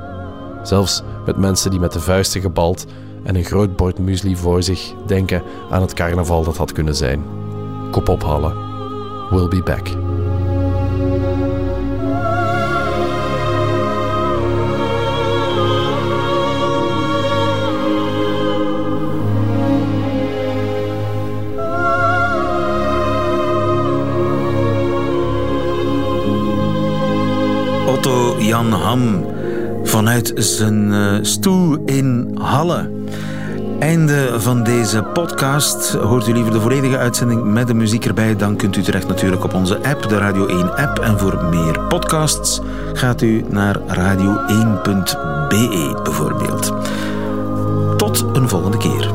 Zelfs 0.63 1.03
met 1.25 1.37
mensen 1.37 1.71
die 1.71 1.79
met 1.79 1.91
de 1.91 1.99
vuisten 1.99 2.41
gebald 2.41 2.85
en 3.23 3.35
een 3.35 3.43
groot 3.43 3.75
bord 3.75 3.99
muesli 3.99 4.35
voor 4.35 4.63
zich 4.63 4.93
denken 5.05 5.43
aan 5.69 5.81
het 5.81 5.93
carnaval 5.93 6.43
dat 6.43 6.57
had 6.57 6.71
kunnen 6.71 6.95
zijn. 6.95 7.23
Kop 7.91 8.09
ophalen. 8.09 8.53
We'll 9.29 9.47
be 9.47 9.63
back. 9.63 10.00
Vanuit 30.01 30.31
zijn 30.35 30.91
uh, 30.91 31.17
stoel 31.21 31.77
in 31.85 32.31
Halle. 32.39 32.89
Einde 33.79 34.39
van 34.39 34.63
deze 34.63 35.03
podcast. 35.03 35.93
Hoort 35.93 36.27
u 36.27 36.33
liever 36.33 36.51
de 36.51 36.61
volledige 36.61 36.97
uitzending 36.97 37.43
met 37.43 37.67
de 37.67 37.73
muziek 37.73 38.05
erbij? 38.05 38.35
Dan 38.35 38.55
kunt 38.55 38.75
u 38.75 38.81
terecht 38.81 39.07
natuurlijk 39.07 39.43
op 39.43 39.53
onze 39.53 39.77
app, 39.83 40.09
de 40.09 40.17
Radio 40.17 40.45
1 40.45 40.75
app. 40.75 40.99
En 40.99 41.19
voor 41.19 41.43
meer 41.43 41.79
podcasts 41.79 42.61
gaat 42.93 43.21
u 43.21 43.45
naar 43.49 43.79
radio1.be 43.79 45.19
bijvoorbeeld. 46.03 46.73
Tot 47.97 48.25
een 48.33 48.49
volgende 48.49 48.77
keer. 48.77 49.10